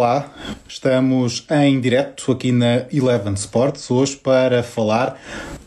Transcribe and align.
Olá, 0.00 0.32
estamos 0.66 1.46
em 1.50 1.78
direto 1.78 2.32
aqui 2.32 2.52
na 2.52 2.86
Eleven 2.90 3.34
Sports 3.34 3.90
hoje 3.90 4.16
para 4.16 4.62
falar 4.62 5.20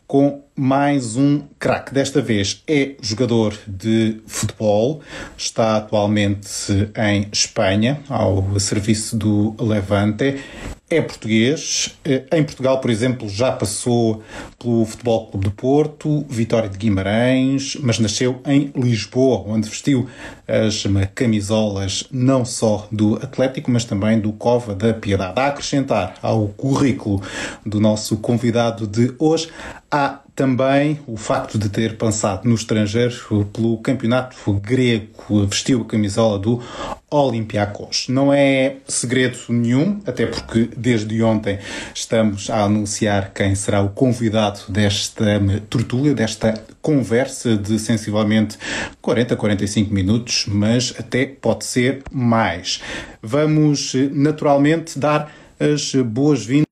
com 0.08 0.42
mais 0.56 1.16
um 1.16 1.44
craque. 1.60 1.94
Desta 1.94 2.20
vez 2.20 2.64
é 2.68 2.96
jogador 3.00 3.56
de 3.68 4.22
futebol, 4.26 5.04
está 5.38 5.78
atualmente 5.78 6.50
em 6.98 7.28
Espanha, 7.32 8.02
ao 8.10 8.60
serviço 8.60 9.16
do 9.16 9.56
Levante. 9.60 10.44
É 10.94 11.02
português. 11.02 11.98
Eh, 12.06 12.24
em 12.34 12.44
Portugal, 12.44 12.80
por 12.80 12.92
exemplo, 12.92 13.28
já 13.28 13.52
passou 13.52 14.22
pelo 14.60 14.86
Futebol 14.86 15.26
Clube 15.26 15.46
do 15.46 15.52
Porto, 15.52 16.24
Vitória 16.30 16.70
de 16.70 16.78
Guimarães, 16.78 17.76
mas 17.82 17.98
nasceu 17.98 18.40
em 18.46 18.72
Lisboa, 18.76 19.44
onde 19.48 19.68
vestiu 19.68 20.08
as 20.48 20.84
camisolas 21.16 22.04
não 22.12 22.46
só 22.46 22.88
do 22.92 23.16
Atlético, 23.16 23.72
mas 23.72 23.86
também 23.86 24.20
do 24.20 24.32
Cova 24.34 24.76
da 24.76 24.94
Piedade. 24.94 25.34
A 25.40 25.48
acrescentar 25.48 26.14
ao 26.22 26.50
currículo 26.50 27.24
do 27.66 27.80
nosso 27.80 28.18
convidado 28.18 28.86
de 28.86 29.16
hoje, 29.18 29.50
há 29.90 30.20
também 30.36 31.00
o 31.06 31.16
facto 31.16 31.58
de 31.58 31.70
ter 31.70 31.98
passado 31.98 32.48
no 32.48 32.56
estrangeiro 32.56 33.46
pelo 33.54 33.78
campeonato 33.78 34.54
grego, 34.54 35.46
vestiu 35.46 35.82
a 35.82 35.86
camisola 35.86 36.40
do 36.40 36.62
Olympiacos. 37.10 38.08
Não 38.10 38.34
é 38.34 38.78
segredo 38.88 39.38
nenhum, 39.50 40.02
até 40.06 40.26
porque 40.26 40.70
desde 40.76 41.22
ontem 41.22 41.60
estamos 41.94 42.50
a 42.50 42.64
anunciar 42.64 43.32
quem 43.32 43.54
será 43.54 43.82
o 43.82 43.90
convidado 43.90 44.62
desta 44.70 45.40
tertúlia, 45.70 46.16
desta 46.16 46.54
conversa 46.82 47.56
de 47.56 47.78
sensivelmente 47.78 48.58
40, 49.02 49.36
45 49.36 49.94
minutos, 49.94 50.46
mas 50.48 50.94
até 50.98 51.26
pode 51.26 51.66
ser 51.66 52.04
mais. 52.12 52.82
Vamos 53.22 53.94
naturalmente 54.12 54.98
dar 54.98 55.32
as 55.60 55.94
boas-vindas 55.94 56.66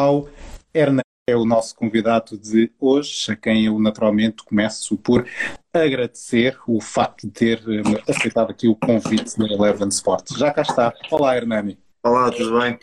ao 0.00 0.28
Hernan 0.74 1.00
é 1.28 1.34
o 1.34 1.44
nosso 1.44 1.74
convidado 1.74 2.38
de 2.38 2.70
hoje, 2.78 3.32
a 3.32 3.34
quem 3.34 3.64
eu 3.66 3.80
naturalmente 3.80 4.44
começo 4.44 4.96
por 4.96 5.26
agradecer 5.72 6.56
o 6.68 6.80
facto 6.80 7.26
de 7.26 7.32
ter 7.32 7.58
eh, 7.66 8.02
aceitado 8.08 8.50
aqui 8.50 8.68
o 8.68 8.76
convite 8.76 9.36
da 9.36 9.44
Eleven 9.44 9.88
Sports. 9.88 10.38
Já 10.38 10.52
cá 10.52 10.62
está. 10.62 10.94
Olá, 11.10 11.36
Hernani. 11.36 11.76
Olá, 12.04 12.30
tudo 12.30 12.60
bem? 12.60 12.78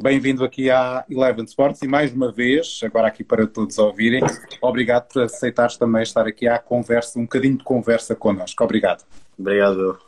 Bem-vindo 0.00 0.44
aqui 0.44 0.70
à 0.70 1.04
Eleven 1.10 1.44
Sports 1.44 1.82
e 1.82 1.88
mais 1.88 2.12
uma 2.12 2.30
vez, 2.30 2.78
agora 2.84 3.08
aqui 3.08 3.24
para 3.24 3.44
todos 3.44 3.76
ouvirem, 3.76 4.22
obrigado 4.62 5.08
por 5.08 5.24
aceitares 5.24 5.76
também 5.76 6.04
estar 6.04 6.28
aqui 6.28 6.46
à 6.46 6.60
conversa, 6.60 7.18
um 7.18 7.22
bocadinho 7.22 7.58
de 7.58 7.64
conversa 7.64 8.14
connosco. 8.14 8.62
Obrigado. 8.62 9.04
Obrigado. 9.40 9.98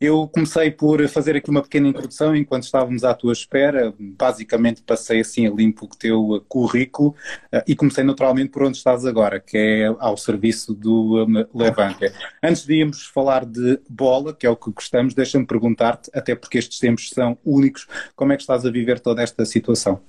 Eu 0.00 0.26
comecei 0.26 0.70
por 0.70 1.06
fazer 1.08 1.36
aqui 1.36 1.50
uma 1.50 1.60
pequena 1.60 1.88
introdução 1.88 2.34
enquanto 2.34 2.62
estávamos 2.62 3.04
à 3.04 3.12
tua 3.12 3.34
espera. 3.34 3.92
Basicamente 3.98 4.82
passei 4.82 5.20
assim 5.20 5.46
a 5.46 5.50
limpo 5.50 5.84
o 5.84 5.88
teu 5.88 6.42
currículo 6.48 7.14
eh, 7.52 7.62
e 7.68 7.76
comecei 7.76 8.02
naturalmente 8.02 8.48
por 8.48 8.62
onde 8.62 8.78
estás 8.78 9.04
agora, 9.04 9.38
que 9.38 9.58
é 9.58 9.86
ao 9.98 10.16
serviço 10.16 10.72
do 10.72 11.26
Levante. 11.54 12.10
Antes 12.42 12.64
de 12.64 12.76
irmos 12.76 13.06
falar 13.06 13.44
de 13.44 13.78
bola, 13.90 14.32
que 14.32 14.46
é 14.46 14.50
o 14.50 14.56
que 14.56 14.72
gostamos, 14.72 15.12
deixa-me 15.12 15.46
perguntar-te, 15.46 16.10
até 16.14 16.34
porque 16.34 16.56
estes 16.56 16.78
tempos 16.78 17.10
são 17.10 17.36
únicos, 17.44 17.86
como 18.16 18.32
é 18.32 18.36
que 18.36 18.42
estás 18.42 18.64
a 18.64 18.70
viver 18.70 19.00
toda 19.00 19.22
esta 19.22 19.44
situação? 19.44 20.00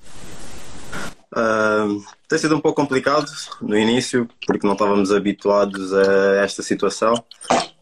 Uh, 1.34 2.02
tem 2.30 2.40
sido 2.40 2.56
um 2.56 2.62
pouco 2.62 2.82
complicado 2.82 3.30
no 3.62 3.78
início, 3.78 4.28
porque 4.48 4.66
não 4.66 4.74
estávamos 4.74 5.12
habituados 5.12 5.94
a 5.94 6.44
esta 6.44 6.64
situação 6.64 7.14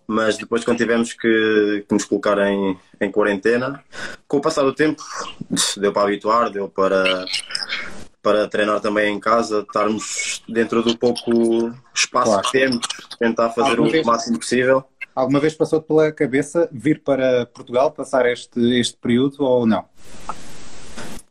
mas 0.09 0.39
depois 0.39 0.65
quando 0.65 0.79
tivemos 0.79 1.13
que, 1.13 1.85
que 1.87 1.93
nos 1.93 2.03
colocar 2.03 2.35
em, 2.39 2.75
em 2.99 3.11
quarentena, 3.11 3.83
com 4.27 4.37
o 4.37 4.41
passar 4.41 4.63
do 4.63 4.73
tempo 4.73 5.03
deu 5.77 5.93
para 5.93 6.01
habituar, 6.01 6.49
deu 6.49 6.67
para, 6.67 7.25
para 8.19 8.47
treinar 8.47 8.79
também 8.79 9.13
em 9.13 9.19
casa, 9.19 9.59
estarmos 9.59 10.41
dentro 10.49 10.81
do 10.81 10.97
pouco 10.97 11.71
espaço 11.93 12.31
claro. 12.31 12.41
que 12.41 12.51
temos, 12.51 12.79
tentar 13.19 13.51
fazer 13.51 13.69
alguma 13.69 13.87
o 13.87 13.91
vez, 13.91 14.03
máximo 14.03 14.39
possível. 14.39 14.83
Alguma 15.13 15.39
vez 15.39 15.53
passou-te 15.53 15.85
pela 15.85 16.11
cabeça 16.11 16.67
vir 16.71 17.03
para 17.03 17.45
Portugal, 17.45 17.91
passar 17.91 18.25
este, 18.25 18.79
este 18.79 18.97
período 18.97 19.43
ou 19.43 19.67
não? 19.67 19.85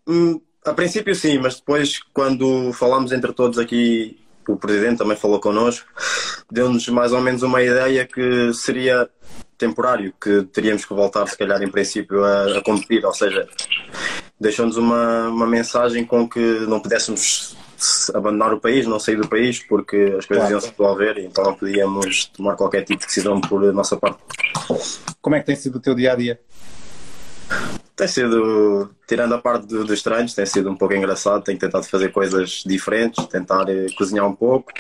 Hum, 0.07 0.41
a 0.65 0.73
princípio 0.73 1.17
sim, 1.17 1.39
mas 1.39 1.57
depois 1.57 2.01
quando 2.15 2.73
falamos 2.73 3.11
entre 3.11 3.33
todos 3.33 3.59
aqui 3.59 4.21
o 4.49 4.57
Presidente 4.57 4.99
também 4.99 5.17
falou 5.17 5.41
connosco, 5.41 5.87
deu-nos 6.51 6.89
mais 6.89 7.13
ou 7.13 7.21
menos 7.21 7.43
uma 7.43 7.63
ideia 7.63 8.07
que 8.07 8.53
seria 8.55 9.09
temporário, 9.57 10.15
que 10.21 10.45
teríamos 10.45 10.85
que 10.85 10.95
voltar, 10.95 11.27
se 11.27 11.37
calhar, 11.37 11.63
em 11.63 11.71
princípio, 11.71 12.25
a, 12.25 12.59
a 12.59 12.63
competir, 12.63 13.05
ou 13.05 13.13
seja, 13.13 13.47
deixou-nos 14.41 14.77
uma, 14.77 15.29
uma 15.29 15.47
mensagem 15.47 16.05
com 16.05 16.29
que 16.29 16.41
não 16.67 16.81
pudéssemos 16.81 17.57
abandonar 18.15 18.53
o 18.53 18.61
país, 18.61 18.87
não 18.87 18.99
sair 18.99 19.17
do 19.17 19.29
país, 19.29 19.61
porque 19.61 20.15
as 20.19 20.27
coisas 20.27 20.49
claro. 20.49 20.51
iam 20.53 20.61
se 20.61 20.71
resolver 20.71 21.19
e 21.19 21.27
então 21.27 21.45
não 21.45 21.55
podíamos 21.55 22.27
tomar 22.27 22.57
qualquer 22.57 22.83
tipo 22.85 23.01
de 23.01 23.07
decisão 23.07 23.41
por 23.41 23.61
nossa 23.73 23.97
parte. 23.97 24.19
Como 25.21 25.37
é 25.37 25.41
que 25.41 25.47
tem 25.47 25.57
sido 25.57 25.77
o 25.77 25.81
teu 25.81 25.95
dia 25.95 26.13
a 26.13 26.17
dia? 26.17 26.41
Tem 27.97 28.07
sido, 28.07 28.91
tirando 29.09 29.35
a 29.35 29.39
parte 29.39 29.67
do, 29.67 29.85
dos 29.85 30.03
treinos, 30.03 30.33
tem 30.33 30.47
sido 30.47 30.71
um 30.71 30.77
pouco 30.77 30.95
engraçado. 30.95 31.43
Tenho 31.43 31.59
tentado 31.59 31.85
fazer 31.85 32.13
coisas 32.13 32.63
diferentes, 32.65 33.27
tentar 33.27 33.65
uh, 33.69 33.95
cozinhar 33.97 34.25
um 34.25 34.37
pouco, 34.37 34.73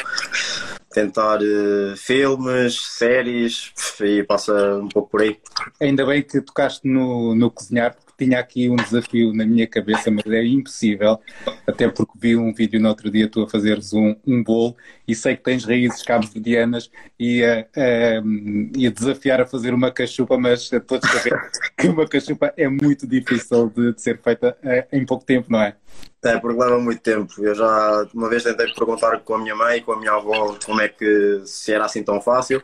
tentar 0.93 1.41
uh, 1.41 1.97
filmes, 1.97 2.81
séries 2.81 3.73
e 4.01 4.23
passa 4.23 4.77
um 4.77 4.89
pouco 4.89 5.11
por 5.11 5.23
aí. 5.23 5.37
Ainda 5.81 6.06
bem 6.06 6.23
que 6.23 6.41
tocaste 6.41 6.87
no, 6.87 7.34
no 7.34 7.51
cozinhar, 7.51 7.97
tinha 8.19 8.41
aqui 8.41 8.69
um 8.69 8.77
desafio 8.77 9.33
na 9.33 9.47
minha 9.47 9.67
cabeça, 9.67 10.11
mas 10.11 10.27
é 10.27 10.45
impossível, 10.45 11.21
até 11.67 11.89
porque 11.89 12.12
vi 12.17 12.37
um 12.37 12.53
vídeo 12.53 12.81
no 12.81 12.89
outro 12.89 13.11
dia 13.11 13.29
tu 13.29 13.43
a 13.43 13.49
fazeres 13.49 13.93
um, 13.93 14.17
um 14.27 14.43
bolo 14.43 14.77
e 15.06 15.15
sei 15.15 15.37
que 15.37 15.45
tens 15.45 15.65
raízes 15.65 16.03
cabo-verdianas 16.03 16.91
e 17.19 17.45
a, 17.45 17.61
a, 17.61 18.91
desafiar 18.91 19.41
a 19.41 19.47
fazer 19.47 19.73
uma 19.73 19.93
cachupa, 19.93 20.37
mas 20.37 20.71
a 20.73 21.09
saber 21.09 21.51
que 21.79 21.87
uma 21.89 22.06
cachupa 22.06 22.53
é 22.56 22.69
muito 22.69 23.06
difícil 23.06 23.71
de, 23.71 23.95
de 23.95 24.03
ser 24.03 24.21
feita 24.21 24.56
eh, 24.65 24.87
em 24.93 25.06
pouco 25.06 25.25
tempo, 25.25 25.50
não 25.50 25.61
é? 25.61 25.77
É, 26.25 26.37
porque 26.37 26.59
leva 26.59 26.81
muito 26.81 27.00
tempo. 27.00 27.33
Eu 27.39 27.55
já 27.55 28.06
uma 28.12 28.29
vez 28.29 28.43
tentei 28.43 28.73
perguntar 28.75 29.21
com 29.21 29.35
a 29.35 29.39
minha 29.39 29.55
mãe 29.55 29.79
e 29.79 29.81
com 29.81 29.93
a 29.93 29.97
minha 29.97 30.12
avó 30.12 30.56
como 30.67 30.81
é 30.81 30.89
que 30.89 31.43
se 31.45 31.73
era 31.73 31.85
assim 31.85 32.03
tão 32.03 32.21
fácil 32.21 32.61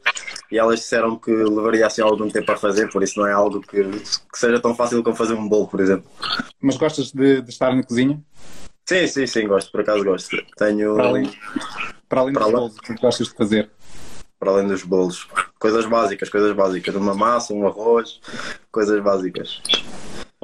e 0.51 0.59
elas 0.59 0.81
disseram 0.81 1.17
que 1.17 1.31
levaria 1.31 1.87
assim 1.87 2.03
algum 2.03 2.29
tempo 2.29 2.51
a 2.51 2.57
fazer, 2.57 2.91
por 2.91 3.03
isso 3.03 3.21
não 3.21 3.29
é 3.29 3.33
algo 3.33 3.61
que, 3.61 3.83
que 3.85 4.39
seja 4.39 4.61
tão 4.61 4.75
fácil 4.75 5.03
como 5.05 5.15
fazer 5.15 5.35
um 5.35 5.44
bolo, 5.49 5.69
por 5.69 5.81
exemplo. 5.81 6.11
Mas 6.61 6.77
gostas 6.77 7.13
de, 7.13 7.43
de 7.43 7.51
estar 7.51 7.75
na 7.75 7.83
cozinha? 7.83 8.23
Sim, 8.87 9.07
sim, 9.07 9.27
sim, 9.27 9.47
gosto, 9.47 9.73
por 9.73 9.81
acaso 9.81 10.05
gosto. 10.05 10.37
Tenho. 10.57 10.97
Para 10.97 11.09
além, 11.09 11.31
para 12.09 12.21
além 12.21 12.35
para 12.35 12.45
dos 12.45 12.53
bolos, 12.53 12.77
o 12.77 12.83
que 12.83 12.95
gostas 12.95 13.29
de 13.29 13.35
fazer? 13.35 13.71
Para 14.39 14.51
além 14.51 14.67
dos 14.67 14.83
bolos. 14.83 15.27
Coisas 15.59 15.87
básicas, 15.87 16.29
coisas 16.29 16.55
básicas. 16.55 16.95
Uma 16.95 17.15
massa, 17.15 17.55
um 17.55 17.67
arroz, 17.67 18.21
coisas 18.71 19.03
básicas. 19.03 19.63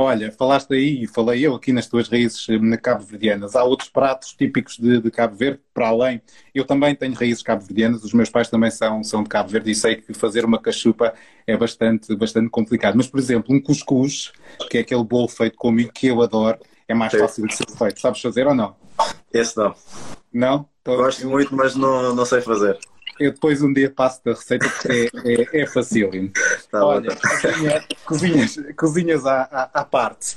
Olha, 0.03 0.33
falaste 0.33 0.73
aí, 0.73 1.03
e 1.03 1.07
falei 1.07 1.47
eu 1.47 1.55
aqui 1.55 1.75
nas 1.75 1.87
tuas 1.87 2.09
raízes 2.09 2.47
eh, 2.49 2.77
cabo-verdianas. 2.79 3.55
Há 3.55 3.63
outros 3.63 3.91
pratos 3.91 4.33
típicos 4.33 4.79
de, 4.79 4.99
de, 4.99 5.11
Cabo 5.11 5.37
Verde, 5.37 5.61
para 5.75 5.89
além. 5.89 6.23
Eu 6.55 6.65
também 6.65 6.95
tenho 6.95 7.13
raízes 7.13 7.43
cabo-verdianas, 7.43 8.03
os 8.03 8.15
meus 8.15 8.31
pais 8.31 8.49
também 8.49 8.71
são, 8.71 9.05
são 9.05 9.23
de 9.23 9.29
Cabo 9.29 9.51
Verde 9.51 9.71
e 9.71 9.75
sei 9.75 9.97
que 9.97 10.15
fazer 10.15 10.43
uma 10.43 10.59
cachupa 10.59 11.13
é 11.47 11.55
bastante, 11.55 12.17
bastante 12.17 12.49
complicado. 12.49 12.97
Mas, 12.97 13.09
por 13.09 13.21
exemplo, 13.21 13.55
um 13.55 13.61
cuscuz, 13.61 14.33
que 14.71 14.79
é 14.79 14.81
aquele 14.81 15.05
bolo 15.05 15.29
feito 15.29 15.59
comigo 15.59 15.93
que 15.93 16.07
eu 16.07 16.23
adoro, 16.23 16.59
é 16.89 16.95
mais 16.95 17.13
Sim. 17.13 17.19
fácil 17.19 17.47
de 17.47 17.55
ser 17.55 17.67
feito. 17.77 18.01
Sabes 18.01 18.23
fazer 18.23 18.47
ou 18.47 18.55
não? 18.55 18.75
Esse 19.31 19.55
não. 19.59 19.75
Não? 20.33 20.69
Então, 20.81 20.97
Gosto 20.97 21.25
eu... 21.25 21.29
muito, 21.29 21.55
mas 21.55 21.77
não, 21.77 22.15
não 22.15 22.25
sei 22.25 22.41
fazer. 22.41 22.79
Eu 23.21 23.33
depois 23.33 23.63
um 23.63 23.71
dia 23.71 23.91
passo 23.91 24.25
da 24.25 24.33
receita 24.33 24.67
porque 24.67 25.11
é, 25.25 25.59
é, 25.59 25.63
é 25.63 25.67
facílimo. 25.67 26.33
Tá 26.71 26.87
Olha, 26.87 27.15
tá. 27.15 27.29
cozinha, 27.29 27.85
cozinhas, 28.07 28.57
cozinhas 28.75 29.27
à, 29.27 29.43
à, 29.43 29.81
à 29.81 29.85
parte. 29.85 30.37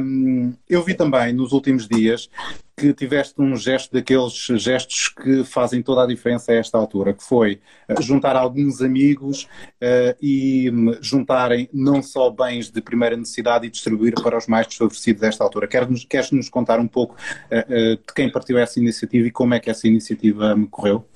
Um, 0.00 0.54
eu 0.68 0.84
vi 0.84 0.94
também 0.94 1.32
nos 1.32 1.50
últimos 1.50 1.88
dias 1.88 2.30
que 2.76 2.92
tiveste 2.92 3.34
um 3.40 3.56
gesto 3.56 3.92
daqueles 3.92 4.32
gestos 4.32 5.08
que 5.08 5.44
fazem 5.44 5.82
toda 5.82 6.04
a 6.04 6.06
diferença 6.06 6.52
a 6.52 6.56
esta 6.56 6.76
altura, 6.78 7.14
que 7.14 7.22
foi 7.22 7.60
eh, 7.88 8.00
juntar 8.00 8.34
alguns 8.34 8.82
amigos 8.82 9.44
uh, 9.44 10.16
e 10.20 10.70
hum, 10.70 10.96
juntarem 11.00 11.68
não 11.72 12.02
só 12.02 12.30
bens 12.30 12.70
de 12.70 12.80
primeira 12.80 13.16
necessidade 13.16 13.66
e 13.66 13.70
distribuir 13.70 14.14
para 14.20 14.36
os 14.36 14.48
mais 14.48 14.66
desfavorecidos 14.66 15.22
a 15.22 15.28
esta 15.28 15.44
altura. 15.44 15.68
Queres-nos 15.68 16.04
queres 16.04 16.30
-nos 16.32 16.48
contar 16.48 16.80
um 16.80 16.88
pouco 16.88 17.14
uh, 17.14 17.58
uh, 17.58 17.96
de 17.96 18.14
quem 18.14 18.30
partiu 18.30 18.58
essa 18.58 18.80
iniciativa 18.80 19.28
e 19.28 19.30
como 19.30 19.54
é 19.54 19.60
que 19.60 19.70
essa 19.70 19.86
iniciativa 19.86 20.56
correu? 20.70 21.06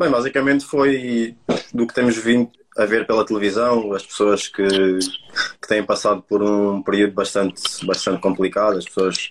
Bem, 0.00 0.10
basicamente 0.10 0.64
foi 0.64 1.36
do 1.74 1.86
que 1.86 1.92
temos 1.92 2.16
vindo 2.16 2.50
a 2.74 2.86
ver 2.86 3.06
pela 3.06 3.22
televisão, 3.22 3.92
as 3.92 4.02
pessoas 4.02 4.48
que, 4.48 4.66
que 4.66 5.68
têm 5.68 5.84
passado 5.84 6.22
por 6.22 6.42
um 6.42 6.80
período 6.80 7.12
bastante, 7.12 7.60
bastante 7.84 8.18
complicado, 8.18 8.78
as 8.78 8.86
pessoas 8.86 9.30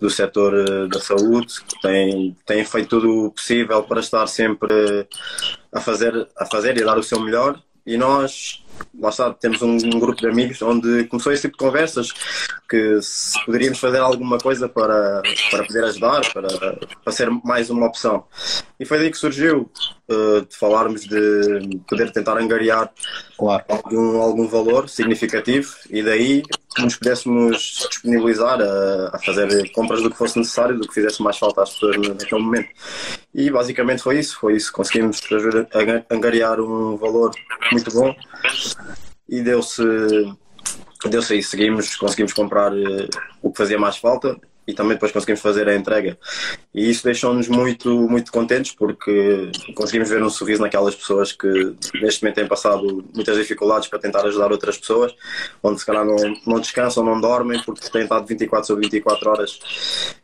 do 0.00 0.10
setor 0.10 0.54
eh, 0.54 0.88
da 0.88 0.98
saúde, 0.98 1.62
que 1.62 1.80
têm, 1.80 2.36
têm 2.44 2.64
feito 2.64 2.88
tudo 2.88 3.26
o 3.26 3.30
possível 3.30 3.80
para 3.84 4.00
estar 4.00 4.26
sempre 4.26 5.06
a 5.70 5.80
fazer, 5.80 6.28
a 6.36 6.44
fazer 6.46 6.76
e 6.76 6.84
dar 6.84 6.98
o 6.98 7.02
seu 7.04 7.20
melhor. 7.20 7.62
E 7.86 7.96
nós 7.96 8.64
lá 8.98 9.08
está, 9.10 9.32
temos 9.32 9.62
um, 9.62 9.76
um, 9.76 9.98
grupo 9.98 10.20
de 10.20 10.28
amigos 10.28 10.60
onde 10.62 11.04
começou 11.04 11.32
esse 11.32 11.42
tipo 11.42 11.56
de 11.56 11.64
conversas 11.64 12.12
que 12.68 13.00
se 13.00 13.44
poderíamos 13.44 13.78
fazer 13.78 13.98
alguma 13.98 14.38
coisa 14.38 14.68
para, 14.68 15.22
para 15.50 15.64
poder 15.64 15.84
ajudar, 15.84 16.32
para, 16.32 16.48
para 17.02 17.12
ser 17.12 17.30
mais 17.44 17.70
uma 17.70 17.86
opção. 17.86 18.24
E 18.78 18.84
foi 18.84 18.98
daí 18.98 19.10
que 19.10 19.16
surgiu 19.18 19.70
uh, 20.08 20.42
de 20.42 20.56
falarmos 20.56 21.02
de 21.02 21.80
poder 21.88 22.12
tentar 22.12 22.36
angariar 22.36 22.90
claro. 23.36 23.64
algum, 23.68 24.20
algum 24.20 24.48
valor 24.48 24.88
significativo 24.88 25.74
e 25.90 26.02
daí 26.02 26.42
nos 26.82 26.96
pudéssemos 26.96 27.86
disponibilizar 27.90 28.60
a, 28.60 29.10
a, 29.12 29.18
fazer 29.18 29.70
compras 29.72 30.02
do 30.02 30.10
que 30.10 30.16
fosse 30.16 30.38
necessário, 30.38 30.78
do 30.78 30.86
que 30.86 30.94
fizesse 30.94 31.22
mais 31.22 31.38
falta 31.38 31.62
às 31.62 31.70
pessoas 31.70 31.96
naquele 31.96 32.42
momento. 32.42 32.68
E 33.34 33.50
basicamente 33.50 34.02
foi 34.02 34.18
isso, 34.18 34.38
foi 34.38 34.56
isso. 34.56 34.72
Conseguimos 34.72 35.20
angariar 36.10 36.60
um 36.60 36.96
valor 36.96 37.32
muito 37.72 37.92
bom 37.92 38.14
e 39.28 39.42
deu-se 39.42 39.82
deu-se 41.06 41.34
aí, 41.34 41.42
seguimos, 41.42 41.94
conseguimos 41.96 42.32
comprar 42.32 42.72
uh, 42.72 43.08
o 43.40 43.52
que 43.52 43.58
fazia 43.58 43.78
mais 43.78 43.96
falta 43.96 44.36
e 44.68 44.74
também 44.74 44.92
depois 44.92 45.10
conseguimos 45.10 45.40
fazer 45.40 45.66
a 45.66 45.74
entrega. 45.74 46.18
E 46.74 46.90
isso 46.90 47.02
deixou-nos 47.02 47.48
muito, 47.48 47.88
muito 48.06 48.30
contentes 48.30 48.72
porque 48.72 49.50
conseguimos 49.74 50.10
ver 50.10 50.22
um 50.22 50.28
sorriso 50.28 50.60
naquelas 50.60 50.94
pessoas 50.94 51.32
que 51.32 51.74
neste 51.94 52.22
momento 52.22 52.34
têm 52.34 52.46
passado 52.46 53.02
muitas 53.14 53.38
dificuldades 53.38 53.88
para 53.88 53.98
tentar 53.98 54.26
ajudar 54.26 54.52
outras 54.52 54.76
pessoas, 54.76 55.14
onde 55.62 55.80
se 55.80 55.86
calhar 55.86 56.04
não, 56.04 56.16
não 56.46 56.60
descansam, 56.60 57.02
não 57.02 57.18
dormem 57.18 57.62
porque 57.62 57.88
têm 57.88 58.02
estado 58.02 58.26
24 58.26 58.66
sobre 58.66 58.84
24 58.84 59.30
horas 59.30 59.58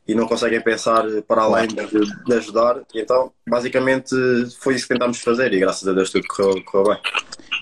e 0.07 0.15
não 0.15 0.27
conseguem 0.27 0.61
pensar 0.61 1.05
para 1.27 1.41
além 1.41 1.69
de, 1.69 2.25
de 2.27 2.35
ajudar. 2.35 2.83
E 2.95 3.01
então, 3.01 3.33
basicamente, 3.49 4.15
foi 4.61 4.75
isso 4.75 4.87
que 4.87 4.93
tentámos 4.93 5.21
fazer 5.21 5.55
e 5.55 5.59
graças 5.59 5.89
a 5.89 5.95
Deus 5.95 6.11
tudo 6.11 6.27
correu, 6.29 6.63
correu 6.67 6.89
bem. 6.91 7.01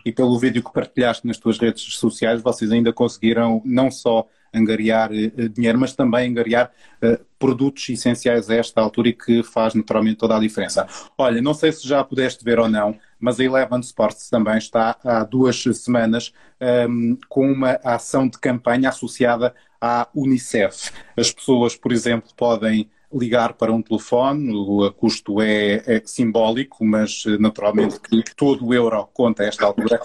E 0.05 0.11
pelo 0.11 0.37
vídeo 0.37 0.65
que 0.65 0.73
partilhaste 0.73 1.29
nas 1.29 1.39
tuas 1.39 1.61
redes 1.61 1.95
sociais, 1.95 2.43
vocês 2.43 2.73
ainda 2.73 2.93
conseguiram 2.93 3.63
não 3.65 3.89
só 3.89 4.27
angariar 4.53 5.11
uh, 5.11 5.49
dinheiro, 5.49 5.79
mas 5.79 5.95
também 5.95 6.31
angariar 6.31 6.71
uh, 7.03 7.25
produtos 7.39 7.89
essenciais 7.89 8.49
a 8.51 8.55
esta 8.55 8.81
altura 8.81 9.09
e 9.09 9.13
que 9.13 9.43
faz 9.43 9.75
naturalmente 9.75 10.17
toda 10.17 10.37
a 10.37 10.41
diferença. 10.41 10.87
Olha, 11.17 11.43
não 11.43 11.55
sei 11.55 11.73
se 11.73 11.87
já 11.87 12.03
pudeste 12.05 12.45
ver 12.45 12.59
ou 12.59 12.69
não, 12.69 12.97
mas 13.19 13.41
a 13.41 13.45
Eleven 13.45 13.81
Sports 13.81 14.29
também 14.29 14.59
está 14.59 14.97
há 15.05 15.25
duas 15.25 15.63
semanas 15.63 16.33
um, 16.61 16.67
ehm, 16.67 17.17
com 17.29 17.51
uma 17.51 17.79
ação 17.85 18.29
de 18.29 18.39
campanha 18.39 18.89
associada 18.89 19.55
à 19.81 20.09
Unicef. 20.15 20.91
As 21.17 21.33
pessoas, 21.33 21.75
por 21.77 21.93
exemplo, 21.93 22.31
podem 22.37 22.89
ligar 23.15 23.55
para 23.55 23.73
um 23.73 23.83
telefone, 23.83 24.55
o 24.55 24.91
custo 24.93 25.41
é, 25.43 25.83
é, 25.87 26.03
simbólico, 26.05 26.85
mas 26.85 27.25
eh, 27.27 27.37
naturalmente 27.39 28.01
que 28.01 28.23
todo 28.35 28.67
o 28.67 28.73
euro 28.73 29.07
conta 29.13 29.43
a 29.43 29.47
esta 29.47 29.67
altura, 29.67 30.01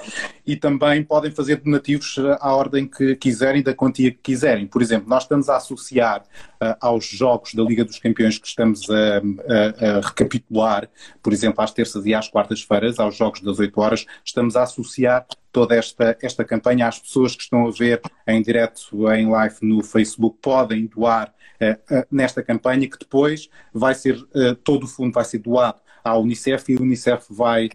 e 0.48 0.56
também 0.56 1.04
podem 1.04 1.30
fazer 1.30 1.58
donativos 1.58 2.18
eh, 2.18 2.38
à 2.40 2.56
ordem 2.56 2.88
que 2.88 3.16
quiserem, 3.18 3.62
da 3.62 3.74
quantia 3.74 4.10
que 4.12 4.20
quiserem. 4.24 4.66
Por 4.66 4.82
exemplo, 4.82 5.10
nós 5.10 5.24
estamos 5.24 5.50
a 5.50 5.58
associar 5.58 6.22
uh, 6.22 6.76
aos 6.80 7.06
jogos 7.06 7.54
da 7.54 7.62
Liga 7.62 7.84
dos 7.84 8.00
Campeões 8.00 8.38
que 8.38 8.48
estamos 8.48 8.90
a, 8.90 9.18
a, 9.18 9.98
a, 9.98 10.08
recapitular, 10.08 10.90
por 11.22 11.34
exemplo, 11.34 11.62
às 11.62 11.72
terças 11.72 12.06
e 12.06 12.14
às 12.14 12.30
quartas-feiras, 12.30 12.98
aos 12.98 13.16
jogos 13.18 13.42
das 13.42 13.60
8 13.60 13.82
horas, 13.82 14.06
estamos 14.24 14.56
a 14.56 14.64
associar 14.64 15.26
toda 15.52 15.76
esta, 15.76 16.18
esta 16.22 16.46
campanha 16.46 16.88
às 16.88 17.00
pessoas 17.00 17.36
que 17.36 17.42
estão 17.42 17.68
a 17.68 17.72
ver 17.72 18.00
em 18.28 18.42
direto, 18.42 19.12
em 19.12 19.28
live 19.28 19.56
no 19.62 19.84
Facebook, 19.84 20.38
podem 20.42 20.86
doar 20.86 21.34
uh, 21.62 21.96
uh, 21.96 22.06
nesta 22.12 22.44
campanha 22.44 22.88
que 22.88 23.00
depois 23.00 23.50
vai 23.74 23.96
ser, 23.96 24.16
uh, 24.16 24.56
todo 24.64 24.84
o 24.84 24.88
fundo 24.88 25.14
vai 25.14 25.26
ser 25.26 25.40
doado 25.40 25.82
à 26.04 26.18
Unicef 26.18 26.72
e 26.72 26.78
a 26.78 26.82
Unicef 26.82 27.26
vai 27.30 27.70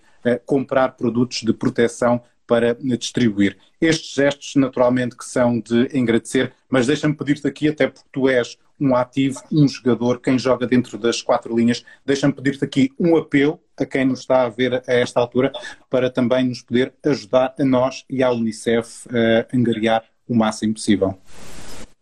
comprar 0.47 0.91
produtos 0.91 1.43
de 1.43 1.53
proteção 1.53 2.23
para 2.47 2.75
distribuir. 2.75 3.57
Estes 3.81 4.15
gestos, 4.15 4.55
naturalmente, 4.57 5.17
que 5.17 5.25
são 5.25 5.61
de 5.61 5.89
agradecer, 5.97 6.53
mas 6.69 6.87
deixa-me 6.87 7.15
pedir-te 7.15 7.47
aqui, 7.47 7.69
até 7.69 7.87
porque 7.87 8.09
tu 8.13 8.29
és 8.29 8.59
um 8.81 8.97
ativo, 8.97 9.41
um 9.53 9.69
jogador, 9.69 10.21
quem 10.21 10.39
joga 10.39 10.67
dentro 10.67 10.99
das 10.99 11.23
quatro 11.23 11.57
linhas, 11.57 11.85
deixa-me 12.05 12.33
pedir-te 12.33 12.65
aqui 12.65 12.91
um 12.99 13.17
apelo 13.17 13.61
a 13.77 13.87
quem 13.87 14.05
nos 14.05 14.21
está 14.21 14.43
a 14.43 14.49
ver 14.49 14.75
a 14.75 14.93
esta 14.93 15.21
altura 15.21 15.53
para 15.89 16.11
também 16.11 16.49
nos 16.49 16.63
poder 16.63 16.93
ajudar 17.05 17.55
a 17.59 17.65
nós 17.65 18.05
e 18.11 18.23
à 18.23 18.31
Unicef 18.31 19.07
a 19.09 19.57
angariar 19.57 20.05
o 20.29 20.35
máximo 20.35 20.75
possível. 20.75 21.17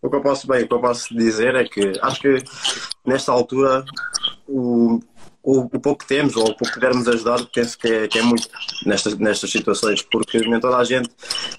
O 0.02 0.08
que 0.08 0.16
eu 0.16 0.22
posso, 0.22 0.46
bem, 0.46 0.64
o 0.64 0.68
que 0.68 0.72
eu 0.72 0.80
posso 0.80 1.14
dizer 1.14 1.54
é 1.54 1.64
que 1.64 1.92
acho 2.00 2.20
que 2.22 2.42
nesta 3.04 3.32
altura 3.32 3.84
o, 4.48 5.00
o, 5.42 5.60
o 5.60 5.80
pouco 5.80 6.00
que 6.00 6.08
temos 6.08 6.36
ou 6.36 6.44
o 6.44 6.56
pouco 6.56 6.64
que 6.66 6.74
pudermos 6.74 7.08
ajudar, 7.08 7.44
penso 7.52 7.78
que 7.78 7.88
é, 7.88 8.08
que 8.08 8.18
é 8.18 8.22
muito 8.22 8.48
nestas, 8.84 9.16
nestas 9.16 9.50
situações, 9.50 10.02
porque 10.02 10.38
nem 10.38 10.60
toda 10.60 10.76
a 10.76 10.84
gente 10.84 11.10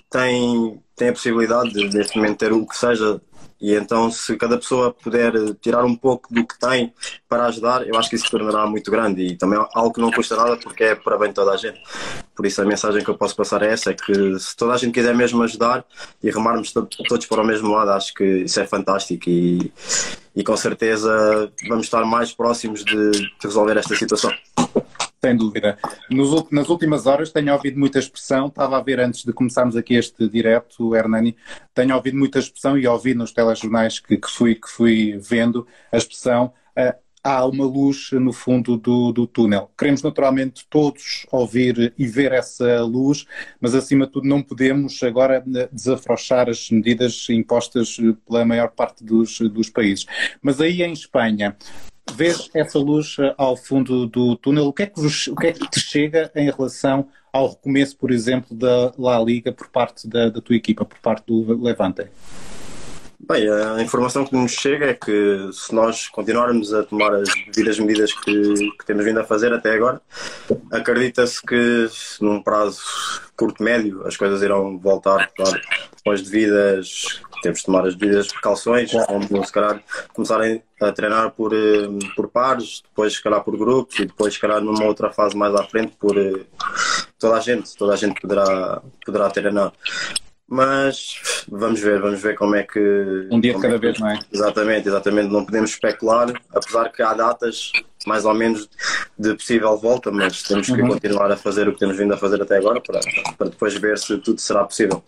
tem, 0.10 0.80
tem 0.96 1.10
a 1.10 1.14
possibilidade 1.14 1.72
de, 1.72 1.96
neste 1.96 2.18
momento, 2.18 2.38
ter 2.38 2.54
o 2.54 2.66
que 2.66 2.78
seja 2.78 3.22
e 3.62 3.76
então, 3.76 4.10
se 4.10 4.36
cada 4.38 4.58
pessoa 4.58 4.92
puder 4.92 5.34
tirar 5.62 5.86
um 5.86 5.96
pouco 5.96 6.34
do 6.34 6.46
que 6.46 6.58
tem 6.58 6.92
para 7.30 7.46
ajudar, 7.46 7.88
eu 7.88 7.96
acho 7.96 8.10
que 8.10 8.16
isso 8.16 8.26
se 8.26 8.32
tornará 8.32 8.66
muito 8.66 8.90
grande 8.90 9.22
e 9.22 9.38
também 9.38 9.60
é 9.60 9.66
algo 9.76 9.94
que 9.94 10.02
não 10.02 10.10
custa 10.10 10.36
nada 10.36 10.58
porque 10.58 10.84
é 10.84 10.96
para 10.96 11.16
bem 11.16 11.30
de 11.30 11.36
toda 11.36 11.52
a 11.52 11.58
gente. 11.58 11.80
Por 12.36 12.48
isso, 12.48 12.60
a 12.60 12.66
mensagem 12.66 13.04
que 13.04 13.10
eu 13.10 13.18
posso 13.18 13.36
passar 13.36 13.62
é 13.62 13.72
essa: 13.72 13.92
é 13.92 13.94
que 13.94 14.40
se 14.40 14.58
toda 14.58 14.74
a 14.74 14.78
gente 14.78 14.94
quiser 14.94 15.14
mesmo 15.14 15.44
ajudar 15.44 15.86
e 16.24 16.32
remarmos 16.32 16.74
todos 16.74 17.28
para 17.28 17.42
o 17.42 17.46
mesmo 17.46 17.72
lado, 17.72 17.92
acho 17.92 18.16
que 18.16 18.24
isso 18.24 18.60
é 18.60 18.66
fantástico 18.66 19.30
e, 19.30 19.72
e 20.36 20.44
com 20.44 20.58
certeza 20.58 21.52
vamos 21.70 21.86
estar 21.86 22.04
mais 22.04 22.34
próximos 22.34 22.84
de, 22.84 23.12
de 23.12 23.30
resolver 23.44 23.78
esta 23.78 23.96
situação. 23.96 24.32
Sem 25.24 25.36
dúvida. 25.36 25.78
Nos, 26.10 26.50
nas 26.50 26.68
últimas 26.68 27.06
horas 27.06 27.32
tenho 27.32 27.54
ouvido 27.54 27.78
muita 27.78 28.00
expressão, 28.00 28.48
estava 28.48 28.78
a 28.78 28.82
ver 28.82 29.00
antes 29.00 29.24
de 29.24 29.32
começarmos 29.32 29.76
aqui 29.76 29.94
este 29.94 30.28
direto, 30.28 30.96
Hernani, 30.96 31.38
tenho 31.76 31.96
ouvido 31.96 32.18
muita 32.18 32.40
expressão 32.40 32.76
e 32.76 32.88
ouvi 32.88 33.14
nos 33.14 33.32
telejornais 33.32 34.00
que, 34.00 34.18
que, 34.18 34.28
fui, 34.28 34.56
que 34.56 34.68
fui 34.68 35.20
vendo 35.20 35.68
a 35.92 35.98
expressão 35.98 36.52
uh, 36.76 37.00
há 37.24 37.46
uma 37.46 37.66
luz 37.66 38.12
no 38.14 38.34
fundo 38.34 38.78
do, 38.78 39.12
do, 39.12 39.28
túnel. 39.28 39.70
Queremos 39.78 40.02
naturalmente 40.02 40.66
todos 40.68 41.26
ouvir 41.32 41.94
e 41.98 42.08
ver 42.08 42.32
essa 42.32 42.82
luz, 42.82 43.28
mas 43.60 43.76
acima 43.76 44.08
de 44.08 44.14
tudo 44.14 44.28
não 44.28 44.42
podemos 44.42 45.02
agora 45.04 45.44
eh, 45.56 45.70
desafrouxar 45.72 46.50
as 46.50 46.70
medidas 46.72 47.28
impostas 47.30 47.98
pela 48.28 48.44
maior 48.44 48.70
parte 48.72 49.04
dos, 49.04 49.40
dos 49.40 49.70
países. 49.70 50.06
Mas 50.42 50.60
aí 50.60 50.82
em 50.82 50.94
Espanha, 50.94 51.56
vês 52.14 52.50
essa 52.54 52.80
luz 52.80 53.18
eh, 53.20 53.34
ao 53.38 53.56
fundo 53.56 54.08
do 54.08 54.36
túnel, 54.36 54.66
o 54.66 54.74
que, 54.74 54.84
é 54.84 54.86
que 54.86 55.00
vos, 55.00 55.28
o 55.28 55.36
que 55.36 55.48
é 55.48 55.54
que 55.54 55.70
te 55.70 55.80
chega 55.80 56.32
em 56.36 56.50
relação 56.50 57.08
ao 57.32 57.50
recomeço, 57.50 57.98
por 57.98 58.12
exemplo, 58.12 58.56
da 58.56 58.94
La 58.98 59.20
Liga 59.20 59.52
por 59.52 59.70
parte 59.70 60.08
da, 60.08 60.30
da 60.30 60.42
tua 60.42 60.56
equipa, 60.56 60.84
por 60.84 61.00
parte 61.00 61.26
do 61.28 61.62
Levante? 61.62 62.08
Bem, 63.28 63.48
a 63.50 63.82
informação 63.82 64.26
que 64.26 64.36
nos 64.36 64.52
chega 64.52 64.88
é 64.88 64.94
que 64.94 65.50
se 65.54 65.74
nós 65.74 66.08
continuarmos 66.08 66.74
a 66.74 66.84
tomar 66.84 67.14
as 67.14 67.30
devidas 67.46 67.80
medidas 67.80 68.14
que, 68.14 68.32
que 68.72 68.86
temos 68.86 69.06
vindo 69.06 69.20
a 69.20 69.24
fazer 69.24 69.54
até 69.54 69.74
agora, 69.74 70.02
acredita-se 70.72 71.42
que 71.42 71.88
num 72.20 72.42
prazo 72.42 72.82
curto, 73.38 73.64
médio, 73.64 74.06
as 74.08 74.18
coisas 74.18 74.42
irão 74.42 74.78
voltar, 74.78 75.30
claro, 75.36 75.62
com 76.04 76.12
as 76.12 76.22
devidas 76.22 77.22
temos 77.42 77.60
de 77.60 77.66
tomar 77.66 77.88
as 77.88 77.96
devidas 77.96 78.28
precauções, 78.28 78.92
vamos 78.92 79.48
se 79.48 79.54
calhar 79.54 79.82
começarem 80.14 80.64
a 80.80 80.92
treinar 80.92 81.32
por, 81.32 81.54
eh, 81.54 81.88
por 82.16 82.28
pares, 82.28 82.82
depois 82.84 83.14
se 83.14 83.24
calhar 83.24 83.44
por 83.44 83.58
grupos 83.58 84.00
e 84.00 84.06
depois 84.06 84.34
se 84.34 84.40
calhar 84.40 84.62
numa 84.62 84.86
outra 84.86 85.12
fase 85.12 85.36
mais 85.36 85.54
à 85.56 85.64
frente 85.64 85.96
por 86.00 86.18
eh, 86.18 86.46
toda 87.18 87.38
a 87.38 87.40
gente, 87.40 87.76
toda 87.76 87.94
a 87.94 87.98
gente 87.98 88.20
poderá, 88.22 88.82
poderá 89.06 89.30
treinar. 89.30 89.74
Mas 90.54 91.16
vamos 91.48 91.80
ver, 91.80 92.02
vamos 92.02 92.22
ver 92.22 92.36
como 92.36 92.56
é 92.58 92.64
que. 92.64 92.78
Um 93.32 93.40
dia 93.40 93.54
de 93.54 93.62
cada 93.62 93.76
é 93.76 93.80
que, 93.80 93.86
vez, 93.86 94.00
não 94.00 94.10
é? 94.10 94.20
Exatamente, 94.30 94.86
exatamente. 94.90 95.32
Não 95.32 95.46
podemos 95.46 95.70
especular, 95.70 96.28
apesar 96.54 96.92
que 96.92 97.02
há 97.02 97.14
datas 97.14 97.72
mais 98.06 98.26
ou 98.26 98.34
menos 98.34 98.70
de 99.18 99.34
possível 99.34 99.78
volta, 99.78 100.12
mas 100.12 100.44
temos 100.44 100.68
que 100.68 100.82
uhum. 100.82 100.90
continuar 100.90 101.32
a 101.32 101.38
fazer 101.38 101.70
o 101.70 101.74
que 101.74 101.80
temos 101.80 101.98
vindo 101.98 102.14
a 102.14 102.18
fazer 102.18 102.42
até 102.42 102.58
agora 102.58 102.82
para, 102.82 103.00
para 103.38 103.48
depois 103.48 103.74
ver 103.76 103.98
se 103.98 104.18
tudo 104.18 104.42
será 104.42 104.66
possível. 104.66 105.02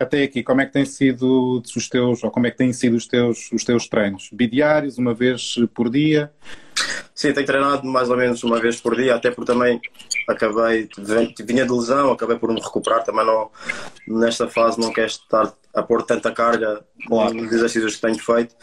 Até 0.00 0.22
aqui, 0.22 0.42
como 0.42 0.62
é 0.62 0.66
que 0.66 0.72
têm 0.72 0.86
sido 0.86 1.60
os 1.76 1.88
teus, 1.90 2.24
ou 2.24 2.30
como 2.30 2.46
é 2.46 2.50
que 2.50 2.56
têm 2.56 2.72
sido 2.72 2.96
os 2.96 3.06
teus, 3.06 3.52
os 3.52 3.64
teus 3.64 3.86
treinos? 3.88 4.30
Bidiários, 4.32 4.96
uma 4.96 5.12
vez 5.12 5.56
por 5.74 5.90
dia? 5.90 6.32
Sim, 7.14 7.34
tenho 7.34 7.46
treinado 7.46 7.86
mais 7.86 8.08
ou 8.08 8.16
menos 8.16 8.42
uma 8.42 8.58
vez 8.58 8.80
por 8.80 8.96
dia, 8.96 9.14
até 9.14 9.30
porque 9.30 9.52
também 9.52 9.78
acabei, 10.28 10.88
vinha 11.40 11.64
de 11.64 11.72
lesão, 11.72 12.12
acabei 12.12 12.38
por 12.38 12.52
me 12.52 12.60
recuperar, 12.60 13.04
também 13.04 13.24
não, 13.24 13.50
nesta 14.08 14.48
fase 14.48 14.80
não 14.80 14.92
quero 14.92 15.06
estar 15.06 15.52
a 15.74 15.82
pôr 15.82 16.02
tanta 16.02 16.32
carga 16.32 16.82
claro. 17.06 17.34
nos 17.34 17.52
exercícios 17.52 17.96
que 17.96 18.00
tenho 18.00 18.18
feito, 18.18 18.54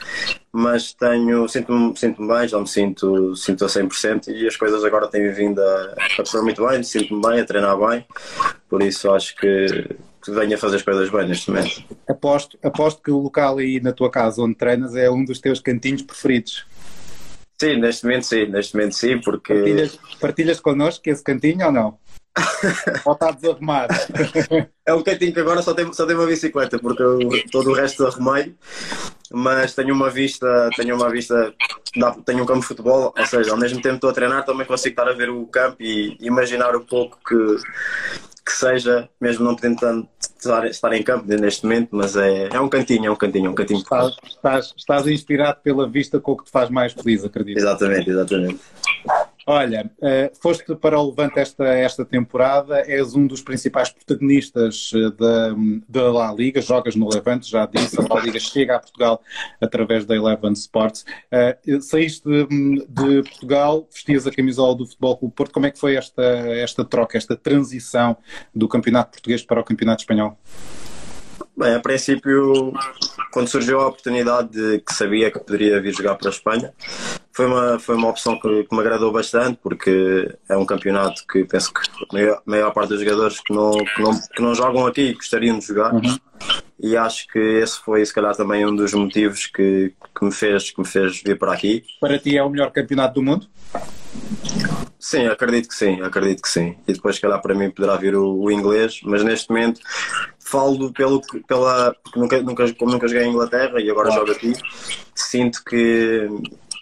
mas 0.51 0.93
tenho, 0.93 1.47
sinto-me 1.47 1.95
sinto 1.95 2.27
bem, 2.27 2.47
já 2.47 2.59
me 2.59 2.67
sinto, 2.67 3.35
sinto 3.35 3.63
a 3.63 3.67
100% 3.67 4.29
e 4.29 4.47
as 4.47 4.57
coisas 4.57 4.83
agora 4.83 5.07
têm 5.07 5.31
vindo 5.31 5.61
a, 5.61 5.95
a 6.19 6.23
correr 6.23 6.43
muito 6.43 6.65
bem, 6.67 6.81
sinto-me 6.83 7.21
bem, 7.21 7.39
a 7.39 7.45
treinar 7.45 7.77
bem, 7.77 8.05
por 8.67 8.81
isso 8.81 9.11
acho 9.11 9.35
que, 9.35 9.95
que 10.23 10.31
venho 10.31 10.55
a 10.55 10.57
fazer 10.57 10.77
as 10.77 10.81
coisas 10.81 11.09
bem 11.09 11.27
neste 11.27 11.51
momento. 11.51 11.83
Aposto, 12.09 12.57
aposto 12.63 13.01
que 13.01 13.11
o 13.11 13.19
local 13.19 13.59
aí 13.59 13.79
na 13.79 13.91
tua 13.91 14.09
casa 14.09 14.41
onde 14.41 14.55
treinas 14.55 14.95
é 14.95 15.09
um 15.09 15.23
dos 15.23 15.39
teus 15.39 15.59
cantinhos 15.59 16.01
preferidos. 16.01 16.65
Sim, 17.63 17.77
neste 17.77 18.03
momento 18.03 18.25
sim, 18.25 18.45
neste 18.47 18.75
momento 18.75 18.93
sim, 18.93 19.21
porque. 19.21 19.53
Partilhas, 19.53 19.99
partilhas 20.19 20.59
connosco 20.59 21.09
esse 21.09 21.23
cantinho 21.23 21.65
ou 21.65 21.71
não? 21.71 21.97
Ou 23.05 23.13
está 23.13 23.31
desarrumado? 23.31 23.93
É 24.85 24.93
um 24.93 25.03
cantinho 25.03 25.31
que 25.31 25.39
agora 25.39 25.61
só 25.61 25.73
tem, 25.73 25.93
só 25.93 26.05
tem 26.05 26.15
uma 26.15 26.25
bicicleta, 26.25 26.77
porque 26.79 27.01
eu, 27.01 27.19
todo 27.51 27.69
o 27.69 27.73
resto 27.73 28.05
arrumei, 28.05 28.55
mas 29.31 29.75
tenho 29.75 29.93
uma 29.93 30.09
vista, 30.09 30.69
tenho 30.75 30.95
uma 30.95 31.09
vista, 31.09 31.53
tenho 32.25 32.43
um 32.43 32.45
campo 32.45 32.61
de 32.61 32.65
futebol, 32.65 33.13
ou 33.17 33.25
seja, 33.27 33.51
ao 33.51 33.57
mesmo 33.57 33.81
tempo 33.81 33.95
estou 33.95 34.09
a 34.09 34.13
treinar, 34.13 34.43
também 34.43 34.65
consigo 34.65 34.93
estar 34.93 35.07
a 35.07 35.13
ver 35.15 35.29
o 35.29 35.45
campo 35.45 35.77
e 35.79 36.17
imaginar 36.19 36.75
um 36.75 36.83
pouco 36.83 37.19
que, 37.25 37.35
que 38.45 38.51
seja, 38.51 39.09
mesmo 39.21 39.45
não 39.45 39.55
podendo 39.55 40.07
estar, 40.19 40.67
estar 40.67 40.93
em 40.93 41.01
campo 41.01 41.25
neste 41.27 41.63
momento, 41.63 41.89
mas 41.91 42.15
é, 42.17 42.49
é 42.51 42.59
um 42.59 42.67
cantinho, 42.67 43.05
é 43.05 43.11
um 43.11 43.15
cantinho, 43.15 43.47
é 43.47 43.49
um 43.49 43.55
cantinho. 43.55 43.79
Estás, 43.79 44.15
estás, 44.25 44.73
estás 44.77 45.07
inspirado 45.07 45.59
pela 45.63 45.87
vista 45.87 46.19
com 46.19 46.33
o 46.33 46.37
que 46.37 46.45
te 46.45 46.51
faz 46.51 46.69
mais 46.69 46.91
feliz, 46.91 47.23
acredito. 47.23 47.57
Exatamente, 47.57 48.09
exatamente. 48.09 48.59
Olha, 49.45 49.91
uh, 49.97 50.41
foste 50.41 50.73
para 50.75 50.97
o 50.97 51.09
Levante 51.09 51.37
esta, 51.37 51.65
esta 51.65 52.05
temporada, 52.05 52.81
és 52.87 53.13
um 53.13 53.27
dos 53.27 53.41
principais 53.41 53.89
protagonistas 53.89 54.91
eh, 54.95 55.11
da, 55.11 55.55
da 55.87 56.11
La 56.11 56.33
Liga, 56.33 56.61
jogas 56.61 56.95
no 56.95 57.09
Levante, 57.09 57.49
já 57.49 57.65
disse, 57.65 57.99
a 57.99 58.13
La 58.13 58.21
Liga 58.21 58.39
chega 58.39 58.77
a 58.77 58.79
Portugal 58.79 59.21
através 59.59 60.05
da 60.05 60.15
Eleven 60.15 60.53
Sports. 60.53 61.03
Uh, 61.31 61.81
saíste 61.81 62.29
de, 62.29 62.85
de, 62.87 63.23
Portugal, 63.29 63.87
vestias 63.91 64.25
a 64.25 64.31
camisola 64.31 64.75
do 64.75 64.85
Futebol 64.85 65.17
Clube 65.17 65.35
Porto, 65.35 65.53
como 65.53 65.65
é 65.65 65.71
que 65.71 65.79
foi 65.79 65.95
esta, 65.95 66.23
esta 66.23 66.85
troca, 66.85 67.17
esta 67.17 67.35
transição 67.35 68.15
do 68.55 68.67
Campeonato 68.67 69.11
Português 69.11 69.43
para 69.43 69.59
o 69.59 69.63
Campeonato 69.63 70.03
Espanhol? 70.03 70.37
Bem, 71.55 71.75
a 71.75 71.79
princípio, 71.79 72.73
quando 73.31 73.47
surgiu 73.47 73.79
a 73.79 73.87
oportunidade 73.87 74.49
de 74.49 74.79
que 74.79 74.91
sabia 74.91 75.29
que 75.29 75.37
poderia 75.37 75.79
vir 75.79 75.93
jogar 75.93 76.15
para 76.15 76.29
a 76.29 76.31
Espanha, 76.31 76.73
foi 77.31 77.45
uma, 77.45 77.79
foi 77.79 77.95
uma 77.95 78.09
opção 78.09 78.39
que, 78.39 78.63
que 78.63 78.75
me 78.75 78.81
agradou 78.81 79.11
bastante, 79.11 79.59
porque 79.61 80.35
é 80.49 80.57
um 80.57 80.65
campeonato 80.65 81.23
que 81.27 81.45
penso 81.45 81.71
que 81.71 81.81
a 81.81 82.13
maior, 82.13 82.41
maior 82.43 82.73
parte 82.73 82.89
dos 82.89 83.01
jogadores 83.01 83.39
que 83.39 83.53
não, 83.53 83.71
que 83.71 84.01
não, 84.01 84.19
que 84.19 84.41
não 84.41 84.55
jogam 84.55 84.87
aqui 84.87 85.13
gostariam 85.13 85.59
de 85.59 85.65
jogar. 85.67 85.93
Uhum. 85.93 86.17
E 86.79 86.97
acho 86.97 87.27
que 87.27 87.39
esse 87.39 87.79
foi, 87.79 88.03
se 88.03 88.13
calhar, 88.13 88.35
também 88.35 88.65
um 88.65 88.75
dos 88.75 88.93
motivos 88.93 89.45
que, 89.45 89.93
que, 90.17 90.25
me 90.25 90.31
fez, 90.31 90.71
que 90.71 90.81
me 90.81 90.87
fez 90.87 91.21
vir 91.23 91.37
para 91.37 91.53
aqui. 91.53 91.83
Para 92.01 92.17
ti 92.17 92.35
é 92.35 92.43
o 92.43 92.49
melhor 92.49 92.71
campeonato 92.71 93.13
do 93.13 93.23
mundo? 93.23 93.47
Sim, 94.99 95.27
acredito 95.27 95.67
que 95.67 95.75
sim, 95.75 96.01
acredito 96.01 96.41
que 96.41 96.49
sim. 96.49 96.77
E 96.87 96.93
depois, 96.93 97.15
se 97.15 97.21
calhar, 97.21 97.41
para 97.41 97.53
mim 97.53 97.69
poderá 97.69 97.95
vir 97.97 98.15
o, 98.15 98.41
o 98.41 98.51
inglês, 98.51 99.01
mas 99.03 99.23
neste 99.23 99.49
momento 99.49 99.81
falo 100.53 100.93
pelo, 100.93 101.19
pela. 101.47 101.95
Nunca, 102.15 102.41
nunca, 102.43 102.73
como 102.75 102.91
nunca 102.91 103.07
joguei 103.07 103.23
em 103.25 103.31
Inglaterra 103.31 103.81
e 103.81 103.89
agora 103.89 104.09
claro. 104.09 104.27
jogo 104.27 104.37
aqui, 104.37 104.53
sinto 105.15 105.63
que, 105.65 106.29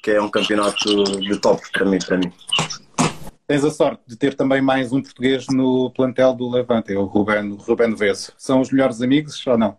que 0.03 0.11
é 0.11 0.21
um 0.21 0.29
campeonato 0.29 1.03
de 1.21 1.37
top 1.37 1.61
para 1.71 1.85
mim. 1.85 1.99
Para 2.05 2.17
mim. 2.17 2.33
Tens 3.51 3.65
a 3.65 3.69
sorte 3.69 4.01
de 4.07 4.15
ter 4.15 4.33
também 4.33 4.61
mais 4.61 4.93
um 4.93 5.01
português 5.01 5.45
no 5.51 5.91
plantel 5.91 6.33
do 6.33 6.49
Levante, 6.49 6.95
o 6.95 7.03
Ruben, 7.03 7.57
Ruben 7.59 7.93
Veso. 7.93 8.31
São 8.37 8.61
os 8.61 8.71
melhores 8.71 9.01
amigos 9.01 9.45
ou 9.45 9.57
não? 9.57 9.77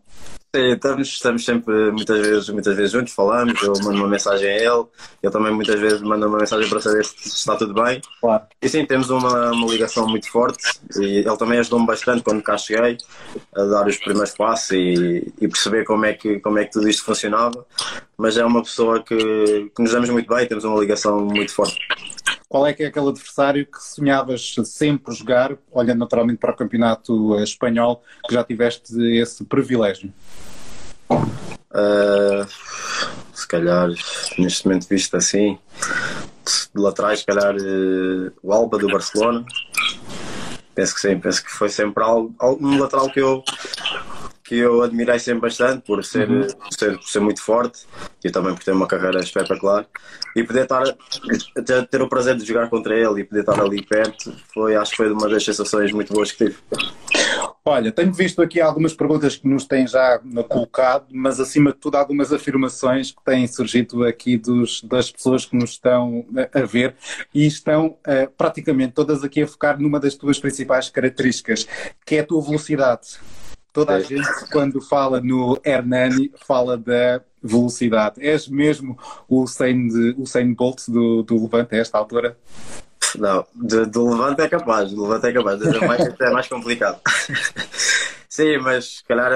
Sim, 0.54 0.72
estamos, 0.72 1.08
estamos 1.08 1.42
sempre 1.42 1.90
muitas 1.90 2.20
vezes, 2.20 2.48
muitas 2.50 2.76
vezes 2.76 2.92
juntos, 2.92 3.14
falamos, 3.14 3.62
eu 3.62 3.72
mando 3.82 3.96
uma 3.96 4.08
mensagem 4.08 4.46
a 4.46 4.56
ele, 4.56 4.84
ele 5.22 5.32
também 5.32 5.54
muitas 5.54 5.80
vezes 5.80 6.02
manda 6.02 6.28
uma 6.28 6.36
mensagem 6.36 6.68
para 6.68 6.80
saber 6.82 7.02
se 7.06 7.28
está 7.28 7.56
tudo 7.56 7.72
bem. 7.72 8.02
Claro. 8.20 8.42
E 8.60 8.68
sim, 8.68 8.84
temos 8.84 9.08
uma, 9.08 9.50
uma 9.52 9.66
ligação 9.66 10.06
muito 10.06 10.30
forte 10.30 10.62
e 10.98 11.20
ele 11.20 11.36
também 11.38 11.58
ajudou-me 11.58 11.86
bastante 11.86 12.22
quando 12.22 12.42
cá 12.42 12.58
cheguei 12.58 12.98
a 13.56 13.64
dar 13.64 13.86
os 13.86 13.96
primeiros 13.96 14.32
passos 14.32 14.72
e, 14.72 15.32
e, 15.40 15.48
perceber 15.48 15.86
como 15.86 16.04
é, 16.04 16.12
que, 16.12 16.40
como 16.40 16.58
é 16.58 16.66
que 16.66 16.72
tudo 16.72 16.90
isto 16.90 17.02
funcionava. 17.02 17.64
Mas 18.18 18.36
é 18.36 18.44
uma 18.44 18.62
pessoa 18.62 19.02
que, 19.02 19.16
que 19.74 19.82
nos 19.82 19.92
damos 19.92 20.10
muito 20.10 20.28
bem, 20.28 20.46
temos 20.46 20.64
uma 20.64 20.78
ligação 20.78 21.24
muito 21.24 21.54
forte. 21.54 21.80
Qual 22.52 22.66
é 22.66 22.74
que 22.74 22.82
é 22.82 22.88
aquele 22.88 23.08
adversário 23.08 23.64
que 23.64 23.82
sonhavas 23.82 24.54
sempre 24.66 25.14
jogar, 25.14 25.56
olhando 25.70 26.00
naturalmente 26.00 26.36
para 26.36 26.52
o 26.52 26.54
campeonato 26.54 27.40
espanhol, 27.40 28.04
que 28.28 28.34
já 28.34 28.44
tiveste 28.44 28.92
esse 29.16 29.42
privilégio? 29.42 30.12
Uh, 31.10 32.46
se 33.32 33.48
calhar, 33.48 33.88
neste 34.38 34.66
momento 34.66 34.86
visto 34.86 35.16
assim, 35.16 35.58
de 36.74 36.82
laterais, 36.82 37.20
se 37.20 37.24
calhar 37.24 37.56
uh, 37.56 38.30
o 38.42 38.52
Alba 38.52 38.76
do 38.76 38.86
Barcelona. 38.88 39.46
Penso 40.74 40.94
que 40.94 41.00
sim, 41.00 41.18
penso 41.18 41.42
que 41.42 41.50
foi 41.50 41.70
sempre 41.70 42.04
algo, 42.04 42.34
um 42.60 42.78
lateral 42.78 43.10
que 43.10 43.20
eu 43.20 43.42
que 44.52 44.58
eu 44.58 44.82
admirei 44.82 45.18
sempre 45.18 45.40
bastante 45.40 45.80
por 45.80 46.04
ser, 46.04 46.28
uhum. 46.28 46.46
ser, 46.70 46.98
por 46.98 47.08
ser 47.08 47.20
muito 47.20 47.40
forte 47.40 47.86
e 48.22 48.30
também 48.30 48.54
por 48.54 48.62
ter 48.62 48.72
uma 48.72 48.86
carreira 48.86 49.18
espetacular 49.18 49.86
e 50.36 50.44
poder 50.44 50.64
estar 50.64 50.84
ter, 51.64 51.86
ter, 51.86 52.02
o 52.02 52.06
prazer 52.06 52.36
de 52.36 52.44
jogar 52.44 52.68
contra 52.68 52.94
ele 52.94 53.22
e 53.22 53.24
poder 53.24 53.40
estar 53.40 53.58
ali 53.58 53.82
perto 53.82 54.30
foi 54.52 54.76
acho 54.76 54.90
que 54.90 54.98
foi 54.98 55.10
uma 55.10 55.26
das 55.26 55.42
sensações 55.42 55.90
muito 55.90 56.12
boas 56.12 56.32
que 56.32 56.44
tive. 56.44 56.58
Olha, 57.64 57.90
tenho 57.90 58.12
visto 58.12 58.42
aqui 58.42 58.60
algumas 58.60 58.92
perguntas 58.92 59.36
que 59.36 59.48
nos 59.48 59.64
têm 59.64 59.86
já 59.86 60.20
colocado, 60.46 61.06
mas 61.10 61.40
acima 61.40 61.72
de 61.72 61.78
tudo 61.78 61.96
algumas 61.96 62.30
afirmações 62.30 63.10
que 63.10 63.24
têm 63.24 63.46
surgido 63.46 64.04
aqui 64.04 64.36
dos, 64.36 64.82
das 64.82 65.10
pessoas 65.10 65.46
que 65.46 65.56
nos 65.56 65.70
estão 65.70 66.26
a 66.52 66.60
ver 66.60 66.94
e 67.32 67.46
estão 67.46 67.86
uh, 67.86 68.30
praticamente 68.36 68.92
todas 68.92 69.24
aqui 69.24 69.40
a 69.40 69.46
focar 69.46 69.80
numa 69.80 69.98
das 69.98 70.14
tuas 70.14 70.38
principais 70.38 70.90
características, 70.90 71.66
que 72.04 72.16
é 72.16 72.20
a 72.20 72.26
tua 72.26 72.42
velocidade. 72.42 73.18
Toda 73.72 73.94
a 73.94 74.00
gente, 74.00 74.28
quando 74.50 74.80
fala 74.82 75.20
no 75.20 75.58
Hernani, 75.64 76.30
fala 76.46 76.76
da 76.76 77.22
velocidade. 77.42 78.20
És 78.20 78.46
mesmo 78.46 78.98
o 79.26 79.42
Usain, 79.42 80.54
Bolt 80.54 80.88
do, 80.88 81.22
do 81.22 81.42
Levante 81.42 81.74
a 81.74 81.78
esta 81.78 81.96
altura? 81.96 82.36
Não, 83.16 83.46
do, 83.54 83.86
do 83.86 84.10
Levante 84.10 84.42
é 84.42 84.48
capaz, 84.48 84.92
do 84.92 85.02
Levante 85.02 85.26
é 85.26 85.32
capaz, 85.32 85.62
é 85.62 85.86
mais, 85.86 86.20
é 86.20 86.30
mais 86.30 86.48
complicado. 86.48 87.00
Sim, 88.28 88.58
mas 88.58 88.96
se 88.96 89.04
calhar 89.04 89.30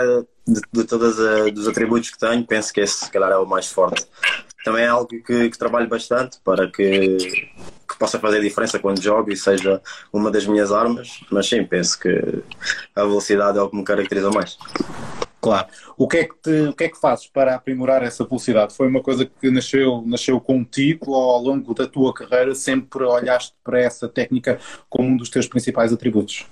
de, 0.46 0.60
de 0.72 0.84
todos 0.84 1.18
os 1.18 1.68
atributos 1.68 2.10
que 2.10 2.18
tenho, 2.18 2.46
penso 2.46 2.72
que 2.72 2.80
esse 2.80 3.04
se 3.04 3.10
calhar 3.10 3.30
é 3.30 3.36
o 3.36 3.46
mais 3.46 3.66
forte. 3.66 4.06
Também 4.64 4.84
é 4.84 4.88
algo 4.88 5.06
que, 5.06 5.20
que 5.22 5.58
trabalho 5.58 5.88
bastante 5.88 6.38
para 6.42 6.70
que 6.70 7.48
que 7.96 7.98
possa 7.98 8.20
fazer 8.20 8.40
diferença 8.40 8.78
quando 8.78 9.02
jogo 9.02 9.32
e 9.32 9.36
seja 9.36 9.80
uma 10.12 10.30
das 10.30 10.46
minhas 10.46 10.70
armas, 10.70 11.20
mas 11.30 11.48
sim, 11.48 11.64
penso 11.64 11.98
que 11.98 12.42
a 12.94 13.02
velocidade 13.02 13.58
é 13.58 13.62
o 13.62 13.70
que 13.70 13.76
me 13.76 13.84
caracteriza 13.84 14.30
mais. 14.30 14.58
Claro. 15.46 15.68
O 15.96 16.08
que, 16.08 16.16
é 16.16 16.24
que 16.24 16.34
te, 16.42 16.68
o 16.68 16.72
que 16.72 16.82
é 16.82 16.88
que 16.88 17.00
fazes 17.00 17.28
para 17.28 17.54
aprimorar 17.54 18.02
essa 18.02 18.24
velocidade? 18.24 18.74
Foi 18.74 18.88
uma 18.88 19.00
coisa 19.00 19.24
que 19.24 19.48
nasceu, 19.48 20.02
nasceu 20.04 20.40
contigo 20.40 21.12
ou 21.12 21.30
ao 21.30 21.40
longo 21.40 21.72
da 21.72 21.86
tua 21.86 22.12
carreira 22.12 22.52
sempre 22.52 23.04
olhaste 23.04 23.54
para 23.62 23.80
essa 23.80 24.08
técnica 24.08 24.58
como 24.90 25.08
um 25.08 25.16
dos 25.16 25.30
teus 25.30 25.46
principais 25.46 25.92
atributos? 25.92 26.46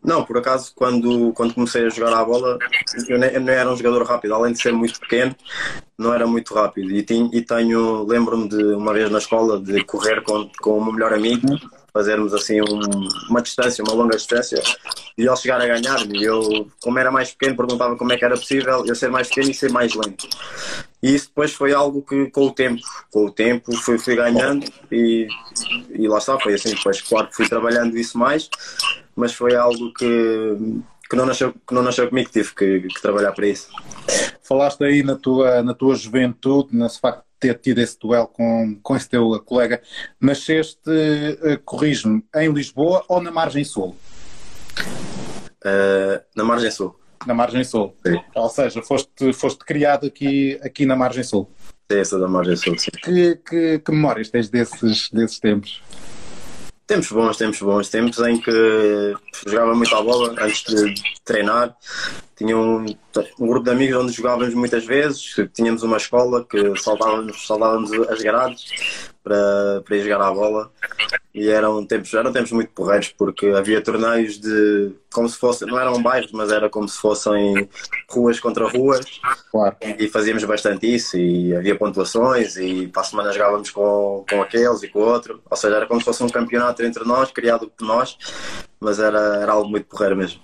Não, 0.00 0.24
por 0.24 0.38
acaso, 0.38 0.72
quando, 0.76 1.32
quando 1.32 1.52
comecei 1.54 1.84
a 1.84 1.88
jogar 1.88 2.16
a 2.16 2.24
bola, 2.24 2.58
eu 3.08 3.18
não, 3.18 3.26
eu 3.26 3.40
não 3.40 3.52
era 3.52 3.72
um 3.72 3.76
jogador 3.76 4.04
rápido, 4.04 4.34
além 4.34 4.52
de 4.52 4.62
ser 4.62 4.72
muito 4.72 5.00
pequeno, 5.00 5.34
não 5.98 6.14
era 6.14 6.24
muito 6.24 6.54
rápido. 6.54 6.92
E, 6.92 7.02
tinha, 7.02 7.28
e 7.32 7.42
tenho, 7.42 8.04
lembro-me 8.04 8.48
de 8.48 8.62
uma 8.62 8.92
vez 8.92 9.10
na 9.10 9.18
escola 9.18 9.60
de 9.60 9.82
correr 9.84 10.22
com, 10.22 10.48
com 10.60 10.78
o 10.78 10.84
meu 10.84 10.92
melhor 10.92 11.12
amigo, 11.12 11.58
fazermos 11.92 12.32
assim 12.32 12.60
um, 12.60 13.08
uma 13.28 13.42
distância, 13.42 13.84
uma 13.84 13.94
longa 13.94 14.16
distância, 14.16 14.62
e 15.16 15.22
ele 15.22 15.36
chegar 15.36 15.60
a 15.60 15.66
ganhar-me. 15.66 16.20
E 16.20 16.24
eu, 16.24 16.68
como 16.80 16.98
era 16.98 17.10
mais 17.10 17.32
pequeno, 17.32 17.56
perguntava 17.56 17.96
como 17.96 18.12
é 18.12 18.16
que 18.16 18.24
era 18.24 18.36
possível 18.36 18.84
eu 18.86 18.94
ser 18.94 19.10
mais 19.10 19.28
pequeno 19.28 19.50
e 19.50 19.54
ser 19.54 19.70
mais 19.70 19.94
lento. 19.94 20.26
E 21.02 21.14
isso 21.14 21.28
depois 21.28 21.52
foi 21.52 21.72
algo 21.72 22.02
que, 22.02 22.30
com 22.30 22.46
o 22.46 22.52
tempo, 22.52 22.82
com 23.10 23.26
o 23.26 23.30
tempo, 23.30 23.76
fui, 23.76 23.98
fui 23.98 24.16
ganhando 24.16 24.64
e, 24.90 25.26
e 25.90 26.08
lá 26.08 26.18
está, 26.18 26.38
foi 26.38 26.54
assim. 26.54 26.74
Depois, 26.74 27.00
claro 27.02 27.28
que 27.28 27.36
fui 27.36 27.48
trabalhando 27.48 27.96
isso 27.98 28.16
mais 28.16 28.48
mas 29.14 29.34
foi 29.34 29.54
algo 29.54 29.92
que, 29.92 30.56
que, 31.12 31.16
não, 31.16 31.26
nasceu, 31.26 31.52
que 31.52 31.74
não 31.74 31.82
nasceu 31.82 32.08
comigo, 32.08 32.30
tive 32.30 32.54
que, 32.54 32.80
que 32.88 33.02
trabalhar 33.02 33.32
para 33.32 33.46
isso. 33.46 33.68
Falaste 34.42 34.82
aí 34.82 35.02
na 35.02 35.14
tua, 35.14 35.62
na 35.62 35.74
tua 35.74 35.94
juventude, 35.94 36.74
nesse 36.74 36.98
facto 36.98 37.18
de 37.18 37.24
ter 37.38 37.58
tido 37.58 37.80
esse 37.80 37.98
duelo 37.98 38.26
com, 38.28 38.78
com 38.82 38.96
esse 38.96 39.10
teu 39.10 39.38
colega. 39.44 39.82
Nasceste, 40.18 40.88
uh, 40.88 41.60
corrijo-me, 41.66 42.24
em 42.34 42.50
Lisboa 42.50 43.04
ou 43.10 43.20
na 43.20 43.30
Margem 43.30 43.62
Sul? 43.62 43.94
Uh, 45.62 46.18
na 46.34 46.44
Margem 46.44 46.70
Sul. 46.70 46.98
Na 47.26 47.34
Margem 47.34 47.62
Sul. 47.62 47.94
Sim. 48.06 48.18
Ou 48.34 48.48
seja, 48.48 48.82
foste, 48.82 49.34
foste 49.34 49.66
criado 49.66 50.06
aqui, 50.06 50.58
aqui 50.62 50.86
na 50.86 50.96
Margem 50.96 51.22
Sul. 51.22 51.50
Sim, 51.90 51.98
essa 51.98 52.18
da 52.18 52.26
Margem 52.26 52.56
Sul, 52.56 52.78
sim. 52.78 52.90
Que, 52.90 53.36
que, 53.36 53.78
que 53.80 53.92
memórias 53.92 54.30
tens 54.30 54.48
desses, 54.48 55.10
desses 55.10 55.38
tempos? 55.38 55.82
Tempos 56.86 57.10
bons, 57.10 57.36
tempos 57.36 57.60
bons. 57.60 57.88
Tempos 57.88 58.18
em 58.20 58.40
que 58.40 59.14
jogava 59.46 59.74
muito 59.74 59.94
à 59.94 60.02
bola 60.02 60.34
antes 60.38 60.64
de 60.64 60.94
treinar. 61.24 61.74
Tinha 62.36 62.56
um, 62.56 62.84
um 63.38 63.46
grupo 63.46 63.64
de 63.64 63.70
amigos 63.70 64.02
onde 64.02 64.12
jogávamos 64.12 64.54
muitas 64.54 64.84
vezes. 64.84 65.34
Tínhamos 65.54 65.82
uma 65.82 65.96
escola 65.96 66.44
que 66.44 66.76
saltávamos, 66.80 67.46
saltávamos 67.46 67.92
as 68.08 68.20
grades 68.20 69.10
para, 69.22 69.82
para 69.84 69.96
ir 69.96 70.02
jogar 70.02 70.22
à 70.22 70.32
bola 70.32 70.70
e 71.34 71.48
eram 71.48 71.84
tempos, 71.84 72.12
eram 72.12 72.32
tempos 72.32 72.52
muito 72.52 72.70
porreiros 72.70 73.08
porque 73.08 73.46
havia 73.48 73.80
torneios 73.80 74.38
de 74.38 74.92
como 75.12 75.28
se 75.28 75.38
fossem, 75.38 75.68
não 75.68 75.78
eram 75.78 76.02
bairros, 76.02 76.32
mas 76.32 76.50
era 76.50 76.68
como 76.68 76.88
se 76.88 76.98
fossem 76.98 77.68
ruas 78.08 78.38
contra 78.40 78.68
ruas 78.68 79.20
claro. 79.50 79.76
e 79.98 80.08
fazíamos 80.08 80.44
bastante 80.44 80.94
isso 80.94 81.16
e 81.16 81.54
havia 81.54 81.76
pontuações 81.76 82.56
e 82.56 82.86
para 82.88 83.02
a 83.02 83.04
semana 83.04 83.32
jogávamos 83.32 83.70
com, 83.70 84.24
com 84.28 84.42
aqueles 84.42 84.82
e 84.82 84.88
com 84.88 85.00
o 85.00 85.02
outro, 85.02 85.40
ou 85.50 85.56
seja, 85.56 85.76
era 85.76 85.86
como 85.86 86.00
se 86.00 86.04
fosse 86.04 86.22
um 86.22 86.28
campeonato 86.28 86.82
entre 86.82 87.04
nós, 87.04 87.30
criado 87.30 87.70
por 87.76 87.86
nós 87.86 88.16
mas 88.82 88.98
era, 88.98 89.36
era 89.36 89.52
algo 89.52 89.70
muito 89.70 89.86
porreiro 89.86 90.16
mesmo. 90.16 90.40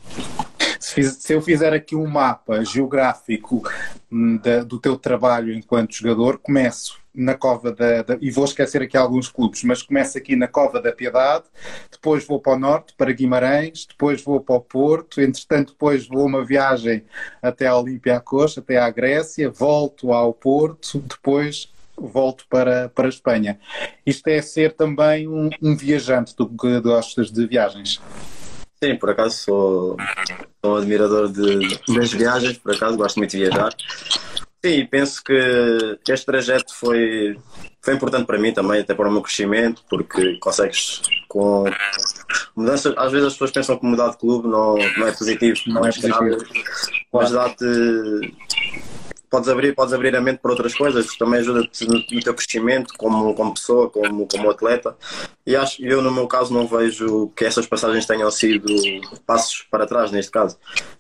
Se, 0.79 1.03
se, 1.03 1.33
eu 1.35 1.43
fizer 1.43 1.73
aqui 1.75 1.97
um 1.97 2.07
mapa 2.07 2.65
geográfico 2.65 3.63
hum, 4.11 4.39
da, 4.39 4.63
do 4.63 4.79
teu 4.79 4.97
trabalho 4.97 5.53
enquanto 5.53 5.95
jogador, 5.95 6.39
começo 6.39 6.99
na 7.19 7.35
Cova 7.35 7.73
da, 7.73 8.03
da, 8.03 8.17
E 8.21 8.31
vou 8.31 8.45
esquecer 8.45 8.81
aqui 8.81 8.97
alguns 8.97 9.29
clubes, 9.29 9.65
mas 9.65 9.83
começo 9.83 10.17
aqui 10.17 10.37
na 10.37 10.47
Cova 10.47 10.81
da 10.81 10.93
Piedade, 10.93 11.45
depois 11.91 12.25
vou 12.25 12.41
para 12.41 12.55
o 12.55 12.59
Norte, 12.59 12.95
para 12.97 13.13
Guimarães, 13.13 13.87
depois 13.87 14.23
vou 14.23 14.41
para 14.41 14.55
o 14.55 14.61
Porto, 14.61 15.21
entretanto, 15.21 15.73
depois 15.73 16.07
vou 16.07 16.25
uma 16.25 16.45
viagem 16.45 17.05
até 17.43 17.67
a 17.67 17.77
Olympiacos, 17.77 18.57
até 18.57 18.79
à 18.79 18.89
Grécia, 18.89 19.51
volto 19.51 20.13
ao 20.13 20.33
Porto, 20.33 21.01
depois 21.01 21.69
volto 21.97 22.45
para, 22.49 22.89
para 22.89 23.07
a 23.07 23.09
Espanha. 23.09 23.59
Isto 24.07 24.29
é 24.29 24.41
ser 24.41 24.75
também 24.75 25.27
um, 25.27 25.51
um 25.61 25.77
viajante, 25.77 26.35
tu 26.37 26.49
que 26.49 26.81
gostas 26.81 27.33
de 27.33 27.47
viagens. 27.47 28.01
Sim, 28.83 28.95
por 28.95 29.11
acaso 29.11 29.37
sou, 29.39 29.97
sou 30.65 30.75
um 30.75 30.77
admirador 30.77 31.33
de, 31.33 31.77
das 31.93 32.13
viagens, 32.13 32.59
por 32.59 32.73
acaso 32.73 32.97
gosto 32.97 33.17
muito 33.17 33.33
de 33.33 33.39
viajar. 33.39 33.75
Sim, 34.65 34.87
penso 34.87 35.23
que 35.23 35.99
este 36.09 36.27
trajeto 36.27 36.75
foi, 36.75 37.39
foi 37.81 37.95
importante 37.95 38.27
para 38.27 38.39
mim 38.39 38.53
também, 38.53 38.81
até 38.81 38.93
para 38.93 39.09
o 39.09 39.13
meu 39.13 39.23
crescimento, 39.23 39.85
porque 39.89 40.37
consegues 40.39 41.01
com 41.29 41.65
mudanças, 42.57 42.93
às 42.97 43.13
vezes 43.13 43.29
as 43.29 43.33
pessoas 43.35 43.53
pensam 43.53 43.79
que 43.79 43.87
mudar 43.87 44.11
de 44.11 44.19
clube 44.19 44.49
não, 44.49 44.75
não 44.75 45.07
é 45.07 45.13
positivo, 45.13 45.61
não, 45.69 45.75
não 45.75 45.87
é 45.87 45.93
positivo. 45.93 46.45
mas 47.13 47.31
dá-te 47.31 47.65
podes 49.31 49.49
abrir, 49.49 49.75
podes 49.75 49.93
abrir 49.93 50.15
a 50.17 50.21
mente 50.21 50.39
para 50.39 50.51
outras 50.51 50.75
coisas, 50.75 51.17
também 51.17 51.41
ajuda-te 51.41 51.87
no, 51.87 51.95
no, 51.95 52.23
teu 52.23 52.35
crescimento 52.35 52.95
como, 52.97 53.35
como 53.35 53.55
pessoa, 53.55 53.91
como, 53.91 54.27
como 54.27 54.51
atleta. 54.51 54.97
E 55.47 55.57
acho 55.57 55.85
eu, 55.85 56.03
no 56.03 56.11
meu 56.11 56.27
caso, 56.27 56.53
não 56.53 56.67
vejo 56.67 57.29
que 57.37 57.45
essas 57.45 57.67
passagens 57.67 58.07
tenham 58.07 58.31
sido 58.31 58.67
passos 59.27 59.67
para 59.71 59.87
trás, 59.87 60.11
neste 60.11 60.31
caso. 60.31 60.57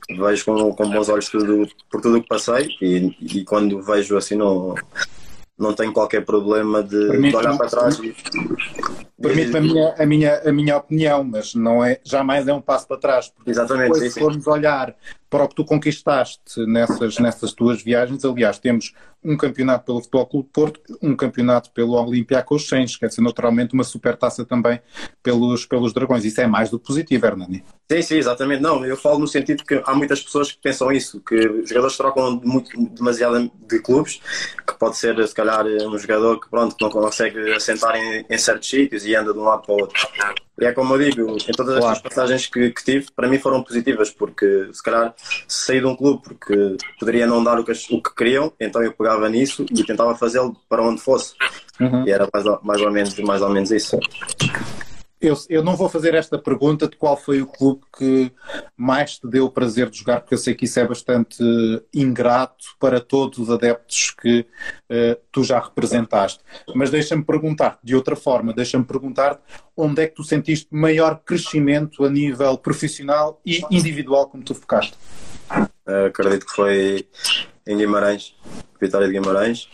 Vejo 0.08 0.44
com, 0.44 0.74
com 0.74 0.90
bons 0.90 1.08
olhos 1.08 1.28
tudo, 1.28 1.68
por 1.90 2.00
tudo 2.00 2.18
o 2.18 2.22
que 2.22 2.28
passei 2.28 2.68
e, 2.80 3.14
e 3.20 3.44
quando 3.44 3.82
vejo 3.82 4.16
assim, 4.16 4.36
não, 4.36 4.74
não 5.58 5.74
tenho 5.74 5.92
qualquer 5.92 6.24
problema 6.24 6.82
de, 6.82 7.18
de 7.18 7.36
olhar 7.36 7.56
para 7.58 7.68
trás. 7.68 7.98
E... 7.98 8.14
Permite-me 9.28 9.58
a 9.58 9.60
minha, 9.60 9.94
a, 9.98 10.06
minha, 10.06 10.42
a 10.46 10.52
minha 10.52 10.76
opinião, 10.76 11.24
mas 11.24 11.54
não 11.54 11.84
é, 11.84 12.00
jamais 12.04 12.46
é 12.48 12.52
um 12.52 12.60
passo 12.60 12.86
para 12.86 12.98
trás. 12.98 13.32
Exatamente. 13.46 13.84
Depois, 13.84 14.02
sim, 14.02 14.10
se 14.10 14.20
formos 14.20 14.46
olhar 14.46 14.94
para 15.30 15.44
o 15.44 15.48
que 15.48 15.54
tu 15.54 15.64
conquistaste 15.64 16.64
nessas, 16.66 17.18
nessas 17.18 17.52
tuas 17.52 17.82
viagens, 17.82 18.24
aliás, 18.24 18.58
temos 18.58 18.92
um 19.22 19.36
campeonato 19.36 19.84
pelo 19.84 20.00
Futebol 20.00 20.26
Clube 20.26 20.48
Porto, 20.52 20.80
um 21.02 21.14
campeonato 21.14 21.70
pelo 21.72 21.92
Olympiacos 21.94 22.68
sem 22.68 22.84
esquecer 22.84 23.20
naturalmente 23.20 23.74
uma 23.74 23.84
supertaça 23.84 24.44
também 24.44 24.80
pelos, 25.22 25.66
pelos 25.66 25.92
Dragões. 25.92 26.24
Isso 26.24 26.40
é 26.40 26.46
mais 26.46 26.70
do 26.70 26.78
que 26.78 26.86
positivo, 26.86 27.26
Hernani. 27.26 27.64
Sim, 27.90 28.02
sim, 28.02 28.16
exatamente. 28.16 28.62
Não, 28.62 28.84
eu 28.84 28.96
falo 28.96 29.18
no 29.18 29.26
sentido 29.26 29.64
que 29.64 29.82
há 29.84 29.94
muitas 29.94 30.22
pessoas 30.22 30.52
que 30.52 30.58
pensam 30.62 30.92
isso, 30.92 31.20
que 31.20 31.34
os 31.34 31.68
jogadores 31.68 31.96
trocam 31.96 32.40
muito, 32.44 32.70
demasiado 32.90 33.50
de 33.66 33.80
clubes, 33.80 34.20
que 34.66 34.78
pode 34.78 34.96
ser, 34.96 35.26
se 35.26 35.34
calhar, 35.34 35.66
um 35.66 35.98
jogador 35.98 36.40
que, 36.40 36.48
pronto, 36.48 36.76
não 36.80 36.90
consegue 36.90 37.52
assentar 37.52 37.96
em, 37.96 38.24
em 38.28 38.38
certos 38.38 38.68
sítios 38.68 39.04
e 39.04 39.16
anda 39.18 39.32
de 39.32 39.38
um 39.38 39.44
lado 39.44 39.62
para 39.62 39.74
o 39.74 39.80
outro. 39.80 40.08
E 40.60 40.64
é 40.64 40.72
como 40.72 40.94
eu 40.94 41.10
digo, 41.10 41.36
em 41.36 41.52
todas 41.52 41.78
claro. 41.78 41.92
estas 41.92 42.00
passagens 42.00 42.46
que, 42.46 42.70
que, 42.70 42.84
tive, 42.84 43.06
para 43.14 43.28
mim 43.28 43.38
foram 43.38 43.62
positivas, 43.62 44.10
porque 44.10 44.68
se 44.72 44.82
calhar 44.82 45.14
saí 45.46 45.78
de 45.78 45.86
um 45.86 45.94
clube 45.94 46.22
porque 46.22 46.76
poderia 46.98 47.26
não 47.26 47.42
dar 47.44 47.60
o 47.60 47.64
que, 47.64 47.72
o 47.90 48.02
que 48.02 48.14
queriam, 48.14 48.52
então 48.58 48.82
eu 48.82 48.92
pegava 48.92 49.28
nisso 49.28 49.64
e 49.70 49.84
tentava 49.84 50.16
fazê-lo 50.16 50.56
para 50.68 50.82
onde 50.82 51.00
fosse. 51.00 51.34
Uhum. 51.80 52.06
E 52.06 52.10
era 52.10 52.28
mais, 52.32 52.44
mais, 52.62 52.80
ou 52.80 52.90
menos, 52.90 53.18
mais 53.20 53.42
ou 53.42 53.50
menos 53.50 53.70
isso. 53.70 53.98
Eu, 55.20 55.36
eu, 55.48 55.64
não 55.64 55.74
vou 55.74 55.88
fazer 55.88 56.14
esta 56.14 56.38
pergunta 56.38 56.86
de 56.86 56.96
qual 56.96 57.16
foi 57.16 57.42
o 57.42 57.46
clube 57.46 57.82
que 57.96 58.30
mais 58.76 59.18
te 59.18 59.26
deu 59.26 59.46
o 59.46 59.50
prazer 59.50 59.90
de 59.90 59.98
jogar, 59.98 60.20
porque 60.20 60.34
eu 60.34 60.38
sei 60.38 60.54
que 60.54 60.64
isso 60.64 60.78
é 60.78 60.86
bastante 60.86 61.42
ingrato 61.92 62.66
para 62.78 63.00
todos 63.00 63.38
os 63.38 63.50
adeptos 63.50 64.12
que 64.12 64.40
uh, 64.40 65.20
tu 65.32 65.42
já 65.42 65.58
representaste. 65.58 66.40
Mas 66.74 66.90
deixa-me 66.90 67.24
perguntar 67.24 67.78
de 67.82 67.96
outra 67.96 68.14
forma, 68.14 68.52
deixa-me 68.52 68.84
perguntar 68.84 69.40
onde 69.76 70.02
é 70.02 70.06
que 70.06 70.14
tu 70.14 70.22
sentiste 70.22 70.68
maior 70.70 71.20
crescimento 71.24 72.04
a 72.04 72.10
nível 72.10 72.56
profissional 72.56 73.40
e 73.44 73.60
individual 73.70 74.28
como 74.28 74.44
tu 74.44 74.54
focaste? 74.54 74.94
Uh, 75.50 76.06
acredito 76.06 76.46
que 76.46 76.52
foi 76.52 77.08
em 77.66 77.76
Guimarães, 77.76 78.36
Vitória 78.80 79.08
de 79.08 79.12
Guimarães. 79.14 79.68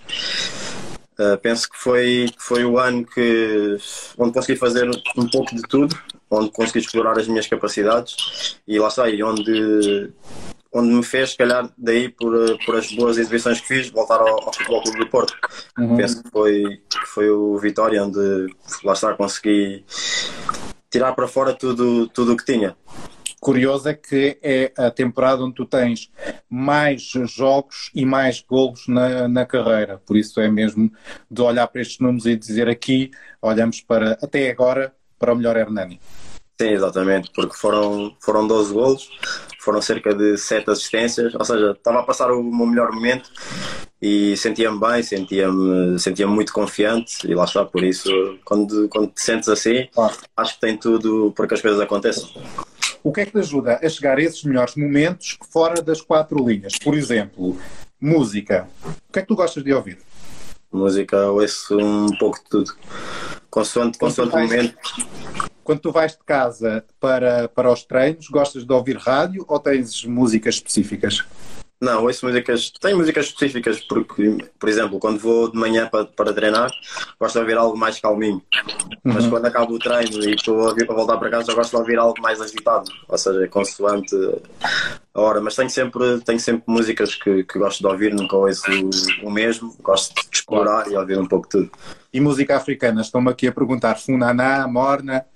Uh, 1.18 1.38
penso 1.38 1.70
que 1.70 1.76
foi, 1.76 2.26
foi 2.38 2.64
o 2.64 2.78
ano 2.78 3.06
que, 3.06 3.76
onde 4.18 4.32
consegui 4.32 4.58
fazer 4.58 4.88
um 5.16 5.28
pouco 5.28 5.54
de 5.54 5.62
tudo, 5.62 5.96
onde 6.28 6.50
consegui 6.50 6.80
explorar 6.80 7.18
as 7.18 7.28
minhas 7.28 7.46
capacidades 7.46 8.58
e 8.66 8.78
lá 8.78 8.88
e 9.08 9.22
onde, 9.22 10.12
onde 10.72 10.88
me 10.88 11.04
fez, 11.04 11.30
se 11.30 11.36
calhar, 11.36 11.70
daí 11.78 12.08
por, 12.08 12.34
por 12.66 12.76
as 12.76 12.90
boas 12.92 13.16
exibições 13.16 13.60
que 13.60 13.68
fiz, 13.68 13.90
voltar 13.90 14.20
ao, 14.20 14.44
ao 14.44 14.52
Futebol 14.52 14.82
Clube 14.82 14.98
do 14.98 15.06
Porto. 15.06 15.36
Uhum. 15.78 15.96
Penso 15.96 16.22
que 16.22 16.30
foi, 16.30 16.82
que 16.90 17.06
foi 17.06 17.30
o 17.30 17.58
Vitória, 17.58 18.04
onde 18.04 18.52
lá 18.82 18.92
está, 18.92 19.14
consegui 19.14 19.84
tirar 20.90 21.12
para 21.14 21.28
fora 21.28 21.52
tudo 21.52 22.10
o 22.12 22.36
que 22.36 22.44
tinha 22.44 22.76
curioso 23.44 23.90
é 23.90 23.94
que 23.94 24.38
é 24.42 24.72
a 24.74 24.90
temporada 24.90 25.44
onde 25.44 25.54
tu 25.54 25.66
tens 25.66 26.10
mais 26.48 27.02
jogos 27.26 27.90
e 27.94 28.06
mais 28.06 28.40
golos 28.40 28.88
na, 28.88 29.28
na 29.28 29.44
carreira. 29.44 30.00
Por 30.06 30.16
isso 30.16 30.40
é 30.40 30.50
mesmo 30.50 30.90
de 31.30 31.42
olhar 31.42 31.66
para 31.68 31.82
estes 31.82 31.98
números 31.98 32.24
e 32.24 32.36
dizer 32.36 32.70
aqui, 32.70 33.10
olhamos 33.42 33.82
para, 33.82 34.12
até 34.12 34.50
agora, 34.50 34.94
para 35.18 35.34
o 35.34 35.36
melhor 35.36 35.58
Hernani. 35.58 36.00
Sim, 36.58 36.68
exatamente, 36.68 37.30
porque 37.34 37.54
foram, 37.54 38.16
foram 38.20 38.46
12 38.46 38.72
golos, 38.72 39.10
foram 39.60 39.82
cerca 39.82 40.14
de 40.14 40.38
7 40.38 40.70
assistências, 40.70 41.34
ou 41.34 41.44
seja, 41.44 41.72
estava 41.72 42.00
a 42.00 42.02
passar 42.02 42.30
o 42.30 42.42
meu 42.42 42.66
melhor 42.66 42.92
momento 42.92 43.28
e 44.00 44.36
sentia-me 44.38 44.78
bem, 44.78 45.02
sentia-me 45.02 45.98
sentia 45.98 46.26
muito 46.26 46.52
confiante 46.52 47.26
e 47.26 47.34
lá 47.34 47.44
está, 47.44 47.64
por 47.64 47.82
isso, 47.82 48.08
quando, 48.44 48.88
quando 48.88 49.08
te 49.08 49.20
sentes 49.20 49.48
assim, 49.48 49.88
claro. 49.92 50.14
acho 50.36 50.54
que 50.54 50.60
tem 50.60 50.78
tudo 50.78 51.32
para 51.36 51.46
que 51.46 51.54
as 51.54 51.60
coisas 51.60 51.80
aconteçam. 51.80 52.30
O 53.06 53.12
que 53.12 53.20
é 53.20 53.26
que 53.26 53.32
te 53.32 53.38
ajuda 53.38 53.78
a 53.82 53.86
chegar 53.86 54.16
a 54.16 54.22
esses 54.22 54.42
melhores 54.44 54.76
momentos 54.76 55.36
fora 55.52 55.82
das 55.82 56.00
quatro 56.00 56.42
linhas? 56.42 56.78
Por 56.82 56.94
exemplo, 56.94 57.54
música. 58.00 58.66
O 58.82 59.12
que 59.12 59.18
é 59.18 59.22
que 59.22 59.28
tu 59.28 59.36
gostas 59.36 59.62
de 59.62 59.74
ouvir? 59.74 59.98
Música, 60.72 61.30
ouço 61.30 61.76
um 61.76 62.16
pouco 62.16 62.38
de 62.38 62.48
tudo. 62.48 62.74
Consoante, 63.50 63.98
consoante 63.98 64.34
o 64.34 64.38
momento. 64.38 64.74
Quando 65.62 65.80
tu 65.80 65.92
vais 65.92 66.12
de 66.12 66.24
casa 66.24 66.82
para, 66.98 67.46
para 67.46 67.70
os 67.70 67.84
treinos, 67.84 68.26
gostas 68.28 68.64
de 68.64 68.72
ouvir 68.72 68.96
rádio 68.96 69.44
ou 69.46 69.60
tens 69.60 70.02
músicas 70.06 70.54
específicas? 70.54 71.22
Não, 71.84 72.02
ouço 72.02 72.24
músicas. 72.24 72.70
Tenho 72.80 72.96
músicas 72.96 73.26
específicas, 73.26 73.78
porque, 73.80 74.38
por 74.58 74.68
exemplo, 74.70 74.98
quando 74.98 75.18
vou 75.18 75.50
de 75.50 75.58
manhã 75.58 75.86
para, 75.86 76.06
para 76.06 76.32
treinar, 76.32 76.70
gosto 77.20 77.34
de 77.34 77.40
ouvir 77.40 77.58
algo 77.58 77.76
mais 77.76 78.00
calminho. 78.00 78.42
Uhum. 79.04 79.12
Mas 79.12 79.26
quando 79.26 79.44
acabo 79.44 79.74
o 79.74 79.78
treino 79.78 80.24
e 80.24 80.34
estou 80.34 80.66
a, 80.68 80.72
a 80.72 80.94
voltar 80.94 81.18
para 81.18 81.30
casa, 81.30 81.52
gosto 81.52 81.72
de 81.72 81.76
ouvir 81.76 81.98
algo 81.98 82.18
mais 82.22 82.40
agitado. 82.40 82.90
Ou 83.06 83.18
seja, 83.18 83.46
consoante 83.48 84.16
a 85.12 85.20
hora. 85.20 85.42
Mas 85.42 85.54
tenho 85.56 85.68
sempre, 85.68 86.20
tenho 86.20 86.40
sempre 86.40 86.64
músicas 86.66 87.14
que, 87.14 87.44
que 87.44 87.58
gosto 87.58 87.80
de 87.80 87.86
ouvir, 87.86 88.14
nunca 88.14 88.34
ouço 88.34 88.64
o, 89.22 89.28
o 89.28 89.30
mesmo. 89.30 89.76
Gosto 89.82 90.14
de 90.14 90.38
explorar 90.38 90.90
e 90.90 90.96
ouvir 90.96 91.18
um 91.18 91.26
pouco 91.26 91.46
de 91.46 91.50
tudo. 91.50 91.70
E 92.14 92.18
música 92.18 92.56
africana? 92.56 93.02
Estão-me 93.02 93.30
aqui 93.30 93.46
a 93.46 93.52
perguntar. 93.52 93.96
Funaná, 93.96 94.66
Morna. 94.66 95.26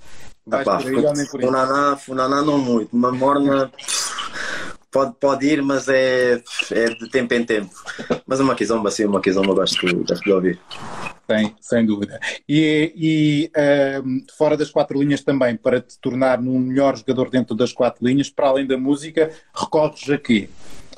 Epá, 0.50 0.80
funaná, 0.80 1.96
funaná 1.96 2.40
não 2.40 2.56
muito. 2.56 2.96
Uma 2.96 3.12
Morna 3.12 3.70
pode, 4.90 5.14
pode 5.20 5.46
ir, 5.46 5.62
mas 5.62 5.88
é, 5.88 6.42
é 6.70 6.84
de 6.90 7.08
tempo 7.10 7.34
em 7.34 7.44
tempo. 7.44 7.74
Mas 8.26 8.40
uma 8.40 8.54
Kizomba, 8.54 8.90
sim, 8.90 9.04
uma 9.04 9.20
Kizomba 9.20 9.54
gosto, 9.54 9.86
gosto 10.04 10.24
de 10.24 10.32
ouvir. 10.32 10.58
Sem, 11.30 11.54
sem 11.60 11.86
dúvida. 11.86 12.18
E, 12.48 12.92
e 12.96 13.52
um, 14.02 14.24
fora 14.36 14.56
das 14.56 14.70
quatro 14.70 14.98
linhas 14.98 15.22
também, 15.22 15.56
para 15.56 15.80
te 15.80 15.98
tornar 15.98 16.38
um 16.40 16.58
melhor 16.58 16.96
jogador 16.96 17.30
dentro 17.30 17.54
das 17.54 17.72
quatro 17.72 18.06
linhas, 18.06 18.30
para 18.30 18.48
além 18.48 18.66
da 18.66 18.78
música, 18.78 19.30
recorres 19.54 20.08
a 20.08 20.18
quê? 20.18 20.48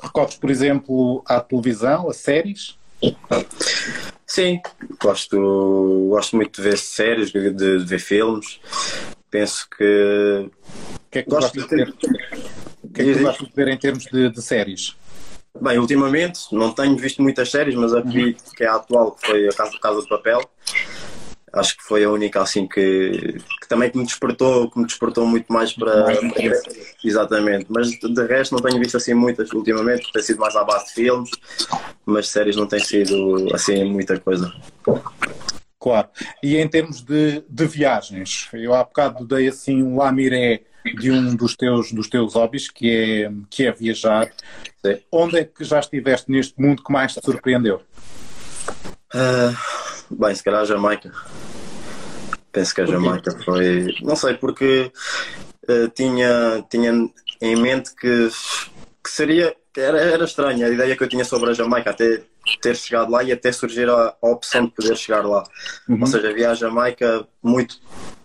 Recorres, 0.01 0.35
por 0.35 0.49
exemplo, 0.49 1.23
à 1.27 1.39
televisão, 1.39 2.09
a 2.09 2.13
séries? 2.13 2.77
Sim, 4.25 4.61
gosto, 5.01 6.07
gosto 6.09 6.35
muito 6.37 6.61
de 6.61 6.69
ver 6.69 6.77
séries, 6.77 7.31
de, 7.31 7.51
de 7.51 7.77
ver 7.79 7.99
filmes. 7.99 8.59
Penso 9.29 9.67
que. 9.69 10.49
O 10.95 11.11
que 11.11 11.19
é 11.19 11.23
que 11.23 11.29
gosto 11.29 11.59
de 11.59 11.67
ter? 11.67 11.93
O 12.91 12.93
que 12.93 13.01
é 13.01 13.05
que 13.05 13.13
tu 13.13 13.23
gostas 13.23 13.47
de 13.47 13.55
ver 13.55 13.67
em 13.69 13.77
termos 13.77 14.03
de, 14.03 14.29
de, 14.29 14.41
séries? 14.41 14.97
Bem, 15.61 15.77
ultimamente 15.79 16.41
não 16.51 16.73
tenho 16.73 16.97
visto 16.97 17.21
muitas 17.21 17.49
séries, 17.49 17.73
mas 17.73 17.93
a 17.93 18.01
que 18.01 18.09
vi 18.09 18.37
que 18.55 18.65
é 18.65 18.67
a 18.67 18.75
atual, 18.75 19.13
que 19.13 19.27
foi 19.27 19.47
a 19.47 19.53
Casa, 19.53 19.79
Casa 19.81 20.01
de 20.01 20.09
Papel, 20.09 20.41
acho 21.53 21.77
que 21.77 21.83
foi 21.83 22.03
a 22.03 22.09
única 22.09 22.41
assim 22.41 22.67
que, 22.67 23.37
que 23.61 23.69
também 23.69 23.89
que 23.89 23.97
me 23.97 24.03
despertou, 24.03 24.69
que 24.69 24.77
me 24.77 24.85
despertou 24.85 25.25
muito 25.25 25.51
mais 25.51 25.71
para, 25.71 26.03
para 26.03 26.61
exatamente. 27.01 27.67
Mas 27.69 27.91
de 27.91 28.27
resto 28.27 28.55
não 28.55 28.61
tenho 28.61 28.77
visto 28.77 28.97
assim 28.97 29.13
muitas 29.13 29.49
ultimamente, 29.53 30.11
tem 30.11 30.21
sido 30.21 30.41
mais 30.41 30.55
à 30.57 30.65
base 30.65 30.87
de 30.87 30.93
filmes, 30.93 31.31
mas 32.05 32.27
séries 32.27 32.57
não 32.57 32.67
tem 32.67 32.81
sido 32.81 33.55
assim 33.55 33.85
muita 33.85 34.19
coisa. 34.19 34.53
Claro. 35.79 36.09
E 36.43 36.57
em 36.57 36.67
termos 36.67 37.01
de, 37.01 37.41
de 37.49 37.65
viagens, 37.65 38.49
eu 38.51 38.73
há 38.73 38.83
bocado 38.83 39.25
dei 39.25 39.47
assim 39.47 39.81
um 39.81 39.95
lamiré 39.95 40.63
de 40.83 41.11
um 41.11 41.35
dos 41.35 41.55
teus, 41.55 41.91
dos 41.91 42.07
teus 42.09 42.33
hobbies, 42.33 42.69
que 42.69 42.89
é, 42.89 43.31
que 43.49 43.67
é 43.67 43.71
viajar. 43.71 44.31
Onde 45.11 45.37
é 45.37 45.43
que 45.45 45.63
já 45.63 45.79
estiveste 45.79 46.31
neste 46.31 46.59
mundo 46.59 46.83
que 46.83 46.91
mais 46.91 47.13
te 47.13 47.23
surpreendeu? 47.23 47.81
Uh, 49.13 49.55
bem, 50.09 50.33
se 50.33 50.43
calhar 50.43 50.61
a 50.61 50.65
Jamaica. 50.65 51.11
Penso 52.51 52.75
que 52.75 52.81
a 52.81 52.85
Jamaica 52.85 53.31
foi. 53.43 53.95
Não 54.01 54.15
sei, 54.15 54.35
porque 54.35 54.91
uh, 55.69 55.89
tinha, 55.89 56.65
tinha 56.69 57.09
em 57.41 57.55
mente 57.55 57.95
que, 57.95 58.29
que 59.03 59.09
seria. 59.09 59.55
Era, 59.75 59.99
era 60.01 60.25
estranha 60.25 60.65
a 60.65 60.69
ideia 60.69 60.97
que 60.97 61.03
eu 61.03 61.07
tinha 61.07 61.23
sobre 61.23 61.51
a 61.51 61.53
Jamaica, 61.53 61.91
até 61.91 62.23
ter 62.61 62.75
chegado 62.75 63.09
lá 63.09 63.23
e 63.23 63.31
até 63.31 63.51
surgir 63.51 63.89
a, 63.89 64.15
a 64.21 64.27
opção 64.27 64.65
de 64.65 64.71
poder 64.71 64.97
chegar 64.97 65.25
lá. 65.25 65.43
Uhum. 65.87 66.01
Ou 66.01 66.07
seja, 66.07 66.29
havia 66.29 66.51
a 66.51 66.53
Jamaica 66.53 67.25
muito 67.41 67.79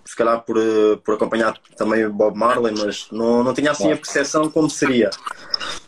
se 0.06 0.14
calhar 0.14 0.40
por, 0.42 0.56
eh, 0.56 0.96
por 1.04 1.14
acompanhar 1.14 1.58
também 1.76 2.06
o 2.06 2.12
Bob 2.12 2.38
Marley, 2.38 2.72
mas 2.78 3.08
não, 3.10 3.42
não 3.42 3.52
tinha 3.52 3.72
assim 3.72 3.90
a 3.92 3.96
percepção 3.96 4.48
como 4.48 4.70
seria. 4.70 5.10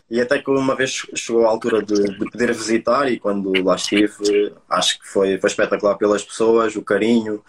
E 0.09 0.19
até 0.19 0.39
que 0.39 0.49
uma 0.49 0.75
vez 0.75 1.05
chegou 1.15 1.45
a 1.45 1.49
altura 1.49 1.81
de, 1.81 1.95
de 1.95 2.29
poder 2.31 2.53
visitar, 2.53 3.09
e 3.09 3.19
quando 3.19 3.51
lá 3.63 3.75
estive, 3.75 4.53
acho 4.69 4.99
que 4.99 5.07
foi, 5.07 5.39
foi 5.39 5.49
espetacular 5.49 5.95
pelas 5.95 6.23
pessoas, 6.23 6.75
o 6.75 6.81
carinho. 6.81 7.43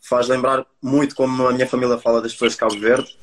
Faz 0.00 0.28
lembrar 0.28 0.66
muito 0.82 1.14
como 1.14 1.46
a 1.46 1.52
minha 1.52 1.66
família 1.66 1.96
fala 1.98 2.20
das 2.20 2.32
pessoas 2.32 2.52
de 2.52 2.58
Cabo 2.58 2.78
Verde, 2.78 3.16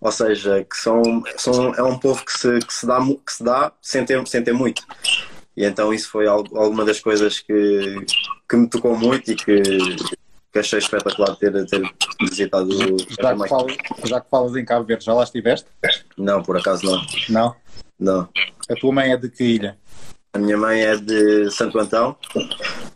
ou 0.00 0.12
seja, 0.12 0.64
que 0.64 0.76
são, 0.76 1.22
são, 1.36 1.74
é 1.74 1.82
um 1.82 1.98
povo 1.98 2.24
que 2.24 2.32
se, 2.32 2.58
que 2.60 2.72
se 2.72 2.86
dá, 2.86 3.00
que 3.00 3.32
se 3.32 3.42
dá 3.42 3.72
sem, 3.80 4.04
ter, 4.04 4.26
sem 4.28 4.44
ter 4.44 4.52
muito. 4.52 4.82
E 5.56 5.64
então 5.64 5.92
isso 5.92 6.10
foi 6.10 6.26
alguma 6.26 6.84
das 6.84 7.00
coisas 7.00 7.40
que, 7.40 8.04
que 8.48 8.56
me 8.56 8.68
tocou 8.68 8.96
muito 8.96 9.30
e 9.30 9.34
que, 9.34 9.62
que 10.54 10.60
achei 10.60 10.78
espetacular 10.78 11.34
ter, 11.34 11.66
ter 11.66 11.82
visitado 12.20 12.70
já 13.20 13.34
que, 13.34 13.48
falas, 13.48 13.76
já 14.04 14.20
que 14.20 14.30
falas 14.30 14.54
em 14.54 14.64
Cabo 14.64 14.84
Verde, 14.84 15.04
já 15.04 15.12
lá 15.12 15.24
estiveste? 15.24 15.66
Não, 16.16 16.44
por 16.44 16.56
acaso 16.56 16.86
não. 16.86 17.02
Não? 17.28 17.56
Não. 17.98 18.28
A 18.70 18.74
tua 18.76 18.92
mãe 18.92 19.10
é 19.10 19.16
de 19.16 19.28
que 19.28 19.42
ilha? 19.42 19.76
A 20.32 20.38
minha 20.38 20.56
mãe 20.56 20.80
é 20.80 20.96
de 20.96 21.50
Santo 21.50 21.76
Antão 21.76 22.16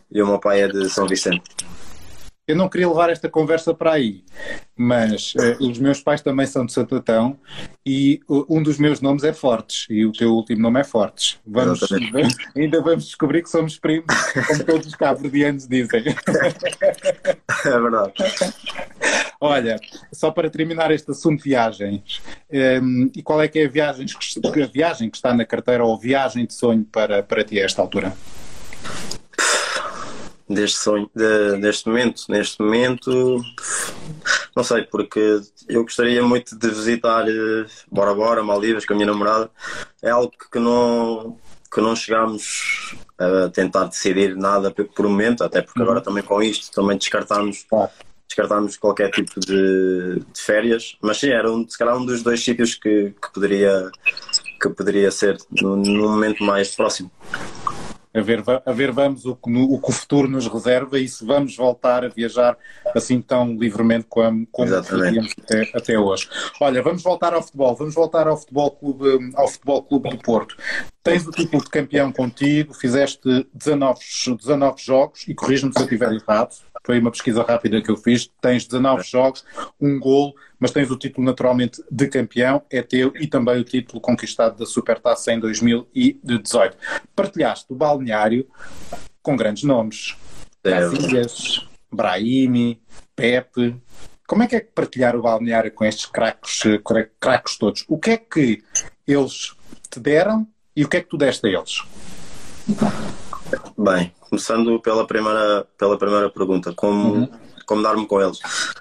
e 0.09 0.21
o 0.21 0.27
meu 0.27 0.39
pai 0.39 0.61
é 0.61 0.67
de 0.69 0.89
São 0.89 1.05
Vicente. 1.05 1.43
Eu 2.49 2.55
não 2.55 2.67
queria 2.67 2.89
levar 2.89 3.11
esta 3.11 3.29
conversa 3.29 3.75
para 3.75 3.91
aí, 3.91 4.23
mas 4.75 5.35
uh, 5.35 5.69
os 5.69 5.77
meus 5.77 6.01
pais 6.01 6.19
também 6.19 6.47
são 6.47 6.65
de 6.65 6.73
Santo 6.73 6.95
Antão 6.95 7.37
e 7.85 8.21
uh, 8.27 8.43
um 8.49 8.63
dos 8.63 8.79
meus 8.79 9.01
nomes 9.01 9.23
é 9.23 9.31
Fortes 9.31 9.85
e 9.87 10.03
o 10.03 10.11
teu 10.11 10.31
último 10.31 10.59
nome 10.59 10.79
é 10.79 10.83
Fortes. 10.83 11.37
Vamos, 11.45 11.79
ainda 12.57 12.81
vamos 12.81 13.05
descobrir 13.05 13.43
que 13.43 13.51
somos 13.51 13.77
primos, 13.77 14.07
como 14.47 14.63
todos 14.63 14.87
os 14.87 14.95
cabo-verdianos 14.95 15.67
dizem. 15.67 16.03
É 17.65 17.77
verdade. 17.77 18.13
Olha, 19.41 19.77
só 20.13 20.31
para 20.31 20.49
terminar 20.49 20.91
este 20.91 21.11
assunto 21.11 21.43
de 21.43 21.49
viagens, 21.49 22.21
um, 22.49 22.57
ehm, 22.57 23.11
e 23.13 23.21
qual 23.21 23.41
é 23.41 23.49
que 23.49 23.59
é 23.59 23.65
a 23.65 23.69
viagem, 23.69 24.05
que, 24.05 24.61
a 24.63 24.65
viagem 24.65 25.09
que 25.09 25.17
está 25.17 25.33
na 25.33 25.43
carteira 25.45 25.83
ou 25.83 25.99
viagem 25.99 26.45
de 26.45 26.53
sonho 26.53 26.85
para, 26.89 27.21
para 27.21 27.43
ti 27.43 27.59
a 27.59 27.65
esta 27.65 27.81
altura? 27.81 28.13
Deste 30.49 30.79
sonho, 30.79 31.09
de, 31.15 31.57
deste 31.61 31.87
momento. 31.87 32.23
Neste 32.27 32.61
momento, 32.61 33.41
não 34.55 34.63
sei, 34.63 34.83
porque 34.83 35.39
eu 35.67 35.83
gostaria 35.83 36.23
muito 36.23 36.57
de 36.57 36.69
visitar 36.69 37.25
uh, 37.27 37.65
Bora 37.91 38.13
Bora, 38.13 38.43
Maldivas, 38.43 38.85
com 38.85 38.93
a 38.93 38.95
minha 38.95 39.07
namorada. 39.07 39.49
É 40.01 40.09
algo 40.09 40.31
que 40.51 40.59
não, 40.59 41.37
que 41.71 41.79
não 41.79 41.95
chegámos 41.95 42.95
a 43.17 43.49
tentar 43.49 43.85
decidir 43.85 44.35
nada 44.35 44.71
por 44.71 45.05
um 45.05 45.09
momento, 45.09 45.43
até 45.43 45.61
porque 45.61 45.81
agora 45.81 46.01
também 46.01 46.23
com 46.23 46.41
isto 46.41 46.71
também 46.71 46.97
descartámos. 46.97 47.65
Descartámos 48.27 48.77
qualquer 48.77 49.09
tipo 49.09 49.39
de, 49.39 50.19
de, 50.19 50.39
férias, 50.39 50.95
mas 51.01 51.17
sim, 51.17 51.29
era 51.29 51.51
um, 51.51 51.67
se 51.67 51.75
calhar 51.75 51.97
um 51.97 52.05
dos 52.05 52.21
dois 52.21 52.39
sítios 52.39 52.75
que, 52.75 53.11
que, 53.19 53.33
poderia, 53.33 53.89
que 54.61 54.69
poderia 54.69 55.09
ser 55.09 55.35
num 55.59 56.07
momento 56.07 56.43
mais 56.43 56.75
próximo 56.75 57.11
a 58.13 58.21
ver, 58.21 58.43
a 58.65 58.71
ver 58.71 58.91
vamos 58.91 59.25
o, 59.25 59.31
o 59.31 59.81
que 59.81 59.89
o 59.89 59.91
futuro 59.91 60.27
nos 60.27 60.47
reserva 60.47 60.99
e 60.99 61.07
se 61.07 61.23
vamos 61.23 61.55
voltar 61.55 62.03
a 62.03 62.09
viajar 62.09 62.57
assim 62.95 63.21
tão 63.21 63.55
livremente 63.55 64.07
como, 64.09 64.47
como 64.51 64.73
até, 64.75 65.71
até 65.73 65.99
hoje. 65.99 66.27
Olha, 66.59 66.81
vamos 66.81 67.03
voltar 67.03 67.33
ao 67.33 67.43
futebol, 67.43 67.75
vamos 67.75 67.93
voltar 67.93 68.27
ao 68.27 68.37
Futebol 68.37 68.71
Clube, 68.71 69.31
ao 69.35 69.47
futebol 69.47 69.83
clube 69.83 70.09
do 70.09 70.17
Porto. 70.17 70.57
Tens 71.03 71.25
o 71.25 71.31
título 71.31 71.63
de 71.63 71.69
campeão 71.69 72.11
contigo, 72.11 72.73
fizeste 72.73 73.47
19, 73.53 73.99
19 74.37 74.81
jogos 74.81 75.27
e 75.27 75.33
corrijo-me 75.33 75.71
se 75.73 75.79
eu 75.79 75.83
estiver 75.83 76.11
errado, 76.11 76.55
foi 76.89 76.99
uma 76.99 77.11
pesquisa 77.11 77.43
rápida 77.43 77.79
que 77.83 77.91
eu 77.91 77.95
fiz. 77.95 78.27
Tens 78.41 78.65
19 78.65 79.03
jogos, 79.03 79.45
um 79.79 79.99
gol, 79.99 80.33
mas 80.57 80.71
tens 80.71 80.89
o 80.89 80.97
título 80.97 81.23
naturalmente 81.23 81.83
de 81.91 82.07
campeão, 82.07 82.63
é 82.67 82.81
teu, 82.81 83.13
e 83.15 83.27
também 83.27 83.59
o 83.59 83.63
título 83.63 84.01
conquistado 84.01 84.57
da 84.57 84.65
Supertaça 84.65 85.31
em 85.31 85.39
2018. 85.39 86.75
Partilhaste 87.15 87.71
o 87.71 87.75
balneário 87.75 88.47
com 89.21 89.35
grandes 89.35 89.61
nomes. 89.61 90.15
Casillas, 90.63 91.69
Brahimi, 91.93 92.81
Pepe. 93.15 93.79
Como 94.27 94.41
é 94.41 94.47
que 94.47 94.55
é 94.55 94.59
partilhar 94.61 95.15
o 95.15 95.21
balneário 95.21 95.71
com 95.71 95.85
estes 95.85 96.07
craques, 96.07 96.63
craques 97.19 97.55
todos? 97.55 97.85
O 97.87 97.99
que 97.99 98.09
é 98.09 98.17
que 98.17 98.63
eles 99.05 99.55
te 99.91 99.99
deram 99.99 100.47
e 100.75 100.83
o 100.83 100.89
que 100.89 100.97
é 100.97 101.01
que 101.01 101.09
tu 101.09 101.17
deste 101.17 101.45
a 101.45 101.51
eles? 101.51 101.83
Bem, 103.77 104.11
começando 104.29 104.79
pela 104.79 105.05
primeira, 105.05 105.65
pela 105.77 105.97
primeira 105.97 106.29
pergunta, 106.29 106.73
como, 106.73 107.13
uhum. 107.13 107.29
como 107.65 107.81
dar-me 107.81 108.05
com 108.05 108.21
eles. 108.21 108.39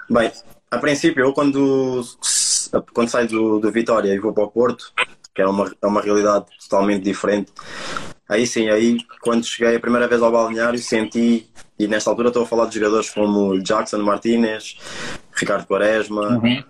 Bem, 0.08 0.30
a 0.70 0.78
princípio, 0.78 1.24
eu 1.24 1.32
quando, 1.32 2.02
quando 2.92 3.08
saio 3.08 3.28
do, 3.28 3.58
do 3.58 3.72
Vitória 3.72 4.12
e 4.12 4.18
vou 4.18 4.32
para 4.32 4.44
o 4.44 4.50
Porto, 4.50 4.92
que 5.34 5.42
é 5.42 5.46
uma, 5.46 5.72
é 5.80 5.86
uma 5.86 6.02
realidade 6.02 6.46
totalmente 6.68 7.02
diferente, 7.02 7.52
aí 8.28 8.46
sim, 8.46 8.68
aí 8.68 8.98
quando 9.22 9.46
cheguei 9.46 9.76
a 9.76 9.80
primeira 9.80 10.06
vez 10.06 10.22
ao 10.22 10.30
balneário 10.30 10.78
senti, 10.78 11.48
e 11.78 11.86
nesta 11.86 12.10
altura 12.10 12.28
estou 12.28 12.42
a 12.42 12.46
falar 12.46 12.66
de 12.66 12.74
jogadores 12.74 13.08
como 13.10 13.62
Jackson 13.62 13.98
Martinez, 13.98 14.76
Ricardo 15.32 15.66
Quaresma, 15.66 16.38
uhum. 16.38 16.62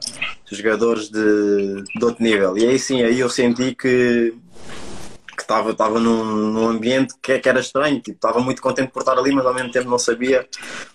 jogadores 0.52 1.08
de, 1.08 1.82
de 1.96 2.04
outro 2.04 2.22
nível. 2.22 2.56
E 2.58 2.66
aí 2.66 2.78
sim, 2.78 3.02
aí 3.02 3.18
eu 3.18 3.30
senti 3.30 3.74
que 3.74 4.34
estava 5.48 5.70
estava 5.70 5.98
num, 5.98 6.24
num 6.24 6.68
ambiente 6.68 7.14
que, 7.22 7.38
que, 7.38 7.48
era 7.48 7.61
estranho, 7.61 8.00
tipo, 8.00 8.16
estava 8.16 8.38
muito 8.40 8.61
contente 8.61 8.92
por 8.92 9.00
estar 9.00 9.18
ali, 9.18 9.32
mas 9.32 9.46
ao 9.46 9.54
mesmo 9.54 9.70
tempo 9.70 9.88
não 9.88 9.98
sabia 9.98 10.46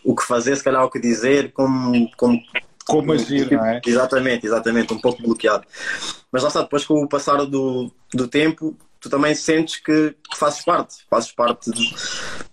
o 0.03 0.15
que 0.15 0.23
fazer, 0.23 0.55
se 0.55 0.63
calhar 0.63 0.85
o 0.85 0.91
que 0.91 0.99
dizer, 0.99 1.51
como, 1.51 2.09
como 2.15 2.39
como 2.85 3.13
agir, 3.13 3.49
não 3.49 3.65
é? 3.65 3.81
Exatamente, 3.85 4.45
exatamente, 4.45 4.93
um 4.93 4.99
pouco 4.99 5.21
bloqueado. 5.21 5.65
Mas 6.29 6.43
lá 6.43 6.49
está, 6.49 6.61
depois 6.61 6.85
com 6.85 7.01
o 7.01 7.07
passar 7.07 7.45
do, 7.45 7.89
do 8.13 8.27
tempo, 8.27 8.77
tu 8.99 9.09
também 9.09 9.33
sentes 9.33 9.77
que, 9.77 10.15
que 10.29 10.37
fazes 10.37 10.63
parte, 10.63 10.95
fazes 11.09 11.31
parte 11.31 11.71
de, 11.71 11.95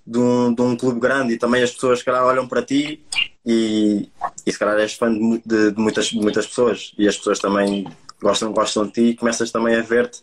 de, 0.07 0.19
um, 0.19 0.55
de 0.55 0.63
um 0.63 0.77
clube 0.77 1.01
grande 1.01 1.35
e 1.35 1.39
também 1.39 1.63
as 1.63 1.73
pessoas, 1.73 1.99
se 1.99 2.05
calhar, 2.05 2.25
olham 2.25 2.47
para 2.47 2.63
ti 2.63 3.05
e, 3.45 4.09
e 4.47 4.53
se 4.53 4.59
calhar 4.59 4.79
és 4.79 4.95
fã 4.95 5.13
de, 5.13 5.43
de, 5.45 5.73
de 5.73 5.81
muitas, 5.81 6.07
de 6.07 6.21
muitas 6.21 6.47
pessoas 6.47 6.93
e 6.97 7.09
as 7.09 7.17
pessoas 7.17 7.41
também 7.41 7.87
gostam, 8.21 8.53
gostam 8.53 8.87
de 8.87 8.93
ti 8.93 9.01
e 9.03 9.17
começas 9.17 9.51
também 9.51 9.77
a 9.77 9.83
ver-te 9.83 10.23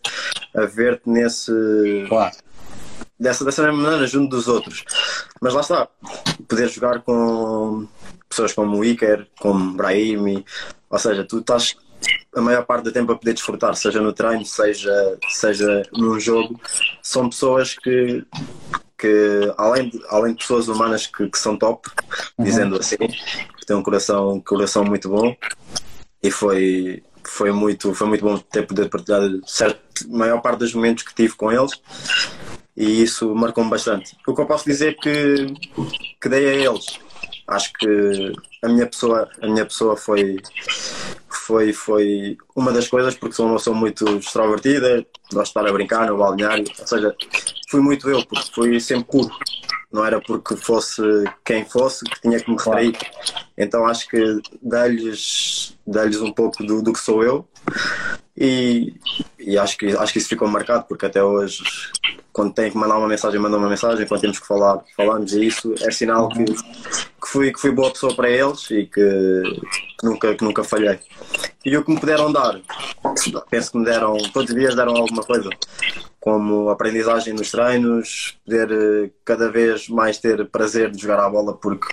a 0.54 0.64
ver 0.64 1.00
nesse. 1.06 1.52
Claro. 2.08 2.36
Dessa, 3.18 3.44
dessa 3.44 3.62
mesma 3.62 3.82
maneira, 3.82 4.06
junto 4.06 4.28
dos 4.28 4.46
outros. 4.46 4.84
Mas 5.40 5.52
lá 5.52 5.60
está, 5.60 5.88
poder 6.46 6.68
jogar 6.68 7.02
com 7.02 7.88
pessoas 8.28 8.52
como 8.52 8.76
o 8.76 8.84
Iker, 8.84 9.26
como 9.40 9.74
Brahimi, 9.74 10.44
ou 10.88 10.98
seja, 10.98 11.24
tu 11.24 11.38
estás 11.38 11.76
a 12.34 12.40
maior 12.40 12.64
parte 12.64 12.84
do 12.84 12.92
tempo 12.92 13.12
a 13.12 13.16
poder 13.16 13.34
desfrutar, 13.34 13.74
seja 13.74 14.00
no 14.00 14.12
treino, 14.12 14.44
seja, 14.44 15.18
seja 15.30 15.82
num 15.92 16.18
jogo, 16.20 16.60
são 17.02 17.28
pessoas 17.28 17.74
que, 17.74 18.24
que 18.96 19.52
além, 19.56 19.88
de, 19.88 20.00
além 20.08 20.32
de 20.32 20.38
pessoas 20.38 20.68
humanas 20.68 21.06
que, 21.06 21.28
que 21.28 21.38
são 21.38 21.56
top, 21.56 21.88
uhum. 22.38 22.44
dizendo 22.44 22.76
assim, 22.76 22.96
que 22.96 23.66
têm 23.66 23.76
um 23.76 23.82
coração, 23.82 24.34
um 24.34 24.40
coração 24.40 24.84
muito 24.84 25.08
bom, 25.08 25.36
e 26.22 26.30
foi, 26.30 27.02
foi 27.28 27.52
muito, 27.52 27.94
foi 27.94 28.06
muito 28.06 28.24
bom 28.24 28.38
ter 28.38 28.66
poder 28.66 28.88
partilhar 28.88 29.22
certo, 29.46 29.80
maior 30.08 30.40
parte 30.40 30.60
dos 30.60 30.74
momentos 30.74 31.04
que 31.04 31.14
tive 31.14 31.34
com 31.34 31.52
eles 31.52 31.72
e 32.76 33.02
isso 33.02 33.34
marcou-me 33.34 33.70
bastante. 33.70 34.16
O 34.26 34.34
que 34.34 34.40
eu 34.40 34.46
posso 34.46 34.64
dizer 34.64 34.96
que, 34.96 35.46
que 36.20 36.28
dei 36.28 36.48
a 36.48 36.70
eles, 36.70 36.98
acho 37.46 37.72
que 37.74 38.32
a 38.62 38.68
minha 38.68 38.86
pessoa, 38.86 39.28
a 39.42 39.46
minha 39.46 39.64
pessoa 39.64 39.96
foi, 39.96 40.36
foi, 41.28 41.72
foi 41.72 42.36
uma 42.54 42.72
das 42.72 42.88
coisas, 42.88 43.14
porque 43.14 43.34
sou 43.34 43.46
uma 43.46 43.56
pessoa 43.56 43.76
muito 43.76 44.08
extrovertida, 44.16 45.04
gosto 45.32 45.44
de 45.44 45.48
estar 45.48 45.66
a 45.66 45.72
brincar 45.72 46.06
no 46.06 46.18
balneário, 46.18 46.64
ou 46.78 46.86
seja, 46.86 47.14
fui 47.68 47.80
muito 47.80 48.08
eu, 48.08 48.24
porque 48.24 48.50
fui 48.52 48.80
sempre 48.80 49.04
puro 49.04 49.30
não 49.90 50.04
era 50.04 50.20
porque 50.20 50.56
fosse 50.56 51.02
quem 51.44 51.64
fosse 51.64 52.04
que 52.04 52.20
tinha 52.20 52.38
que 52.38 52.50
me 52.50 52.56
retrair. 52.56 52.96
Então 53.56 53.86
acho 53.86 54.08
que 54.08 54.40
dá-lhes 54.62 55.76
dá 55.86 56.02
um 56.22 56.32
pouco 56.32 56.62
do, 56.62 56.82
do 56.82 56.92
que 56.92 56.98
sou 56.98 57.24
eu 57.24 57.48
e, 58.36 58.94
e, 59.38 59.58
acho, 59.58 59.76
que, 59.76 59.96
acho 59.96 60.12
que 60.12 60.18
isso 60.18 60.28
ficou 60.28 60.48
marcado 60.48 60.84
porque 60.88 61.06
até 61.06 61.22
hoje 61.22 61.62
quando 62.38 62.54
tem 62.54 62.70
que 62.70 62.78
mandar 62.78 62.98
uma 62.98 63.08
mensagem, 63.08 63.40
manda 63.40 63.56
uma 63.56 63.68
mensagem, 63.68 64.06
quando 64.06 64.20
temos 64.20 64.38
que 64.38 64.46
falar, 64.46 64.80
falamos 64.96 65.32
e 65.32 65.46
isso 65.48 65.74
é 65.80 65.90
sinal 65.90 66.28
que, 66.28 66.44
que, 66.44 67.26
fui, 67.26 67.52
que 67.52 67.58
fui 67.58 67.72
boa 67.72 67.90
pessoa 67.90 68.14
para 68.14 68.30
eles 68.30 68.70
e 68.70 68.86
que, 68.86 69.42
que, 69.98 70.06
nunca, 70.06 70.32
que 70.36 70.44
nunca 70.44 70.62
falhei. 70.62 71.00
E 71.64 71.76
o 71.76 71.84
que 71.84 71.90
me 71.90 71.98
puderam 71.98 72.30
dar, 72.30 72.60
penso 73.50 73.72
que 73.72 73.78
me 73.78 73.84
deram, 73.84 74.16
todos 74.32 74.50
os 74.50 74.54
dias 74.56 74.76
deram 74.76 74.94
alguma 74.94 75.24
coisa, 75.24 75.50
como 76.20 76.70
aprendizagem 76.70 77.34
nos 77.34 77.50
treinos, 77.50 78.38
poder 78.44 78.70
eh, 78.70 79.10
cada 79.24 79.50
vez 79.50 79.88
mais 79.88 80.18
ter 80.18 80.46
prazer 80.46 80.92
de 80.92 81.02
jogar 81.02 81.18
a 81.18 81.28
bola, 81.28 81.54
porque 81.54 81.92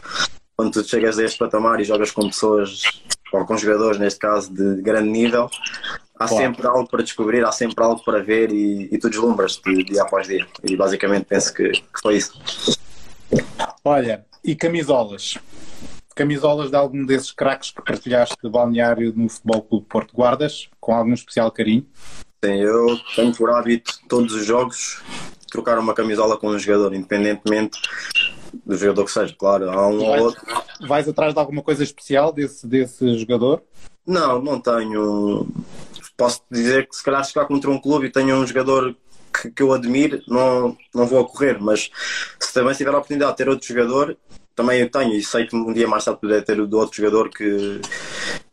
quando 0.56 0.74
tu 0.74 0.88
chegas 0.88 1.18
a 1.18 1.24
este 1.24 1.40
patamar 1.40 1.80
e 1.80 1.86
jogas 1.86 2.12
com 2.12 2.28
pessoas, 2.28 2.84
ou 3.32 3.46
com 3.46 3.58
jogadores, 3.58 4.00
neste 4.00 4.20
caso, 4.20 4.54
de 4.54 4.82
grande 4.82 5.10
nível, 5.10 5.50
há 6.20 6.28
claro. 6.28 6.44
sempre 6.44 6.68
algo 6.68 6.90
para 6.90 7.04
descobrir, 7.04 7.44
há 7.46 7.52
sempre 7.52 7.84
algo 7.84 8.04
para 8.04 8.22
ver 8.22 8.52
e, 8.52 8.90
e 8.92 8.98
tu 8.98 9.10
deslumbras-te 9.10 9.84
dia 9.84 10.04
após 10.04 10.28
dia. 10.28 10.48
E 10.64 10.76
basicamente 10.76 11.26
penso 11.26 11.54
que, 11.54 11.70
que 11.72 12.02
foi 12.02 12.18
isso. 12.18 12.40
Olha, 13.84 14.26
e 14.44 14.56
camisolas? 14.56 15.38
Camisolas 16.16 16.70
de 16.70 16.78
algum 16.78 17.06
desses 17.06 17.32
craques 17.32 17.72
que 17.72 17.84
partilhaste 17.84 18.36
de 18.42 18.50
balneário 18.50 19.14
no 19.16 19.28
Futebol 19.28 19.62
Clube 19.64 19.86
Porto 19.88 20.16
Guardas, 20.16 20.70
com 20.80 20.94
algum 20.94 21.14
especial 21.14 21.52
carinho? 21.52 21.86
Sim, 22.44 22.62
eu 22.62 22.98
tenho 23.16 23.36
por 23.36 23.50
hábito 23.50 24.00
todos 24.08 24.34
os 24.34 24.46
jogos 24.46 25.02
trocar 25.52 25.80
uma 25.80 25.94
camisola 25.94 26.38
com 26.38 26.48
um 26.48 26.60
jogador, 26.60 26.94
independentemente 26.94 27.80
do 28.66 28.78
jogador 28.78 29.06
que 29.06 29.12
seja, 29.12 29.36
claro. 29.38 29.70
Há 29.70 29.88
um 29.88 30.00
vais, 30.00 30.22
ou 30.22 30.28
outro. 30.28 30.42
Vais 30.88 31.08
atrás 31.08 31.34
de 31.34 31.40
alguma 31.40 31.62
coisa 31.62 31.84
especial 31.84 32.32
desse, 32.32 32.68
desse 32.68 33.18
jogador? 33.18 33.64
Não, 34.06 34.42
não 34.42 34.60
tenho 34.60 35.48
posso 36.18 36.42
dizer 36.50 36.88
que 36.88 36.96
se 36.96 37.04
calhar 37.04 37.24
chegar 37.26 37.46
contra 37.46 37.70
um 37.70 37.80
clube 37.80 38.08
e 38.08 38.12
tenho 38.12 38.36
um 38.36 38.48
jogador 38.48 38.96
que, 39.34 39.52
que 39.52 39.64
eu 39.64 39.74
admiro, 39.74 40.22
não, 40.28 40.78
não 40.94 41.06
vou 41.06 41.22
ocorrer, 41.22 41.62
mas 41.62 41.90
se 42.40 42.54
também 42.54 42.74
tiver 42.74 42.94
a 42.94 42.98
oportunidade 42.98 43.32
de 43.32 43.38
ter 43.38 43.50
outro 43.50 43.68
jogador, 43.68 44.18
também 44.56 44.80
eu 44.80 44.90
tenho 44.90 45.14
e 45.14 45.24
sei 45.24 45.46
que 45.46 45.56
um 45.56 45.74
dia 45.74 45.88
mais 45.88 46.06
tarde 46.06 46.22
poder 46.22 46.44
ter 46.44 46.66
do 46.66 46.78
outro 46.78 46.96
jogador 46.96 47.30
que, 47.30 47.82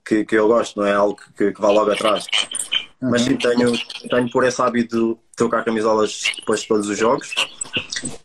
que, 0.05 0.25
que 0.25 0.37
eu 0.37 0.49
gosto, 0.49 0.81
não 0.81 0.87
é 0.87 0.93
algo 0.93 1.17
que, 1.37 1.53
que 1.53 1.61
vá 1.61 1.71
logo 1.71 1.93
atrás. 1.93 2.27
Uhum. 3.03 3.11
Mas 3.11 3.23
sim, 3.23 3.37
tenho, 3.37 3.73
tenho 4.09 4.31
por 4.31 4.45
esse 4.45 4.63
hábito 4.63 5.15
de 5.15 5.37
trocar 5.37 5.65
camisolas 5.65 6.23
depois 6.37 6.61
de 6.61 6.69
todos 6.69 6.89
os 6.89 6.97
jogos 6.97 7.35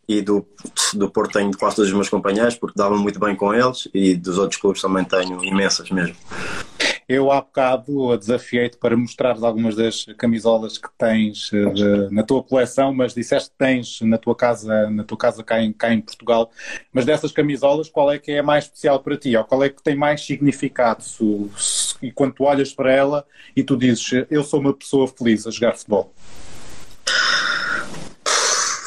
e 0.08 0.22
do, 0.22 0.46
do 0.94 1.10
Porto 1.10 1.34
tenho 1.34 1.52
quase 1.58 1.78
todos 1.78 1.90
os 1.90 1.96
meus 1.96 2.10
companheiros 2.10 2.56
porque 2.56 2.78
dava 2.78 2.96
muito 2.96 3.20
bem 3.20 3.36
com 3.36 3.54
eles 3.54 3.88
e 3.94 4.16
dos 4.16 4.38
outros 4.38 4.60
clubes 4.60 4.82
também 4.82 5.04
tenho 5.04 5.44
imensas 5.44 5.90
mesmo. 5.90 6.16
Eu 7.08 7.32
há 7.32 7.40
bocado 7.40 8.18
desafiei-te 8.18 8.76
para 8.78 8.96
mostrar 8.98 9.38
algumas 9.42 9.76
das 9.78 10.06
camisolas 10.18 10.78
que 10.78 10.90
tens 10.98 11.50
eh, 11.54 11.70
de, 11.70 12.14
na 12.14 12.22
tua 12.22 12.44
coleção, 12.44 12.94
mas 12.94 13.14
disseste 13.14 13.50
que 13.50 13.56
tens 13.58 14.02
na 14.02 14.18
tua 14.18 14.36
casa, 14.36 14.90
na 14.90 15.06
tua 15.06 15.18
casa 15.18 15.42
cá 15.42 15.62
em, 15.62 15.72
cá 15.72 15.94
em 15.94 16.02
Portugal. 16.02 16.52
Mas 16.92 17.06
dessas 17.06 17.32
camisolas, 17.32 17.88
qual 17.88 18.12
é 18.12 18.20
que 18.20 18.34
é 18.34 18.42
mais 18.42 18.66
especial 18.66 19.00
para 19.00 19.16
ti? 19.16 19.38
Ou 19.38 19.46
qual 19.46 19.64
é 19.64 19.70
que 19.70 19.82
tem 19.82 19.96
mais 19.96 20.20
significado? 20.26 21.02
Se, 21.02 21.87
e 22.02 22.12
quando 22.12 22.34
tu 22.34 22.44
olhas 22.44 22.74
para 22.74 22.92
ela 22.92 23.26
e 23.56 23.64
tu 23.64 23.76
dizes, 23.76 24.26
eu 24.30 24.44
sou 24.44 24.60
uma 24.60 24.74
pessoa 24.74 25.08
feliz 25.08 25.46
a 25.48 25.52
jogar 25.52 25.76
futebol 25.76 26.14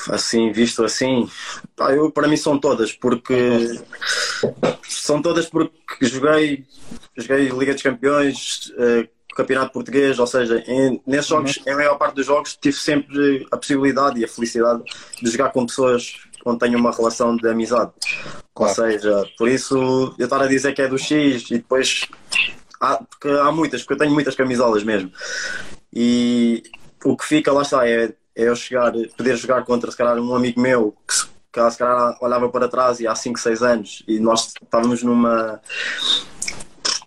assim, 0.08 0.50
visto 0.50 0.84
assim, 0.84 1.28
pá, 1.76 1.92
eu, 1.92 2.10
para 2.10 2.28
mim 2.28 2.36
são 2.36 2.58
todas, 2.58 2.92
porque 2.92 3.80
são 4.88 5.22
todas 5.22 5.46
porque 5.46 6.06
joguei, 6.06 6.64
joguei 7.16 7.48
Liga 7.48 7.72
dos 7.72 7.82
Campeões, 7.82 8.72
eh, 8.78 9.08
Campeonato 9.36 9.72
Português, 9.72 10.18
ou 10.18 10.26
seja, 10.26 10.62
em, 10.66 11.00
nesses 11.06 11.28
jogos, 11.28 11.56
uhum. 11.58 11.72
em 11.72 11.76
maior 11.76 11.96
parte 11.96 12.16
dos 12.16 12.26
jogos, 12.26 12.56
tive 12.60 12.76
sempre 12.76 13.46
a 13.50 13.56
possibilidade 13.56 14.20
e 14.20 14.24
a 14.24 14.28
felicidade 14.28 14.82
de 15.20 15.30
jogar 15.30 15.50
com 15.50 15.66
pessoas 15.66 16.16
onde 16.44 16.58
tenho 16.58 16.78
uma 16.78 16.90
relação 16.90 17.36
de 17.36 17.48
amizade. 17.48 17.92
Claro. 18.54 18.70
Ou 18.70 18.74
seja, 18.74 19.24
por 19.36 19.48
isso 19.48 20.14
eu 20.18 20.24
estar 20.24 20.40
a 20.40 20.46
dizer 20.46 20.72
que 20.72 20.82
é 20.82 20.88
do 20.88 20.98
X 20.98 21.50
e 21.50 21.58
depois 21.58 22.06
há, 22.80 22.96
porque 22.96 23.28
há 23.28 23.52
muitas, 23.52 23.82
porque 23.82 23.94
eu 23.94 23.98
tenho 23.98 24.12
muitas 24.12 24.34
camisolas 24.34 24.82
mesmo. 24.82 25.12
E 25.92 26.62
o 27.04 27.16
que 27.16 27.24
fica 27.24 27.52
lá 27.52 27.62
está 27.62 27.86
é 27.88 28.14
é 28.34 28.48
eu 28.48 28.54
chegar, 28.56 28.92
poder 29.16 29.36
jogar 29.36 29.64
contra 29.64 29.90
se 29.90 29.96
calhar 29.96 30.16
um 30.18 30.34
amigo 30.34 30.60
meu 30.60 30.96
que 31.06 31.30
que 31.52 31.70
se 31.70 31.78
calhar 31.78 32.16
olhava 32.20 32.48
para 32.48 32.68
trás 32.68 33.00
e 33.00 33.08
há 33.08 33.14
5, 33.14 33.38
6 33.38 33.62
anos 33.62 34.04
e 34.06 34.20
nós 34.20 34.54
estávamos 34.62 35.02
numa 35.02 35.60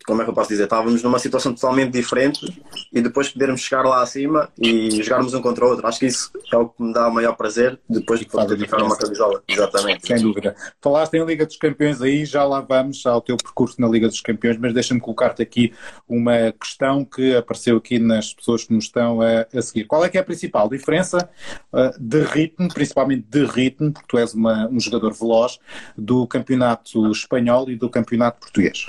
como 0.06 0.22
é 0.22 0.26
que 0.26 0.30
eu 0.30 0.34
posso 0.34 0.50
dizer, 0.50 0.64
estávamos 0.64 1.02
numa 1.04 1.20
situação 1.20 1.54
totalmente 1.54 1.92
diferente 1.92 2.62
e 2.92 3.02
depois 3.02 3.30
podermos 3.30 3.62
chegar 3.62 3.84
lá 3.84 4.02
acima 4.02 4.50
e 4.60 5.02
jogarmos 5.02 5.34
um 5.34 5.42
contra 5.42 5.66
o 5.66 5.70
outro. 5.70 5.88
Acho 5.88 6.00
que 6.00 6.06
isso 6.08 6.32
é 6.52 6.58
o 6.58 6.70
que 6.70 6.84
me 6.84 6.94
dá 6.94 7.08
o 7.08 7.14
maior 7.14 7.36
prazer 7.36 7.80
depois 7.90 8.20
de 8.20 8.26
poder 8.26 8.58
ficar 8.58 8.84
uma 8.84 8.98
camisola. 8.98 9.42
Exatamente. 9.48 10.08
Sem 10.08 10.22
dúvida. 10.22 10.56
Falaste 10.82 11.14
em 11.16 11.26
Liga 11.26 11.46
dos 11.46 11.58
Campeões 11.58 12.02
aí, 12.02 12.26
já 12.26 12.44
lá 12.44 12.62
vamos 12.62 13.06
ao 13.06 13.22
teu 13.22 13.38
percurso 13.38 13.80
na 13.80 13.88
Liga 13.88 14.08
dos 14.08 14.22
Campeões, 14.22 14.58
mas 14.58 14.74
deixa-me 14.74 15.00
colocar-te 15.00 15.42
aqui 15.42 15.74
uma 16.08 16.52
questão 16.52 17.06
que 17.06 17.36
apareceu 17.36 17.78
aqui 17.78 18.00
nas 18.00 18.34
pessoas 18.34 18.64
que 18.64 18.74
nos 18.74 18.86
estão 18.86 19.22
a, 19.22 19.46
a 19.54 19.62
seguir. 19.62 19.86
Qual 19.86 20.04
é 20.04 20.10
que 20.10 20.18
é 20.18 20.22
a 20.22 20.24
principal 20.24 20.70
diferença 20.70 21.30
uh, 21.72 22.00
de 22.00 22.22
ritmo, 22.24 22.68
principalmente 22.74 23.26
de 23.30 23.46
ritmo, 23.46 23.92
porque 23.92 24.08
tu 24.08 24.18
és 24.18 24.34
uma, 24.34 24.68
um 24.68 24.80
jogador 24.80 25.14
veloz, 25.14 25.60
do 25.98 26.28
campeonato 26.28 27.12
espanhol 27.12 27.70
e 27.70 27.76
do 27.76 27.90
campeonato 27.90 28.40
português? 28.40 28.88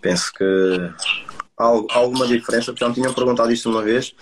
Penso 0.00 0.32
que 0.32 0.90
há 1.58 1.96
alguma 1.96 2.26
diferença, 2.26 2.72
porque 2.72 2.84
já 2.84 2.88
me 2.88 2.94
tinham 2.94 3.14
perguntado 3.14 3.52
isto 3.52 3.70
uma 3.70 3.82
vez, 3.82 4.14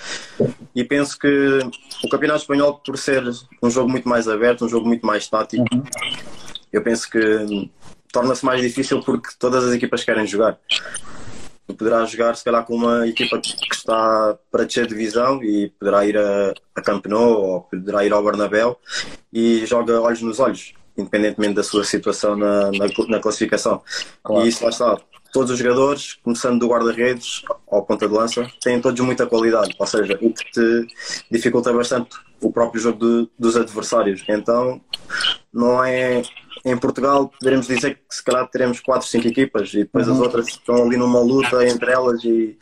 e 0.75 0.85
penso 0.85 1.19
que 1.19 1.59
o 2.05 2.09
Campeonato 2.09 2.41
Espanhol, 2.41 2.75
por 2.85 2.99
ser 2.99 3.25
um 3.63 3.71
jogo 3.71 3.89
muito 3.89 4.09
mais 4.09 4.29
aberto, 4.29 4.65
um 4.65 4.69
jogo 4.69 4.87
muito 4.87 5.07
mais 5.07 5.27
tático, 5.27 5.65
uhum. 5.73 5.83
eu 6.73 6.83
penso 6.83 7.09
que 7.09 7.71
torna-se 8.13 8.45
mais 8.45 8.61
difícil 8.61 9.01
porque 9.03 9.31
todas 9.39 9.65
as 9.65 9.73
equipas 9.73 10.05
querem 10.05 10.27
jogar. 10.27 10.59
Tu 11.67 11.75
poderás 11.75 12.11
jogar, 12.11 12.37
se 12.37 12.45
calhar, 12.45 12.65
com 12.65 12.75
uma 12.75 13.07
equipa 13.07 13.39
que 13.41 13.55
está 13.73 14.37
para 14.51 14.65
descer 14.65 14.87
divisão 14.87 15.43
e 15.43 15.71
poderá 15.79 16.05
ir 16.05 16.19
a, 16.19 16.53
a 16.75 16.83
Camp 16.83 17.07
Nou 17.07 17.31
ou 17.31 17.61
poderá 17.63 18.05
ir 18.05 18.13
ao 18.13 18.25
Bernabéu 18.25 18.77
e 19.33 19.65
joga 19.67 20.01
olhos 20.01 20.21
nos 20.21 20.41
olhos 20.41 20.75
independentemente 21.01 21.55
da 21.55 21.63
sua 21.63 21.85
situação 21.85 22.37
na, 22.37 22.71
na, 22.71 22.87
na 23.09 23.21
classificação. 23.21 23.83
Claro. 24.23 24.45
E 24.45 24.49
isso 24.49 24.63
lá 24.63 24.71
está. 24.71 25.01
Todos 25.33 25.53
os 25.53 25.59
jogadores, 25.59 26.19
começando 26.25 26.59
do 26.59 26.69
guarda-redes 26.69 27.43
ao 27.71 27.85
ponta 27.85 28.09
de 28.09 28.13
lança, 28.13 28.51
têm 28.61 28.81
todos 28.81 29.01
muita 29.01 29.27
qualidade, 29.27 29.75
ou 29.79 29.87
seja, 29.87 30.19
o 30.21 30.33
que 30.33 30.51
te 30.51 30.87
dificulta 31.31 31.73
bastante 31.73 32.17
o 32.41 32.51
próprio 32.51 32.81
jogo 32.81 32.99
de, 32.99 33.29
dos 33.39 33.57
adversários. 33.57 34.25
Então, 34.29 34.81
não 35.53 35.85
é. 35.85 36.23
Em 36.65 36.77
Portugal, 36.77 37.29
poderemos 37.39 37.69
dizer 37.69 37.95
que 37.95 38.01
se 38.15 38.23
calhar 38.23 38.47
teremos 38.49 38.81
4, 38.81 39.07
5 39.07 39.29
equipas 39.29 39.73
e 39.73 39.79
depois 39.79 40.07
uhum. 40.09 40.15
as 40.15 40.21
outras 40.21 40.49
estão 40.49 40.83
ali 40.83 40.97
numa 40.97 41.21
luta 41.21 41.67
entre 41.67 41.91
elas 41.91 42.23
e, 42.23 42.59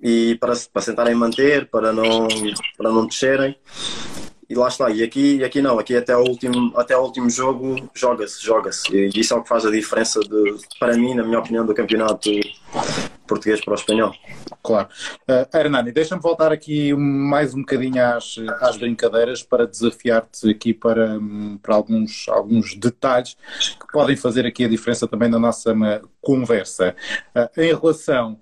e 0.00 0.36
para, 0.36 0.52
para 0.72 0.82
tentarem 0.82 1.14
manter, 1.14 1.68
para 1.70 1.92
não, 1.92 2.28
para 2.76 2.90
não 2.90 3.06
descerem 3.06 3.56
e 4.50 4.54
lá 4.56 4.66
está. 4.66 4.90
E 4.90 5.00
aqui, 5.00 5.44
aqui 5.44 5.62
não, 5.62 5.78
aqui 5.78 5.96
até 5.96 6.16
o 6.16 6.24
último, 6.24 6.72
até 6.76 6.96
o 6.96 7.02
último 7.02 7.30
jogo 7.30 7.88
joga-se, 7.94 8.44
joga-se. 8.44 8.92
E 8.92 9.20
isso 9.20 9.32
é 9.32 9.36
o 9.36 9.42
que 9.42 9.48
faz 9.48 9.64
a 9.64 9.70
diferença 9.70 10.18
de, 10.18 10.56
para 10.80 10.96
mim, 10.96 11.14
na 11.14 11.22
minha 11.22 11.38
opinião, 11.38 11.64
do 11.64 11.72
campeonato 11.72 12.28
português 13.28 13.60
para 13.60 13.70
o 13.70 13.76
espanhol. 13.76 14.12
Claro. 14.60 14.88
Uh, 15.28 15.56
Hernani, 15.56 15.92
deixa-me 15.92 16.20
voltar 16.20 16.50
aqui 16.50 16.92
mais 16.94 17.54
um 17.54 17.60
bocadinho 17.60 18.04
às, 18.04 18.34
às 18.60 18.76
brincadeiras 18.76 19.40
para 19.40 19.68
desafiar-te 19.68 20.50
aqui 20.50 20.74
para, 20.74 21.16
para 21.62 21.76
alguns, 21.76 22.28
alguns 22.28 22.74
detalhes 22.74 23.36
que 23.78 23.86
podem 23.92 24.16
fazer 24.16 24.44
aqui 24.46 24.64
a 24.64 24.68
diferença 24.68 25.06
também 25.06 25.28
na 25.28 25.38
nossa 25.38 25.72
conversa. 26.20 26.96
Uh, 27.36 27.60
em 27.60 27.72
relação 27.72 28.36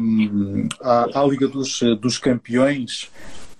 um, 0.00 0.68
à, 0.80 1.20
à 1.20 1.24
Liga 1.24 1.46
dos, 1.46 1.80
dos 2.00 2.18
Campeões, 2.18 3.08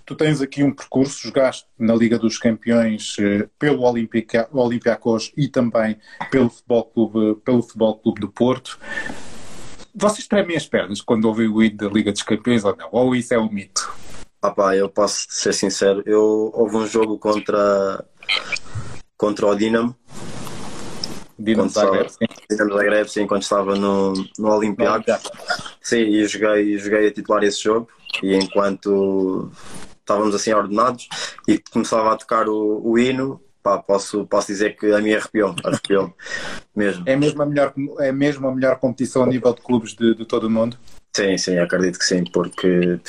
tu 0.08 0.16
tens 0.16 0.40
aqui 0.40 0.64
um 0.64 0.72
percurso, 0.72 1.22
jogaste 1.22 1.66
na 1.78 1.94
Liga 1.94 2.18
dos 2.18 2.38
Campeões 2.38 3.14
eh, 3.20 3.46
pelo 3.58 3.82
Olympiacos 3.82 5.30
e 5.36 5.48
também 5.48 5.98
pelo 6.30 6.48
Futebol 6.48 6.84
Clube, 6.86 7.40
pelo 7.44 7.60
Futebol 7.60 7.98
Clube 7.98 8.20
do 8.22 8.28
Porto. 8.30 8.78
Vocês 9.94 10.26
tremem 10.26 10.56
as 10.56 10.66
pernas 10.66 11.02
quando 11.02 11.26
ouvem 11.26 11.46
o 11.46 11.62
hino 11.62 11.76
da 11.76 11.88
Liga 11.88 12.10
dos 12.10 12.22
Campeões 12.22 12.64
ou 12.64 12.74
não? 12.74 12.88
Ou 12.90 13.14
isso 13.14 13.34
é 13.34 13.38
um 13.38 13.52
mito? 13.52 13.92
Ah 14.40 14.50
pá, 14.50 14.74
eu 14.74 14.88
posso 14.88 15.26
ser 15.28 15.52
sincero, 15.52 16.02
eu 16.06 16.50
houve 16.54 16.76
um 16.78 16.86
jogo 16.86 17.18
contra, 17.18 18.02
contra 19.14 19.46
o 19.46 19.54
Dinamo. 19.54 19.94
Dinamo 21.38 21.68
Zagreb, 21.68 22.08
sim. 22.08 22.26
Dinamo 22.50 22.72
Zagreb, 22.72 23.08
sim, 23.10 23.26
quando 23.26 23.42
estava 23.42 23.76
no, 23.76 24.14
no 24.38 24.48
Olympiacos. 24.48 25.22
Sim, 25.82 26.00
e 26.00 26.26
joguei, 26.26 26.78
joguei 26.78 27.08
a 27.08 27.12
titular 27.12 27.44
esse 27.44 27.62
jogo. 27.62 27.90
E 28.22 28.34
enquanto 28.34 29.52
estávamos 30.08 30.34
assim 30.34 30.54
ordenados 30.54 31.08
e 31.46 31.58
começava 31.58 32.12
a 32.12 32.16
tocar 32.16 32.48
o, 32.48 32.80
o 32.82 32.98
hino, 32.98 33.40
pá, 33.62 33.76
posso, 33.78 34.26
posso 34.26 34.46
dizer 34.46 34.76
que 34.76 34.90
a 34.90 35.00
minha 35.00 35.18
arrepiou, 35.18 35.54
arrepiou 35.62 36.14
mesmo. 36.74 37.04
É 37.06 37.14
mesmo 37.14 37.42
a 37.42 37.46
melhor, 37.46 37.74
é 38.00 38.10
mesmo 38.10 38.48
a 38.48 38.54
melhor 38.54 38.78
competição 38.78 39.24
a 39.24 39.26
nível 39.26 39.52
de 39.52 39.60
clubes 39.60 39.94
de, 39.94 40.14
de 40.14 40.24
todo 40.24 40.44
o 40.44 40.50
mundo? 40.50 40.78
Sim, 41.14 41.36
sim, 41.36 41.58
acredito 41.58 41.98
que 41.98 42.04
sim, 42.04 42.24
porque 42.24 43.00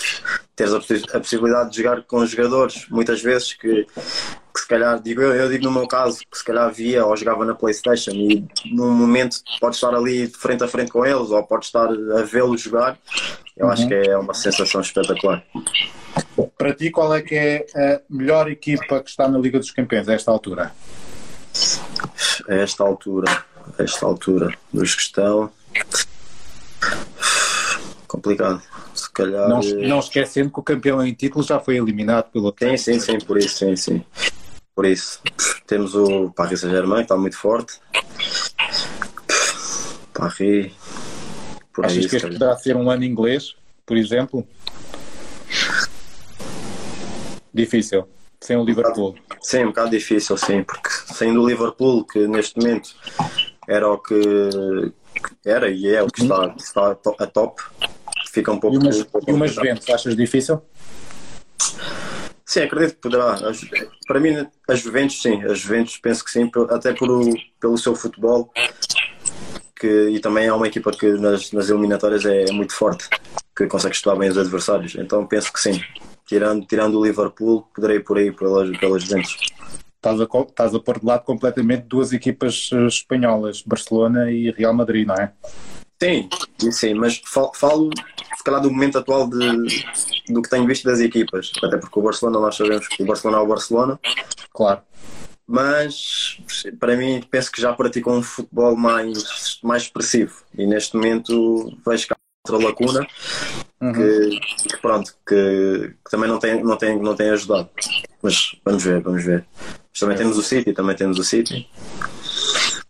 teres 0.55 0.73
a, 0.73 0.77
a 0.77 1.19
possibilidade 1.19 1.71
de 1.71 1.77
jogar 1.77 2.03
com 2.03 2.25
jogadores, 2.25 2.87
muitas 2.89 3.21
vezes 3.21 3.53
que, 3.53 3.85
que 3.85 4.59
se 4.59 4.67
calhar, 4.67 4.99
digo 5.01 5.21
eu, 5.21 5.33
eu 5.33 5.49
digo 5.49 5.63
no 5.65 5.71
meu 5.71 5.87
caso, 5.87 6.19
que 6.19 6.37
se 6.37 6.43
calhar 6.43 6.71
via 6.71 7.05
ou 7.05 7.15
jogava 7.15 7.45
na 7.45 7.53
Playstation 7.53 8.11
e 8.11 8.47
num 8.65 8.91
momento 8.91 9.37
pode 9.61 9.75
estar 9.75 9.93
ali 9.93 10.27
de 10.27 10.33
frente 10.33 10.63
a 10.63 10.67
frente 10.67 10.91
com 10.91 11.05
eles 11.05 11.29
ou 11.29 11.43
pode 11.43 11.65
estar 11.65 11.87
a 11.87 12.23
vê-los 12.23 12.61
jogar, 12.61 12.97
eu 13.59 13.65
uhum. 13.65 13.71
acho 13.71 13.87
que 13.87 13.93
é 13.93 14.17
uma 14.17 14.33
sensação 14.33 14.79
espetacular. 14.79 15.43
Para 16.57 16.73
ti, 16.73 16.89
qual 16.89 17.13
é 17.13 17.21
que 17.21 17.35
é 17.35 17.65
a 17.75 18.01
melhor 18.09 18.49
equipa 18.49 19.03
que 19.03 19.09
está 19.09 19.27
na 19.27 19.37
Liga 19.37 19.59
dos 19.59 19.71
Campeões 19.71 20.07
a 20.07 20.13
esta 20.13 20.31
altura? 20.31 20.71
A 22.47 22.53
esta 22.53 22.83
altura, 22.85 23.45
a 23.77 23.83
esta 23.83 24.05
altura, 24.05 24.57
dos 24.73 24.95
que 24.95 25.01
estão 25.01 25.51
complicado. 28.07 28.61
Se 28.95 29.11
calhar. 29.11 29.49
Não, 29.49 29.59
eh, 29.59 29.87
não 29.87 29.99
esquecendo 29.99 30.51
que 30.51 30.59
o 30.59 30.63
campeão 30.63 31.05
em 31.05 31.13
título 31.13 31.43
já 31.43 31.59
foi 31.59 31.77
eliminado 31.77 32.31
pelo 32.31 32.53
Sim, 32.57 32.77
sim, 32.77 32.99
sim, 32.99 33.19
por 33.19 33.37
isso, 33.37 33.57
sim, 33.57 33.75
sim. 33.75 34.05
Por 34.73 34.85
isso. 34.85 35.21
Temos 35.67 35.93
o 35.95 36.31
Paris 36.31 36.61
Saint-Germain, 36.61 36.99
que 36.99 37.03
está 37.03 37.17
muito 37.17 37.37
forte. 37.37 37.73
Paris. 40.13 40.78
Por 41.79 41.85
Achas 41.85 42.03
aí, 42.03 42.09
que 42.09 42.15
este 42.17 42.27
poderá 42.27 42.57
ser 42.57 42.75
um 42.75 42.91
ano 42.91 43.05
inglês, 43.05 43.55
por 43.85 43.95
exemplo? 43.95 44.45
Difícil. 47.53 48.05
Sem 48.41 48.57
o 48.57 48.65
Liverpool. 48.65 49.15
Sim, 49.41 49.63
um 49.63 49.67
bocado 49.67 49.91
difícil, 49.91 50.35
sim, 50.35 50.61
porque 50.61 50.89
sem 50.89 51.37
o 51.37 51.47
Liverpool, 51.47 52.03
que 52.03 52.27
neste 52.27 52.59
momento 52.59 52.93
era 53.65 53.89
o 53.89 53.97
que 53.97 54.13
era 55.45 55.69
e 55.69 55.87
é 55.87 56.03
o 56.03 56.07
que 56.07 56.21
está, 56.21 56.53
está 56.57 56.97
a 57.17 57.25
top, 57.25 57.61
fica 58.29 58.51
um 58.51 58.59
pouco. 58.59 58.75
E 58.75 58.79
umas, 58.79 58.97
e 58.97 59.31
umas 59.31 59.51
Juventus, 59.53 59.89
achas 59.89 60.17
difícil? 60.17 60.61
Sim, 62.45 62.63
acredito 62.63 62.95
que 62.95 63.01
poderá. 63.01 63.37
Para 64.05 64.19
mim, 64.19 64.45
as 64.67 64.79
Juventus, 64.79 65.21
sim. 65.21 65.41
As 65.45 65.59
Juventus, 65.59 65.97
penso 65.97 66.25
que 66.25 66.31
sim, 66.31 66.51
até 66.71 66.91
por, 66.91 67.23
pelo 67.57 67.77
seu 67.77 67.95
futebol. 67.95 68.51
Que, 69.79 70.09
e 70.09 70.19
também 70.19 70.47
é 70.47 70.53
uma 70.53 70.67
equipa 70.67 70.91
que 70.91 71.13
nas, 71.13 71.51
nas 71.51 71.69
eliminatórias 71.69 72.25
é, 72.25 72.45
é 72.49 72.51
muito 72.51 72.73
forte, 72.73 73.07
que 73.55 73.65
consegue 73.67 73.95
estudar 73.95 74.15
bem 74.17 74.29
os 74.29 74.37
adversários. 74.37 74.95
Então 74.95 75.25
penso 75.25 75.53
que 75.53 75.59
sim. 75.59 75.81
Tirando, 76.25 76.65
tirando 76.65 76.99
o 76.99 77.03
Liverpool, 77.03 77.67
poderei 77.73 77.99
por 77.99 78.17
aí 78.17 78.31
pelas, 78.31 78.77
pelas 78.77 79.03
Juventus. 79.03 79.37
Estás 79.95 80.21
a, 80.21 80.23
estás 80.23 80.75
a 80.75 80.79
pôr 80.79 80.99
de 80.99 81.05
lado 81.05 81.23
completamente 81.23 81.83
duas 81.83 82.13
equipas 82.13 82.69
eh, 82.71 82.85
espanholas, 82.87 83.61
Barcelona 83.61 84.31
e 84.31 84.51
Real 84.51 84.73
Madrid, 84.73 85.07
não 85.07 85.15
é? 85.15 85.33
Sim, 86.01 86.29
sim, 86.71 86.93
mas 86.93 87.21
falo 87.25 87.89
se 88.37 88.43
calhar 88.43 88.61
do 88.61 88.71
momento 88.71 88.97
atual 88.97 89.29
de, 89.29 89.83
do 90.29 90.41
que 90.41 90.49
tenho 90.49 90.65
visto 90.65 90.85
das 90.85 91.01
equipas, 91.01 91.51
até 91.61 91.77
porque 91.77 91.99
o 91.99 92.01
Barcelona 92.01 92.39
nós 92.39 92.55
sabemos 92.55 92.87
que 92.87 93.03
o 93.03 93.05
Barcelona 93.05 93.39
é 93.39 93.41
o 93.41 93.47
Barcelona. 93.47 93.99
Claro. 94.53 94.81
Mas 95.51 96.37
para 96.79 96.95
mim 96.95 97.23
penso 97.31 97.51
que 97.51 97.59
já 97.59 97.73
praticam 97.73 98.19
um 98.19 98.21
futebol 98.21 98.75
mais, 98.75 99.59
mais 99.63 99.81
expressivo 99.81 100.43
e 100.55 100.67
neste 100.67 100.95
momento 100.95 101.75
vejo 101.83 102.05
que 102.05 102.13
há 102.13 102.17
outra 102.47 102.67
lacuna 102.67 103.07
uhum. 103.81 103.93
que, 103.93 104.39
que, 104.69 104.77
pronto, 104.77 105.11
que, 105.27 105.95
que, 106.05 106.11
também 106.11 106.29
não 106.29 106.37
tem, 106.37 106.63
não, 106.63 106.77
tem, 106.77 107.01
não 107.01 107.15
tem 107.15 107.31
ajudado. 107.31 107.67
Mas 108.21 108.55
vamos 108.63 108.83
ver, 108.83 109.01
vamos 109.01 109.23
ver. 109.23 109.43
Mas 109.91 109.99
também 109.99 110.15
é. 110.15 110.17
temos 110.19 110.37
o 110.37 110.43
City, 110.43 110.71
também 110.71 110.95
temos 110.95 111.17
o 111.17 111.23
City. 111.23 111.67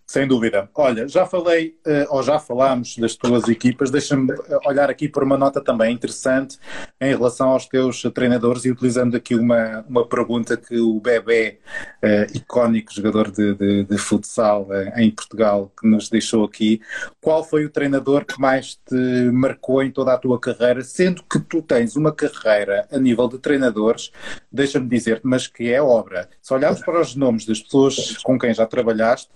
Sem 0.10 0.28
dúvida. 0.28 0.68
Olha, 0.74 1.08
já 1.08 1.24
falei, 1.24 1.76
uh, 1.86 2.16
ou 2.16 2.24
já 2.24 2.40
falámos 2.40 2.98
das 2.98 3.16
tuas 3.16 3.48
equipas, 3.48 3.92
deixa-me 3.92 4.32
eh, 4.32 4.58
olhar 4.66 4.90
aqui 4.90 5.08
por 5.08 5.22
uma 5.22 5.38
nota 5.38 5.62
também 5.62 5.94
interessante 5.94 6.58
em 7.00 7.10
relação 7.10 7.50
aos 7.50 7.68
teus 7.68 8.02
treinadores 8.12 8.66
e 8.66 8.72
utilizando 8.72 9.16
aqui 9.16 9.36
uma, 9.36 9.86
uma 9.88 10.04
pergunta 10.08 10.58
que 10.58 10.80
o 10.80 11.00
Bebé, 11.00 11.60
uh, 12.04 12.36
icónico 12.36 12.92
jogador 12.92 13.30
de, 13.30 13.54
de, 13.54 13.84
de 13.84 13.98
futsal 14.00 14.64
uh, 14.64 15.00
em 15.00 15.12
Portugal, 15.12 15.72
que 15.80 15.88
nos 15.88 16.10
deixou 16.10 16.44
aqui, 16.44 16.82
qual 17.22 17.44
foi 17.44 17.66
o 17.66 17.70
treinador 17.70 18.26
que 18.26 18.42
mais 18.42 18.80
te 18.84 19.30
marcou 19.32 19.84
em 19.84 19.92
toda 19.92 20.12
a 20.12 20.18
tua 20.18 20.40
carreira, 20.40 20.82
sendo 20.82 21.22
que 21.22 21.40
tu 21.40 21.62
tens 21.62 21.96
uma 21.96 22.12
carreira 22.12 22.88
a 22.92 22.98
nível 22.98 23.28
de 23.28 23.38
treinadores, 23.38 24.12
deixa-me 24.52 24.90
dizer-te, 24.90 25.28
mas 25.28 25.46
que 25.46 25.72
é 25.72 25.80
obra. 25.80 26.28
Se 26.42 26.52
olharmos 26.52 26.82
para 26.82 27.00
os 27.00 27.16
nomes 27.16 27.46
das 27.46 27.62
pessoas 27.62 28.18
com 28.24 28.40
quem 28.40 28.56
já 28.56 28.66
trabalhaste, 28.66 29.30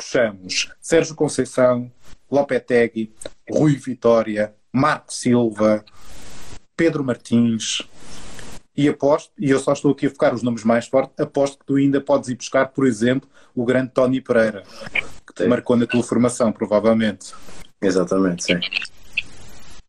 puxamos 0.00 0.72
Sérgio 0.80 1.14
Conceição, 1.14 1.92
Lopetegui, 2.30 3.12
Rui 3.50 3.76
Vitória, 3.76 4.54
Marco 4.72 5.12
Silva, 5.12 5.84
Pedro 6.74 7.04
Martins. 7.04 7.82
E 8.76 8.88
aposto, 8.88 9.30
e 9.38 9.50
eu 9.50 9.58
só 9.58 9.74
estou 9.74 9.92
aqui 9.92 10.06
a 10.06 10.10
focar 10.10 10.34
os 10.34 10.42
nomes 10.42 10.64
mais 10.64 10.86
fortes, 10.86 11.12
aposto 11.18 11.58
que 11.58 11.66
tu 11.66 11.76
ainda 11.76 12.00
podes 12.00 12.30
ir 12.30 12.36
buscar, 12.36 12.68
por 12.68 12.86
exemplo, 12.86 13.28
o 13.54 13.64
grande 13.64 13.90
Tony 13.92 14.22
Pereira, 14.22 14.62
que 15.26 15.34
te 15.34 15.42
sim. 15.42 15.48
marcou 15.48 15.76
na 15.76 15.86
tua 15.86 16.02
formação, 16.02 16.50
provavelmente. 16.50 17.34
Exatamente, 17.82 18.44
sim. 18.44 18.58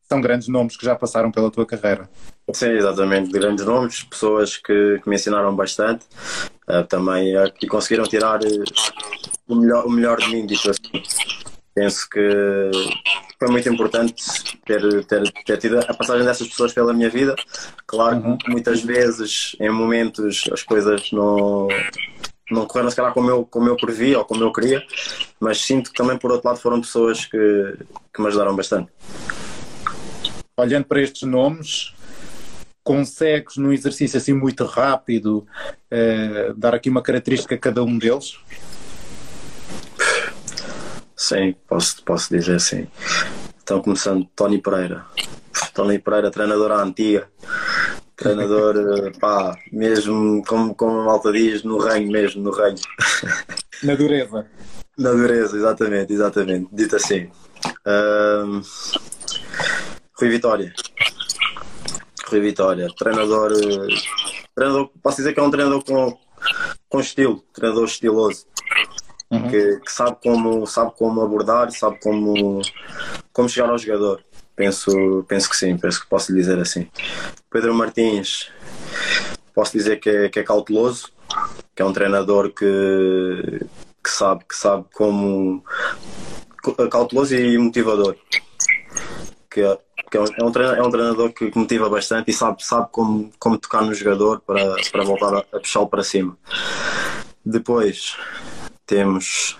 São 0.09 0.19
grandes 0.19 0.49
nomes 0.49 0.75
que 0.75 0.83
já 0.83 0.93
passaram 0.93 1.31
pela 1.31 1.49
tua 1.49 1.65
carreira. 1.65 2.09
Sim, 2.53 2.71
exatamente. 2.71 3.31
Grandes 3.31 3.65
nomes, 3.65 4.03
pessoas 4.03 4.57
que, 4.57 4.99
que 5.01 5.07
me 5.07 5.15
ensinaram 5.15 5.55
bastante 5.55 6.05
uh, 6.71 6.83
também 6.87 7.35
uh, 7.37 7.51
e 7.61 7.67
conseguiram 7.67 8.05
tirar 8.05 8.39
uh, 8.41 8.63
o, 9.47 9.55
melhor, 9.55 9.85
o 9.85 9.91
melhor 9.91 10.17
de 10.17 10.29
mim, 10.29 10.45
dito 10.45 10.69
assim. 10.69 11.03
Penso 11.73 12.09
que 12.09 12.71
foi 13.39 13.49
muito 13.49 13.69
importante 13.69 14.13
ter, 14.65 15.05
ter, 15.05 15.31
ter 15.45 15.57
tido 15.57 15.79
a 15.79 15.93
passagem 15.93 16.25
dessas 16.25 16.47
pessoas 16.47 16.73
pela 16.73 16.93
minha 16.93 17.09
vida. 17.09 17.35
Claro 17.87 18.17
uhum. 18.17 18.37
que 18.37 18.49
muitas 18.49 18.81
vezes, 18.81 19.55
em 19.59 19.69
momentos, 19.69 20.43
as 20.51 20.63
coisas 20.63 21.11
não, 21.11 21.67
não 22.51 22.65
correram 22.65 22.89
se 22.89 22.95
calhar 22.95 23.13
como 23.13 23.29
eu, 23.29 23.45
como 23.45 23.69
eu 23.69 23.77
previa 23.77 24.19
ou 24.19 24.25
como 24.25 24.43
eu 24.43 24.51
queria, 24.51 24.83
mas 25.39 25.61
sinto 25.61 25.91
que 25.91 25.97
também, 25.97 26.17
por 26.17 26.31
outro 26.31 26.49
lado, 26.49 26.59
foram 26.59 26.81
pessoas 26.81 27.25
que, 27.25 27.77
que 28.13 28.21
me 28.21 28.27
ajudaram 28.27 28.55
bastante. 28.55 28.91
Olhando 30.57 30.85
para 30.85 31.01
estes 31.01 31.23
nomes, 31.23 31.93
consegues 32.83 33.57
num 33.57 33.71
exercício 33.71 34.17
assim 34.17 34.33
muito 34.33 34.65
rápido 34.65 35.45
uh, 35.91 36.53
dar 36.55 36.75
aqui 36.75 36.89
uma 36.89 37.01
característica 37.01 37.55
a 37.55 37.57
cada 37.57 37.83
um 37.83 37.97
deles? 37.97 38.37
Sim, 41.15 41.55
posso, 41.67 42.03
posso 42.03 42.35
dizer 42.35 42.59
sim. 42.59 42.87
Então 43.61 43.81
começando 43.81 44.27
Tony 44.35 44.59
Pereira. 44.59 45.05
Tony 45.73 45.99
Pereira, 45.99 46.31
treinador 46.31 46.71
à 46.71 46.81
antiga. 46.81 47.27
Treinador, 48.15 48.75
eh, 48.77 49.11
pá, 49.19 49.57
mesmo 49.71 50.43
como, 50.45 50.75
como 50.75 50.99
a 50.99 51.05
malta 51.05 51.31
diz, 51.31 51.63
no 51.63 51.77
reino 51.77 52.11
mesmo, 52.11 52.43
no 52.43 52.51
reino. 52.51 52.79
Na 53.83 53.95
dureza. 53.95 54.45
Na 54.97 55.11
dureza, 55.11 55.57
exatamente, 55.57 56.13
exatamente. 56.13 56.67
Dito 56.71 56.95
assim. 56.95 57.29
Um, 57.85 58.61
Rui 60.19 60.29
Vitória. 60.29 60.73
Rui 62.31 62.39
Vitória, 62.39 62.87
treinador, 62.97 63.51
eh, 63.51 63.95
treinador, 64.55 64.89
posso 65.03 65.17
dizer 65.17 65.33
que 65.33 65.39
é 65.39 65.43
um 65.43 65.51
treinador 65.51 65.83
com, 65.83 66.17
com 66.87 66.99
estilo, 67.01 67.43
treinador 67.53 67.85
estiloso, 67.85 68.45
uhum. 69.29 69.49
que, 69.49 69.79
que, 69.81 69.91
sabe, 69.91 70.17
como, 70.23 70.65
sabe 70.65 70.93
como 70.97 71.21
abordar, 71.21 71.69
sabe 71.71 71.99
como, 72.01 72.61
como 73.33 73.49
chegar 73.49 73.69
ao 73.69 73.77
jogador. 73.77 74.23
Penso, 74.55 75.25
penso 75.27 75.49
que 75.49 75.57
sim, 75.57 75.77
penso 75.77 76.01
que 76.01 76.07
posso 76.07 76.31
lhe 76.31 76.39
dizer 76.39 76.57
assim. 76.59 76.87
Pedro 77.49 77.73
Martins, 77.73 78.49
posso 79.53 79.73
dizer 79.73 79.99
que 79.99 80.09
é, 80.09 80.29
que 80.29 80.39
é 80.39 80.43
cauteloso, 80.43 81.11
que 81.75 81.81
é 81.81 81.85
um 81.85 81.93
treinador 81.93 82.51
que, 82.51 83.65
que 84.03 84.09
sabe, 84.09 84.45
que 84.47 84.55
sabe 84.55 84.85
como 84.93 85.63
cauteloso 86.89 87.35
e 87.35 87.57
motivador. 87.57 88.15
Que 89.49 89.61
porque 90.11 90.17
é 90.17 90.43
um 90.43 90.51
treinador, 90.51 90.77
é 90.77 90.87
um 90.87 90.91
treinador 90.91 91.31
que 91.31 91.51
motiva 91.55 91.89
bastante 91.89 92.31
e 92.31 92.33
sabe, 92.33 92.63
sabe 92.65 92.89
como, 92.91 93.31
como 93.39 93.57
tocar 93.57 93.81
no 93.81 93.93
jogador 93.93 94.41
para, 94.41 94.75
para 94.91 95.03
voltar 95.05 95.33
a, 95.33 95.39
a 95.39 95.59
puxá-lo 95.59 95.87
para 95.87 96.03
cima. 96.03 96.37
Depois 97.45 98.17
temos 98.85 99.57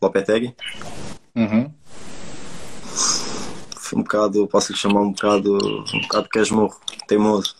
Lopetegui. 0.00 0.54
Uhum. 1.36 1.70
Um 3.94 4.02
bocado, 4.02 4.46
posso 4.48 4.72
lhe 4.72 4.78
chamar 4.78 5.02
um 5.02 5.12
bocado, 5.12 5.58
um 5.92 6.00
bocado 6.00 6.28
casmurro, 6.30 6.80
teimoso. 7.06 7.54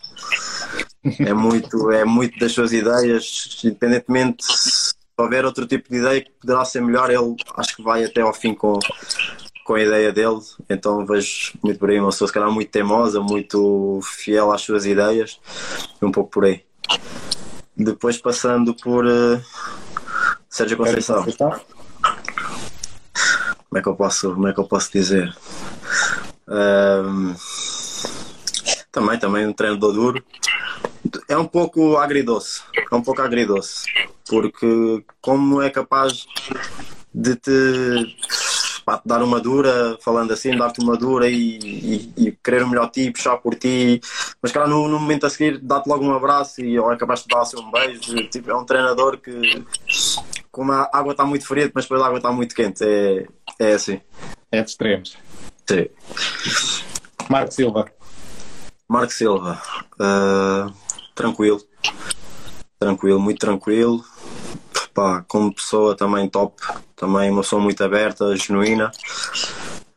É 1.19 1.33
muito, 1.33 1.91
é 1.91 2.05
muito 2.05 2.39
das 2.39 2.53
suas 2.53 2.73
ideias, 2.73 3.59
independentemente 3.63 4.43
se 4.45 4.93
houver 5.15 5.45
outro 5.45 5.67
tipo 5.67 5.89
de 5.89 5.97
ideia 5.97 6.21
que 6.21 6.31
poderá 6.31 6.65
ser 6.65 6.81
melhor, 6.81 7.11
ele 7.11 7.35
acho 7.57 7.75
que 7.75 7.83
vai 7.83 8.03
até 8.03 8.21
ao 8.21 8.33
fim 8.33 8.55
com, 8.55 8.79
com 9.63 9.75
a 9.75 9.81
ideia 9.81 10.11
dele, 10.11 10.39
então 10.69 11.05
vejo 11.05 11.53
muito 11.63 11.79
por 11.79 11.89
aí 11.89 11.99
uma 11.99 12.09
pessoa 12.09 12.27
se 12.27 12.33
calhar 12.33 12.51
muito 12.51 12.71
teimosa, 12.71 13.19
muito 13.19 13.99
fiel 14.03 14.51
às 14.51 14.61
suas 14.61 14.85
ideias, 14.85 15.39
um 16.01 16.11
pouco 16.11 16.29
por 16.29 16.45
aí. 16.45 16.63
Depois 17.75 18.17
passando 18.17 18.75
por 18.75 19.05
uh, 19.05 19.41
Sérgio 20.49 20.77
Conceição. 20.77 21.23
Como 21.23 21.37
é 23.77 23.81
que 23.81 23.87
eu 23.87 23.95
posso, 23.95 24.33
como 24.33 24.47
é 24.47 24.53
que 24.53 24.59
eu 24.59 24.65
posso 24.65 24.91
dizer? 24.91 25.33
Um, 26.47 27.33
Também, 28.91 29.17
também 29.17 29.47
um 29.47 29.53
treinador 29.53 29.93
duro. 29.93 30.23
É 31.29 31.37
um 31.37 31.47
pouco 31.47 31.95
agridoce. 31.95 32.61
É 32.91 32.95
um 32.95 33.01
pouco 33.01 33.21
agridoce. 33.21 33.85
Porque 34.27 35.01
como 35.21 35.61
é 35.61 35.69
capaz 35.69 36.25
de 37.13 37.35
te, 37.37 38.17
pá, 38.91 39.01
dar 39.05 39.23
uma 39.23 39.39
dura, 39.39 39.97
falando 40.01 40.33
assim, 40.33 40.55
dar-te 40.57 40.81
uma 40.81 40.97
dura 40.97 41.29
e, 41.29 41.59
e, 41.59 42.13
e, 42.17 42.31
querer 42.43 42.63
o 42.63 42.67
melhor 42.67 42.89
ti, 42.89 43.11
puxar 43.11 43.37
por 43.37 43.55
ti, 43.55 44.01
mas 44.41 44.51
cara, 44.51 44.67
no, 44.67 44.87
no 44.87 44.99
momento 44.99 45.25
a 45.25 45.29
seguir 45.29 45.59
dá-te 45.59 45.87
logo 45.87 46.03
um 46.03 46.13
abraço 46.13 46.61
e 46.61 46.77
ou 46.77 46.91
é 46.91 46.97
capaz 46.97 47.21
de 47.21 47.27
dar 47.27 47.41
assim 47.41 47.59
um 47.59 47.71
beijo. 47.71 48.15
Tipo, 48.29 48.51
é 48.51 48.55
um 48.55 48.65
treinador 48.65 49.17
que 49.17 49.63
como 50.51 50.71
a 50.73 50.89
água 50.91 51.11
está 51.11 51.25
muito 51.25 51.45
fria, 51.45 51.71
mas 51.73 51.85
depois 51.85 52.01
a 52.01 52.07
água 52.07 52.17
está 52.17 52.31
muito 52.31 52.53
quente. 52.53 52.83
É, 52.83 53.27
é 53.59 53.73
assim. 53.73 54.01
É 54.51 54.61
de 54.61 54.69
extremos. 54.69 55.17
Sim. 55.65 55.87
Marco 57.29 57.53
Silva. 57.53 57.85
Marco 58.87 59.13
Silva. 59.13 59.61
Uh, 59.93 60.73
tranquilo. 61.15 61.61
Tranquilo, 62.77 63.19
muito 63.19 63.39
tranquilo. 63.39 64.03
Pá, 64.93 65.23
como 65.27 65.53
pessoa 65.53 65.95
também 65.95 66.27
top. 66.29 66.61
Também 66.95 67.29
uma 67.29 67.41
pessoa 67.41 67.61
muito 67.61 67.83
aberta, 67.83 68.35
genuína. 68.35 68.91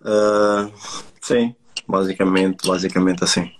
Uh, 0.01 0.73
sim, 1.21 1.55
basicamente, 1.89 2.67
basicamente 2.67 3.25
assim. 3.25 3.51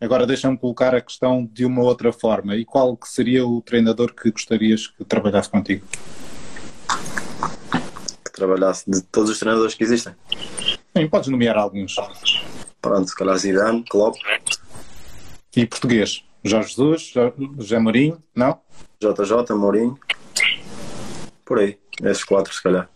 Agora 0.00 0.26
deixa-me 0.26 0.58
colocar 0.58 0.94
a 0.94 1.00
questão 1.00 1.48
de 1.50 1.64
uma 1.64 1.82
outra 1.82 2.12
forma. 2.12 2.54
E 2.54 2.64
qual 2.64 2.96
que 2.96 3.08
seria 3.08 3.46
o 3.46 3.62
treinador 3.62 4.14
que 4.14 4.30
gostarias 4.30 4.86
que 4.86 5.04
trabalhasse 5.04 5.48
contigo? 5.48 5.86
Que 8.24 8.32
trabalhasse 8.32 8.88
de 8.90 9.02
todos 9.02 9.30
os 9.30 9.38
treinadores 9.38 9.74
que 9.74 9.82
existem? 9.82 10.14
Sim, 10.96 11.08
podes 11.08 11.28
nomear 11.28 11.56
alguns. 11.56 11.96
Pronto, 12.80 13.08
se 13.08 13.16
calhar 13.16 13.36
Zidane, 13.38 13.84
Klopp. 13.88 14.16
E 15.56 15.66
português? 15.66 16.22
Jorge 16.44 16.68
Jesus, 16.68 17.12
José 17.58 17.78
Mourinho, 17.78 18.22
não? 18.34 18.60
JJ, 19.00 19.54
Mourinho. 19.56 19.98
Por 21.46 21.60
aí, 21.60 21.78
esses 22.02 22.24
quatro 22.24 22.52
se 22.52 22.62
calhar. 22.62 22.90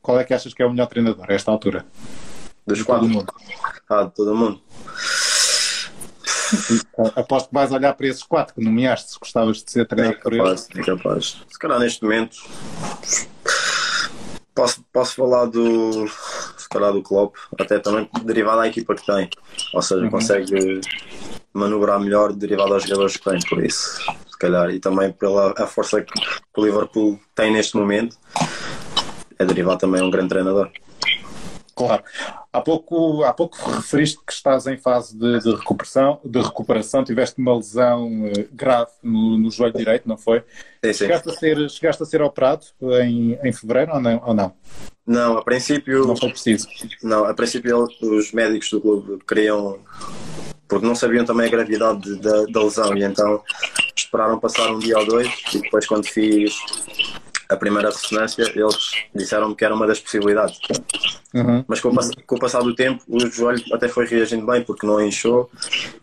Qual 0.00 0.20
é 0.20 0.24
que 0.24 0.34
achas 0.34 0.54
que 0.54 0.62
é 0.62 0.66
o 0.66 0.70
melhor 0.70 0.86
treinador 0.86 1.24
a 1.28 1.34
esta 1.34 1.50
altura? 1.50 1.84
Dos 2.66 2.78
de 2.78 2.84
quatro? 2.84 3.06
Todo 3.06 3.14
mundo. 3.14 3.34
Ah, 3.88 4.02
de 4.04 4.14
todo 4.14 4.34
mundo. 4.36 4.60
Aposto 7.16 7.48
que 7.48 7.54
vais 7.54 7.72
olhar 7.72 7.94
para 7.94 8.06
esses 8.06 8.22
quatro 8.22 8.54
que 8.54 8.62
nomeaste, 8.62 9.12
se 9.12 9.18
gostavas 9.18 9.62
de 9.64 9.70
ser 9.70 9.86
treinador 9.86 10.18
é 10.18 10.22
por 10.22 10.32
eles. 10.34 10.68
É 10.76 10.82
capaz. 10.82 11.42
Se 11.50 11.58
calhar 11.58 11.80
neste 11.80 12.02
momento 12.02 12.36
posso, 14.58 14.84
posso 14.92 15.14
falar 15.14 15.46
do 15.46 16.08
se 16.08 16.68
calhar 16.68 16.92
do 16.92 17.00
Klopp, 17.00 17.36
até 17.58 17.78
também 17.78 18.10
derivado 18.24 18.60
à 18.60 18.66
equipa 18.66 18.94
que 18.94 19.06
tem. 19.06 19.30
Ou 19.72 19.80
seja, 19.80 20.02
uhum. 20.02 20.10
consegue 20.10 20.80
manobrar 21.58 22.00
melhor 22.00 22.32
derivado 22.32 22.74
aos 22.74 22.84
jogadores 22.84 23.16
que 23.16 23.30
tem, 23.30 23.38
por 23.48 23.64
isso, 23.64 24.00
se 24.30 24.38
calhar, 24.38 24.70
e 24.70 24.80
também 24.80 25.12
pela 25.12 25.54
a 25.56 25.66
força 25.66 26.02
que 26.02 26.12
o 26.56 26.64
Liverpool 26.64 27.18
tem 27.34 27.52
neste 27.52 27.76
momento, 27.76 28.16
é 29.38 29.44
derivado 29.44 29.78
também 29.78 30.00
a 30.00 30.04
um 30.04 30.10
grande 30.10 30.30
treinador. 30.30 30.70
Claro. 31.78 32.02
Há 32.52 32.60
pouco, 32.60 33.22
há 33.22 33.32
pouco 33.32 33.56
referiste 33.70 34.18
que 34.26 34.32
estás 34.32 34.66
em 34.66 34.76
fase 34.76 35.16
de, 35.16 35.38
de 35.38 35.54
recuperação, 35.54 36.18
de 36.24 36.40
recuperação, 36.40 37.04
tiveste 37.04 37.40
uma 37.40 37.54
lesão 37.54 38.24
uh, 38.24 38.48
grave 38.50 38.90
no, 39.00 39.38
no, 39.38 39.48
joelho 39.48 39.76
direito, 39.76 40.08
não 40.08 40.16
foi? 40.16 40.40
Sim, 40.84 40.92
sim. 40.92 40.94
Chegaste, 40.94 41.30
a 41.30 41.32
ser, 41.34 41.70
chegaste 41.70 42.02
a 42.02 42.06
ser 42.06 42.20
operado 42.20 42.66
em, 43.00 43.38
em 43.44 43.52
fevereiro 43.52 43.92
ou 43.92 44.00
não, 44.00 44.22
ou 44.26 44.34
não? 44.34 44.52
Não, 45.06 45.38
a 45.38 45.44
princípio. 45.44 46.06
Não 46.06 46.16
foi 46.16 46.30
preciso. 46.30 46.66
Não, 47.02 47.24
a 47.24 47.32
princípio 47.32 47.86
os 48.02 48.32
médicos 48.32 48.70
do 48.70 48.80
clube 48.80 49.18
queriam. 49.26 49.78
Porque 50.68 50.86
não 50.86 50.94
sabiam 50.94 51.24
também 51.24 51.46
a 51.46 51.50
gravidade 51.50 52.16
da, 52.16 52.44
da 52.44 52.62
lesão 52.62 52.96
e 52.96 53.02
então 53.02 53.42
esperaram 53.96 54.38
passar 54.38 54.70
um 54.70 54.78
dia 54.78 54.98
ou 54.98 55.06
dois 55.06 55.28
e 55.54 55.60
depois 55.60 55.86
quando 55.86 56.06
fiz 56.06 56.54
a 57.48 57.56
primeira 57.56 57.88
ressonância, 57.88 58.42
eles 58.42 58.90
disseram-me 59.14 59.54
que 59.54 59.64
era 59.64 59.74
uma 59.74 59.86
das 59.86 59.98
possibilidades. 59.98 60.58
Uhum. 61.34 61.64
Mas 61.66 61.80
com 61.80 61.88
o, 61.88 62.26
com 62.26 62.36
o, 62.36 62.38
passar 62.38 62.60
do 62.60 62.74
tempo, 62.74 63.02
o 63.08 63.20
joelho 63.20 63.62
até 63.72 63.88
foi 63.88 64.06
reagindo 64.06 64.44
bem, 64.46 64.62
porque 64.62 64.86
não 64.86 65.02
inchou 65.02 65.50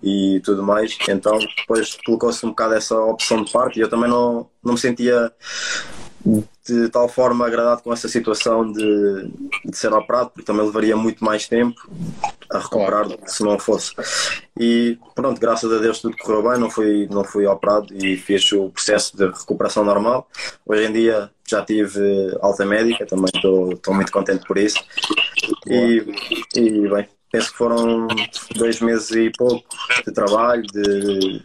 e 0.02 0.42
tudo 0.44 0.64
mais. 0.64 0.98
Então, 1.08 1.38
depois 1.38 1.98
colocou-se 2.04 2.44
um 2.46 2.50
bocado 2.50 2.74
essa 2.74 3.00
opção 3.00 3.44
de 3.44 3.52
parte 3.52 3.78
e 3.78 3.82
eu 3.84 3.90
também 3.90 4.10
não, 4.10 4.48
não 4.64 4.74
me 4.74 4.80
sentia 4.80 5.32
de 6.68 6.90
tal 6.90 7.08
forma 7.08 7.46
agradado 7.46 7.84
com 7.84 7.94
essa 7.94 8.08
situação 8.08 8.72
de, 8.72 9.32
de 9.64 9.78
ser 9.78 9.94
operado, 9.94 10.32
porque 10.32 10.46
também 10.46 10.66
levaria 10.66 10.98
muito 10.98 11.24
mais 11.24 11.48
tempo 11.48 11.80
a 12.50 12.58
recuperar 12.58 13.06
claro. 13.06 13.20
se 13.28 13.44
não 13.44 13.60
fosse. 13.60 13.94
E 14.60 14.98
pronto, 15.14 15.40
graças 15.40 15.72
a 15.72 15.78
Deus 15.78 16.00
tudo 16.00 16.18
correu 16.18 16.50
bem, 16.50 16.60
não 16.60 16.70
fui, 16.70 17.08
não 17.12 17.24
fui 17.24 17.46
operado 17.46 17.94
e 17.94 18.18
fiz 18.18 18.52
o 18.54 18.70
processo 18.70 19.16
de 19.16 19.28
recuperação 19.28 19.84
normal. 19.84 20.28
Hoje 20.66 20.86
em 20.86 20.94
dia 20.94 21.30
já 21.48 21.64
tive 21.64 22.36
alta 22.42 22.66
médica, 22.66 23.06
também 23.06 23.30
estou 23.34 23.94
muito 23.94 24.12
contente 24.12 24.46
por 24.48 24.58
isso. 24.58 24.80
E, 25.68 26.04
e 26.56 26.90
bem, 26.90 27.08
penso 27.36 27.52
que 27.52 27.58
foram 27.58 28.08
dois 28.56 28.80
meses 28.80 29.12
e 29.12 29.30
pouco 29.30 29.66
de 30.06 30.14
trabalho, 30.14 30.64
de, 30.64 31.42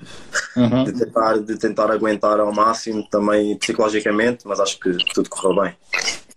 uhum. 0.57 0.84
de, 0.84 0.93
tentar, 0.93 1.38
de 1.38 1.59
tentar 1.59 1.91
aguentar 1.91 2.38
ao 2.38 2.53
máximo 2.53 3.07
também 3.11 3.57
psicologicamente, 3.59 4.47
mas 4.47 4.61
acho 4.61 4.78
que 4.78 4.97
tudo 5.12 5.28
correu 5.28 5.62
bem. 5.62 5.74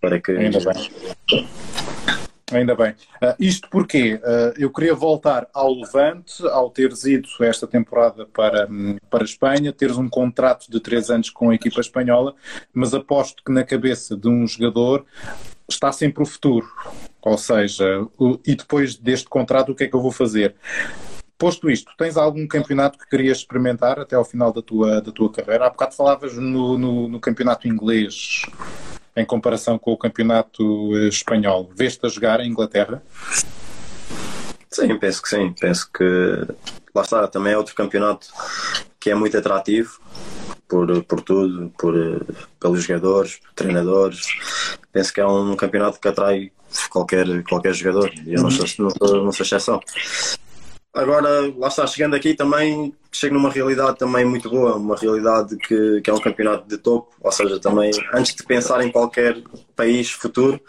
Para 0.01 0.20
que... 0.20 0.32
Ainda 0.32 0.60
bem. 0.60 1.47
Ainda 2.51 2.76
bem. 2.76 2.91
Uh, 3.22 3.36
isto 3.39 3.68
porque 3.70 4.16
uh, 4.16 4.54
eu 4.58 4.72
queria 4.72 4.95
voltar 4.95 5.47
ao 5.54 5.74
Levante, 5.74 6.45
ao 6.47 6.70
teres 6.70 7.06
ido 7.06 7.28
esta 7.41 7.68
temporada 7.68 8.26
para, 8.26 8.68
para 9.10 9.24
a 9.24 9.26
Espanha, 9.26 9.72
teres 9.72 9.97
um 9.97 10.10
contrato 10.10 10.70
de 10.70 10.80
três 10.80 11.10
anos 11.12 11.30
com 11.30 11.51
a 11.51 11.56
equipa 11.56 11.80
espanhola, 11.80 12.34
mas 12.74 12.93
aposto 12.93 13.43
que 13.43 13.51
na 13.51 13.64
cabeça 13.64 14.18
de 14.18 14.28
um 14.28 14.47
jogador 14.47 15.06
está 15.70 15.91
sempre 15.91 16.24
o 16.24 16.26
futuro. 16.26 16.68
Ou 17.24 17.38
seja, 17.38 18.05
o, 18.17 18.38
e 18.45 18.55
depois 18.55 18.95
deste 18.95 19.30
contrato, 19.30 19.71
o 19.71 19.76
que 19.76 19.86
é 19.86 19.88
que 19.88 19.95
eu 19.95 20.01
vou 20.01 20.11
fazer? 20.11 20.55
Posto 21.38 21.69
isto, 21.69 21.91
tens 21.97 22.17
algum 22.17 22.47
campeonato 22.47 22.97
que 22.97 23.09
querias 23.09 23.39
experimentar 23.39 23.99
até 23.99 24.15
ao 24.15 24.26
final 24.26 24.51
da 24.51 24.61
tua, 24.61 25.01
da 25.01 25.11
tua 25.11 25.32
carreira? 25.32 25.65
Há 25.65 25.69
bocado 25.69 25.95
falavas 25.95 26.36
no, 26.36 26.78
no, 26.78 27.07
no 27.07 27.19
campeonato 27.19 27.67
inglês 27.67 28.43
em 29.15 29.26
comparação 29.26 29.78
com 29.78 29.91
o 29.91 29.97
campeonato 29.97 30.97
eh, 30.97 31.07
espanhol. 31.07 31.69
Veste 31.76 32.05
a 32.05 32.09
jogar 32.09 32.39
em 32.39 32.49
Inglaterra? 32.49 33.03
Sim, 34.69 34.97
penso 34.97 35.21
que 35.21 35.30
sim. 35.30 35.53
Penso 35.59 35.89
que 35.91 36.47
lá 36.93 37.01
está, 37.01 37.28
também 37.28 37.53
é 37.53 37.57
outro 37.57 37.76
campeonato 37.76 38.28
que 38.99 39.09
é 39.09 39.15
muito 39.15 39.38
atrativo 39.38 39.99
por, 40.74 41.03
por 41.03 41.21
tudo, 41.21 41.71
por, 41.78 41.93
pelos 42.59 42.84
jogadores, 42.84 43.36
por 43.36 43.53
treinadores. 43.53 44.26
Penso 44.91 45.13
que 45.13 45.21
é 45.21 45.28
um 45.28 45.55
campeonato 45.55 45.99
que 45.99 46.07
atrai 46.07 46.51
qualquer, 46.89 47.28
qualquer 47.43 47.76
jogador 47.76 48.11
e 48.26 48.34
eu 48.34 48.41
não 48.41 48.49
sou, 48.49 48.65
não 48.80 48.89
sou, 48.89 49.24
não 49.24 49.32
sou 49.32 49.45
exceção. 49.45 49.80
Agora, 50.91 51.53
lá 51.57 51.67
está, 51.67 51.86
chegando 51.86 52.15
aqui 52.15 52.34
também, 52.34 52.93
chego 53.11 53.36
numa 53.36 53.51
realidade 53.51 53.99
também 53.99 54.26
muito 54.26 54.49
boa, 54.49 54.76
uma 54.76 54.95
realidade 54.95 55.57
que, 55.57 56.01
que 56.01 56.09
é 56.09 56.13
um 56.13 56.19
campeonato 56.19 56.67
de 56.67 56.78
topo, 56.78 57.11
ou 57.21 57.32
seja, 57.32 57.59
também 57.59 57.91
antes 58.11 58.36
de 58.36 58.43
pensar 58.43 58.84
em 58.84 58.91
qualquer 58.91 59.41
país 59.76 60.09
futuro, 60.09 60.59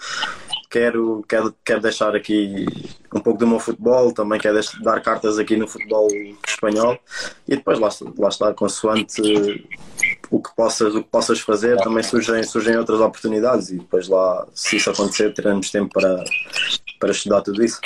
quero, 0.75 1.25
quero, 1.29 1.55
quero 1.65 1.81
deixar 1.81 2.17
aqui 2.17 2.67
um 3.15 3.21
pouco 3.21 3.39
do 3.39 3.47
meu 3.47 3.61
futebol, 3.61 4.13
também 4.13 4.41
quero 4.41 4.59
dar 4.83 5.01
cartas 5.01 5.39
aqui 5.39 5.57
no 5.57 5.69
futebol 5.69 6.09
espanhol 6.45 6.99
e 7.47 7.55
depois 7.55 7.79
lá, 7.79 7.89
lá 8.19 8.29
está, 8.29 8.53
consoante 8.53 9.23
o 10.29 10.43
que 10.43 10.57
possas, 10.57 10.93
o 10.97 11.05
que 11.05 11.09
possas 11.09 11.39
fazer, 11.39 11.77
também 11.77 12.03
surgem, 12.03 12.43
surgem 12.43 12.77
outras 12.77 12.99
oportunidades 12.99 13.71
e 13.71 13.77
depois 13.77 14.09
lá, 14.09 14.49
se 14.53 14.75
isso 14.75 14.91
acontecer, 14.91 15.33
teremos 15.33 15.71
tempo 15.71 15.93
para, 15.93 16.25
para 16.99 17.11
estudar 17.13 17.43
tudo 17.43 17.65
isso. 17.65 17.81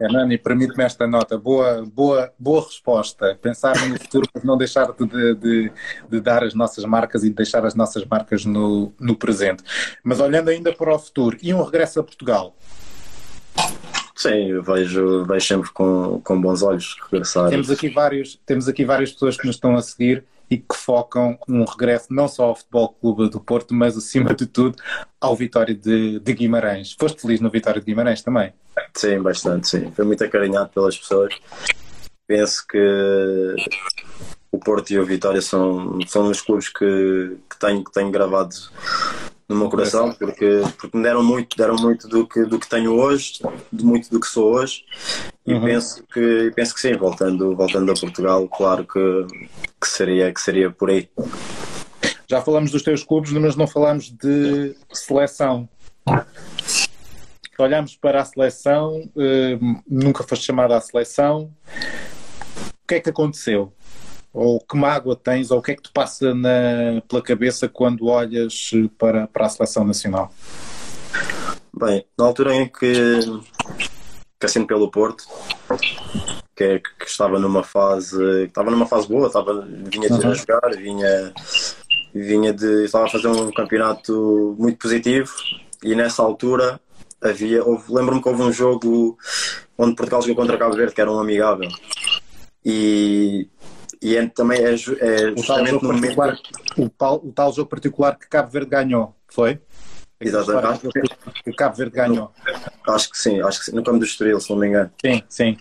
Hernani, 0.00 0.38
permite-me 0.38 0.82
esta 0.82 1.06
nota. 1.06 1.36
Boa, 1.36 1.84
boa, 1.84 2.32
boa 2.38 2.64
resposta. 2.64 3.38
Pensar 3.40 3.76
no 3.86 3.98
futuro, 3.98 4.26
mas 4.32 4.42
não 4.42 4.56
deixar 4.56 4.90
de, 4.92 5.34
de, 5.34 5.72
de, 6.08 6.20
dar 6.20 6.42
as 6.42 6.54
nossas 6.54 6.84
marcas 6.86 7.22
e 7.22 7.28
de 7.28 7.34
deixar 7.34 7.66
as 7.66 7.74
nossas 7.74 8.04
marcas 8.06 8.46
no, 8.46 8.92
no 8.98 9.14
presente. 9.14 9.62
Mas 10.02 10.18
olhando 10.18 10.48
ainda 10.48 10.72
para 10.72 10.94
o 10.94 10.98
futuro, 10.98 11.36
e 11.42 11.52
um 11.52 11.62
regresso 11.62 12.00
a 12.00 12.02
Portugal? 12.02 12.56
Sim, 14.16 14.60
vejo, 14.62 15.24
vejo 15.26 15.46
sempre 15.46 15.70
com, 15.70 16.20
com 16.24 16.40
bons 16.40 16.62
olhos 16.62 16.96
regressar. 17.10 17.50
Temos 17.50 17.70
aqui, 17.70 17.90
vários, 17.90 18.40
temos 18.46 18.68
aqui 18.68 18.84
várias 18.86 19.12
pessoas 19.12 19.36
que 19.36 19.46
nos 19.46 19.56
estão 19.56 19.76
a 19.76 19.82
seguir 19.82 20.24
e 20.50 20.58
que 20.58 20.74
focam 20.74 21.38
um 21.48 21.64
regresso 21.64 22.08
não 22.10 22.26
só 22.26 22.46
ao 22.46 22.56
Futebol 22.56 22.88
Clube 22.88 23.30
do 23.30 23.40
Porto, 23.40 23.72
mas 23.72 23.96
acima 23.96 24.34
de 24.34 24.46
tudo 24.46 24.76
ao 25.20 25.36
Vitória 25.36 25.74
de, 25.74 26.18
de 26.18 26.34
Guimarães. 26.34 26.96
Foste 26.98 27.22
feliz 27.22 27.40
no 27.40 27.48
Vitória 27.48 27.80
de 27.80 27.86
Guimarães 27.86 28.20
também? 28.20 28.52
Sim, 28.94 29.20
bastante, 29.20 29.68
sim. 29.68 29.92
Foi 29.92 30.04
muito 30.04 30.24
acarinhado 30.24 30.70
pelas 30.70 30.98
pessoas. 30.98 31.34
Penso 32.26 32.66
que 32.66 33.54
o 34.50 34.58
Porto 34.58 34.90
e 34.90 34.98
o 34.98 35.06
Vitória 35.06 35.40
são, 35.40 35.98
são 36.06 36.28
os 36.28 36.40
clubes 36.40 36.68
que, 36.68 37.36
que, 37.48 37.58
tenho, 37.58 37.84
que 37.84 37.92
tenho 37.92 38.10
gravado 38.10 38.54
no 39.50 39.56
meu 39.56 39.68
coração, 39.68 40.12
porque, 40.12 40.62
porque 40.78 40.96
me 40.96 41.02
deram 41.02 41.24
muito, 41.24 41.56
deram 41.56 41.74
muito 41.74 42.06
do 42.06 42.24
que, 42.24 42.44
do 42.44 42.56
que 42.56 42.68
tenho 42.68 42.94
hoje, 42.94 43.40
de 43.72 43.84
muito 43.84 44.08
do 44.08 44.20
que 44.20 44.28
sou 44.28 44.54
hoje, 44.54 44.84
e 45.44 45.52
uhum. 45.52 45.64
penso, 45.64 46.04
que, 46.04 46.52
penso 46.54 46.72
que 46.72 46.80
sim, 46.80 46.96
voltando, 46.96 47.56
voltando 47.56 47.90
a 47.90 47.94
Portugal, 47.96 48.46
claro 48.48 48.86
que, 48.86 49.26
que, 49.80 49.88
seria, 49.88 50.32
que 50.32 50.40
seria 50.40 50.70
por 50.70 50.88
aí. 50.88 51.10
Já 52.28 52.40
falamos 52.40 52.70
dos 52.70 52.84
teus 52.84 53.02
clubes, 53.02 53.32
mas 53.32 53.56
não 53.56 53.66
falamos 53.66 54.10
de 54.10 54.76
seleção. 54.92 55.68
Olhamos 57.58 57.96
para 57.96 58.22
a 58.22 58.24
seleção, 58.24 59.02
eh, 59.18 59.58
nunca 59.86 60.22
foste 60.22 60.46
chamado 60.46 60.74
à 60.74 60.80
seleção. 60.80 61.52
O 62.84 62.86
que 62.86 62.94
é 62.94 63.00
que 63.00 63.10
aconteceu? 63.10 63.72
Ou 64.32 64.60
que 64.60 64.76
mágoa 64.76 65.16
tens, 65.16 65.50
ou 65.50 65.58
o 65.58 65.62
que 65.62 65.72
é 65.72 65.74
que 65.74 65.82
te 65.82 65.90
passa 65.92 66.34
na, 66.34 67.02
pela 67.08 67.20
cabeça 67.20 67.68
quando 67.68 68.06
olhas 68.06 68.70
para, 68.96 69.26
para 69.26 69.46
a 69.46 69.48
seleção 69.48 69.84
nacional? 69.84 70.32
Bem, 71.76 72.04
na 72.16 72.24
altura 72.24 72.54
em 72.54 72.68
que, 72.68 73.20
que 74.38 74.46
assino 74.46 74.66
pelo 74.66 74.90
Porto, 74.90 75.24
que, 76.54 76.64
é, 76.64 76.78
que, 76.78 77.06
estava 77.06 77.38
numa 77.38 77.62
fase 77.62 78.44
estava 78.44 78.70
numa 78.70 78.86
fase 78.86 79.08
boa, 79.08 79.28
estava, 79.28 79.62
vinha 79.62 80.08
de 80.08 80.26
uhum. 80.26 80.34
jogar, 80.34 80.70
vinha, 80.76 81.32
vinha 82.14 82.52
de. 82.52 82.84
estava 82.84 83.06
a 83.06 83.10
fazer 83.10 83.28
um 83.28 83.50
campeonato 83.50 84.54
muito 84.58 84.78
positivo 84.78 85.32
e 85.82 85.94
nessa 85.94 86.22
altura 86.22 86.80
havia. 87.20 87.62
Lembro-me 87.88 88.22
que 88.22 88.28
houve 88.28 88.42
um 88.42 88.52
jogo 88.52 89.16
onde 89.78 89.96
Portugal 89.96 90.22
jogou 90.22 90.36
contra 90.36 90.58
Cabo 90.58 90.76
Verde, 90.76 90.94
que 90.94 91.00
era 91.00 91.10
um 91.10 91.18
amigável. 91.18 91.70
E 92.64 93.48
e 94.02 94.16
é, 94.16 94.26
também 94.28 94.58
é, 94.58 94.72
é 94.72 95.36
justamente 95.36 95.82
no 95.82 95.92
momento. 95.92 96.42
O 96.78 96.88
tal, 96.88 97.16
o 97.16 97.32
tal 97.32 97.52
jogo 97.52 97.68
particular 97.68 98.18
que 98.18 98.28
Cabo 98.28 98.50
Verde 98.50 98.70
ganhou, 98.70 99.14
foi? 99.28 99.60
Exatamente. 100.18 100.88
Que 101.44 101.52
Cabo 101.52 101.76
Verde 101.76 101.96
ganhou. 101.96 102.32
Acho 102.88 103.10
que 103.10 103.18
sim, 103.18 103.40
acho 103.42 103.58
que 103.58 103.66
sim. 103.66 103.76
No 103.76 103.84
campo 103.84 103.98
do 103.98 104.04
Estoril, 104.04 104.40
se 104.40 104.50
não 104.50 104.58
me 104.58 104.68
engano. 104.68 104.90
Sim, 105.04 105.22
sim. 105.28 105.56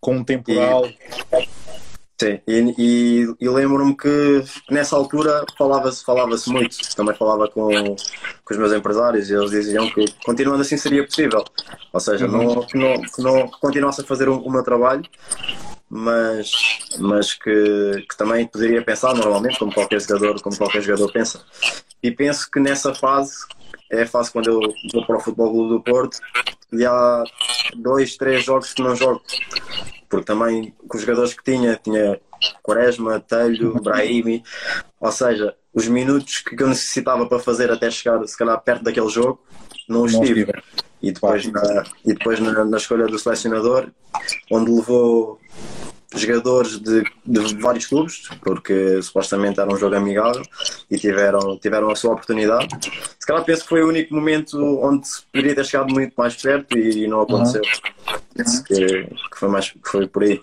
Com 0.00 0.16
um 0.16 0.24
temporal. 0.24 0.86
E, 0.86 1.48
sim, 2.20 2.40
e, 2.48 2.74
e, 2.78 3.34
e 3.40 3.48
lembro-me 3.48 3.96
que 3.96 4.44
nessa 4.70 4.96
altura 4.96 5.44
falava-se 5.56 6.04
falava 6.04 6.34
muito. 6.48 6.76
Também 6.96 7.14
falava 7.14 7.48
com, 7.48 7.68
com 7.68 8.54
os 8.54 8.56
meus 8.56 8.72
empresários 8.72 9.30
e 9.30 9.34
eles 9.34 9.52
diziam 9.52 9.88
que 9.90 10.04
continuando 10.24 10.62
assim 10.62 10.76
seria 10.76 11.04
possível. 11.04 11.44
Ou 11.92 12.00
seja, 12.00 12.26
uhum. 12.26 12.54
não, 12.54 12.66
que, 12.66 12.76
não, 12.76 13.02
que 13.02 13.22
não 13.22 13.48
continuasse 13.48 14.00
a 14.00 14.04
fazer 14.04 14.28
o, 14.28 14.38
o 14.38 14.50
meu 14.50 14.64
trabalho 14.64 15.04
mas, 15.88 16.50
mas 16.98 17.34
que, 17.34 18.06
que, 18.08 18.16
também 18.16 18.46
poderia 18.46 18.82
pensar 18.82 19.14
normalmente, 19.14 19.58
como 19.58 19.72
qualquer 19.72 20.00
jogador, 20.00 20.40
como 20.40 20.56
qualquer 20.56 20.82
jogador 20.82 21.12
pensa. 21.12 21.44
E 22.02 22.10
penso 22.10 22.50
que 22.50 22.60
nessa 22.60 22.94
fase, 22.94 23.34
é 23.90 24.02
a 24.02 24.06
fase 24.06 24.30
quando 24.30 24.50
eu 24.50 24.60
vou 24.92 25.06
para 25.06 25.16
o 25.16 25.20
Futebol 25.20 25.50
Clube 25.50 25.70
do 25.70 25.82
Porto, 25.82 26.18
e 26.72 26.84
há 26.84 27.24
dois, 27.76 28.16
três 28.16 28.44
jogos 28.44 28.72
que 28.72 28.82
não 28.82 28.96
jogo. 28.96 29.22
Porque 30.08 30.26
também 30.26 30.74
com 30.88 30.96
os 30.96 31.02
jogadores 31.02 31.34
que 31.34 31.44
tinha, 31.44 31.76
tinha 31.76 32.20
Quaresma, 32.62 33.20
Telho, 33.20 33.74
Brahimi, 33.80 34.42
ou 35.00 35.12
seja, 35.12 35.54
os 35.72 35.88
minutos 35.88 36.38
que 36.38 36.60
eu 36.62 36.68
necessitava 36.68 37.26
para 37.26 37.38
fazer 37.38 37.70
até 37.70 37.90
chegar, 37.90 38.24
se 38.26 38.36
calhar, 38.36 38.60
perto 38.60 38.84
daquele 38.84 39.08
jogo, 39.08 39.40
não 39.88 40.06
estive. 40.06 40.52
E 41.02 41.12
depois, 41.12 41.46
na, 41.46 41.84
e 42.04 42.14
depois 42.14 42.40
na, 42.40 42.64
na, 42.64 42.76
escolha 42.76 43.06
do 43.06 43.18
selecionador, 43.18 43.88
onde 44.50 44.70
levou 44.70 45.38
jogadores 46.14 46.78
de, 46.78 47.04
de, 47.26 47.54
vários 47.60 47.86
clubes, 47.86 48.28
porque 48.40 49.02
supostamente 49.02 49.60
era 49.60 49.72
um 49.72 49.76
jogo 49.76 49.96
amigável 49.96 50.42
e 50.90 50.96
tiveram, 50.96 51.58
tiveram 51.58 51.90
a 51.90 51.96
sua 51.96 52.12
oportunidade. 52.12 52.68
Se 53.18 53.26
calhar 53.26 53.44
penso 53.44 53.62
que 53.62 53.68
foi 53.68 53.82
o 53.82 53.88
único 53.88 54.14
momento 54.14 54.56
onde 54.82 55.08
poderia 55.32 55.54
ter 55.54 55.66
chegado 55.66 55.92
muito 55.92 56.14
mais 56.16 56.36
perto 56.36 56.78
e, 56.78 57.06
não 57.06 57.22
aconteceu. 57.22 57.62
Uhum. 57.62 58.18
Penso 58.34 58.64
que, 58.64 58.74
que, 58.76 59.38
foi, 59.38 59.48
mais, 59.48 59.70
que 59.70 59.88
foi 59.88 60.06
por 60.06 60.22
aí. 60.22 60.40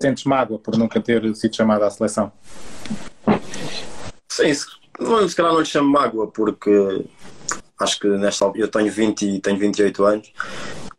Sentes 0.00 0.24
mágoa 0.24 0.58
por 0.58 0.76
nunca 0.76 1.00
ter 1.00 1.34
sido 1.36 1.54
chamado 1.54 1.84
à 1.84 1.90
seleção? 1.90 2.32
Sim, 4.28 4.54
se, 4.54 4.66
se 5.28 5.36
calhar 5.36 5.52
não 5.52 5.60
lhe 5.60 5.66
chamo 5.66 5.90
mágoa, 5.90 6.26
porque 6.28 7.04
acho 7.78 8.00
que 8.00 8.08
nesta 8.08 8.50
eu 8.54 8.68
tenho 8.68 8.90
20 8.90 9.40
tenho 9.40 9.58
28 9.58 10.04
anos 10.04 10.32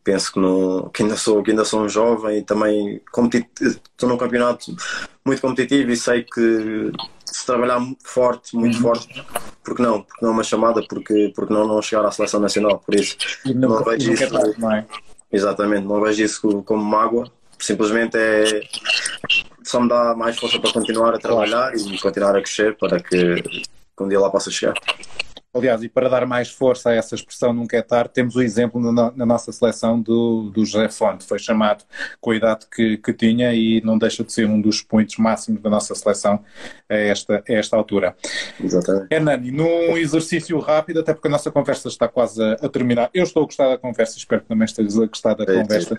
penso 0.04 0.34
que, 0.34 0.40
não, 0.40 0.90
que, 0.90 1.04
ainda 1.04 1.16
sou, 1.16 1.44
que 1.44 1.52
ainda 1.52 1.66
sou 1.66 1.82
um 1.82 1.90
jovem 1.90 2.40
e 2.40 2.42
também 2.44 3.02
estou 3.62 4.10
num 4.10 4.18
campeonato 4.18 4.76
muito 5.24 5.42
competitivo 5.42 5.92
e 5.92 5.98
sei 5.98 6.24
que 6.24 6.92
se 7.26 7.46
trabalhar 7.46 7.80
forte, 8.04 8.56
muito 8.56 8.78
uhum. 8.78 8.82
forte, 8.82 9.24
porque 9.64 9.84
não? 9.84 10.02
Porque 10.02 10.26
não 10.26 10.32
é 10.32 10.34
uma 10.34 10.44
chamada, 10.44 10.82
porque, 10.88 11.32
porque 11.36 11.54
não, 11.54 11.68
não 11.68 11.82
chegar 11.82 12.06
à 12.06 12.12
seleção 12.12 12.40
nacional, 12.40 12.80
por 12.80 12.96
isso 12.96 13.18
não, 13.46 13.70
não 13.70 13.84
vejo 13.84 14.12
isso. 14.12 14.60
não 14.60 14.72
é? 14.74 14.86
Exatamente, 15.32 15.86
não 15.86 16.02
vejo 16.02 16.24
isso 16.24 16.64
como 16.64 16.84
mágoa, 16.84 17.32
simplesmente 17.60 18.18
é 18.18 18.62
só 19.64 19.80
me 19.80 19.88
dá 19.88 20.16
mais 20.16 20.40
força 20.40 20.60
para 20.60 20.74
continuar 20.74 21.14
a 21.14 21.20
trabalhar 21.20 21.76
e 21.76 22.00
continuar 22.00 22.36
a 22.36 22.42
crescer 22.42 22.76
para 22.78 23.00
que 23.00 23.44
um 24.00 24.08
dia 24.08 24.20
lá 24.20 24.32
possa 24.32 24.50
chegar. 24.50 24.74
Aliás, 25.52 25.82
e 25.82 25.90
para 25.90 26.08
dar 26.08 26.28
mais 26.28 26.52
força 26.52 26.90
a 26.90 26.94
essa 26.94 27.16
expressão 27.16 27.52
nunca 27.52 27.76
é 27.76 27.82
tarde, 27.82 28.14
temos 28.14 28.36
o 28.36 28.42
exemplo 28.42 28.80
na, 28.92 29.12
na 29.12 29.26
nossa 29.26 29.52
seleção 29.52 30.00
do, 30.00 30.52
do 30.52 30.64
José 30.64 30.90
Fonte, 30.90 31.26
foi 31.26 31.40
chamado 31.40 31.84
com 32.22 32.30
a 32.30 32.36
idade 32.36 32.68
que, 32.72 32.98
que 32.98 33.12
tinha 33.14 33.52
e 33.52 33.82
não 33.82 33.98
deixa 33.98 34.24
de 34.24 34.32
ser 34.32 34.46
um 34.46 34.62
dos 34.62 34.84
pontos 34.84 35.18
máximos 35.18 35.60
da 35.60 35.70
nossa 35.70 35.96
seleção 35.96 36.44
a 36.88 36.94
esta, 36.96 37.44
a 37.48 37.54
esta 37.54 37.76
altura. 37.76 38.16
Exatamente. 38.64 39.08
Hernani, 39.12 39.52
num 39.52 39.98
exercício 39.98 40.60
rápido, 40.60 41.00
até 41.00 41.16
porque 41.16 41.28
a 41.28 41.32
nossa 41.32 41.50
conversa 41.50 41.88
está 41.88 42.08
quase 42.08 42.44
a, 42.44 42.54
a 42.54 42.70
terminar, 42.70 43.10
eu 43.12 43.24
estou 43.24 43.42
a 43.42 43.46
gostar 43.46 43.70
da 43.70 43.78
conversa, 43.78 44.20
espero 44.20 44.42
que 44.42 44.48
também 44.48 44.66
estejas 44.66 45.00
a 45.00 45.06
gostar 45.08 45.34
da 45.34 45.46
é, 45.46 45.62
conversa. 45.62 45.98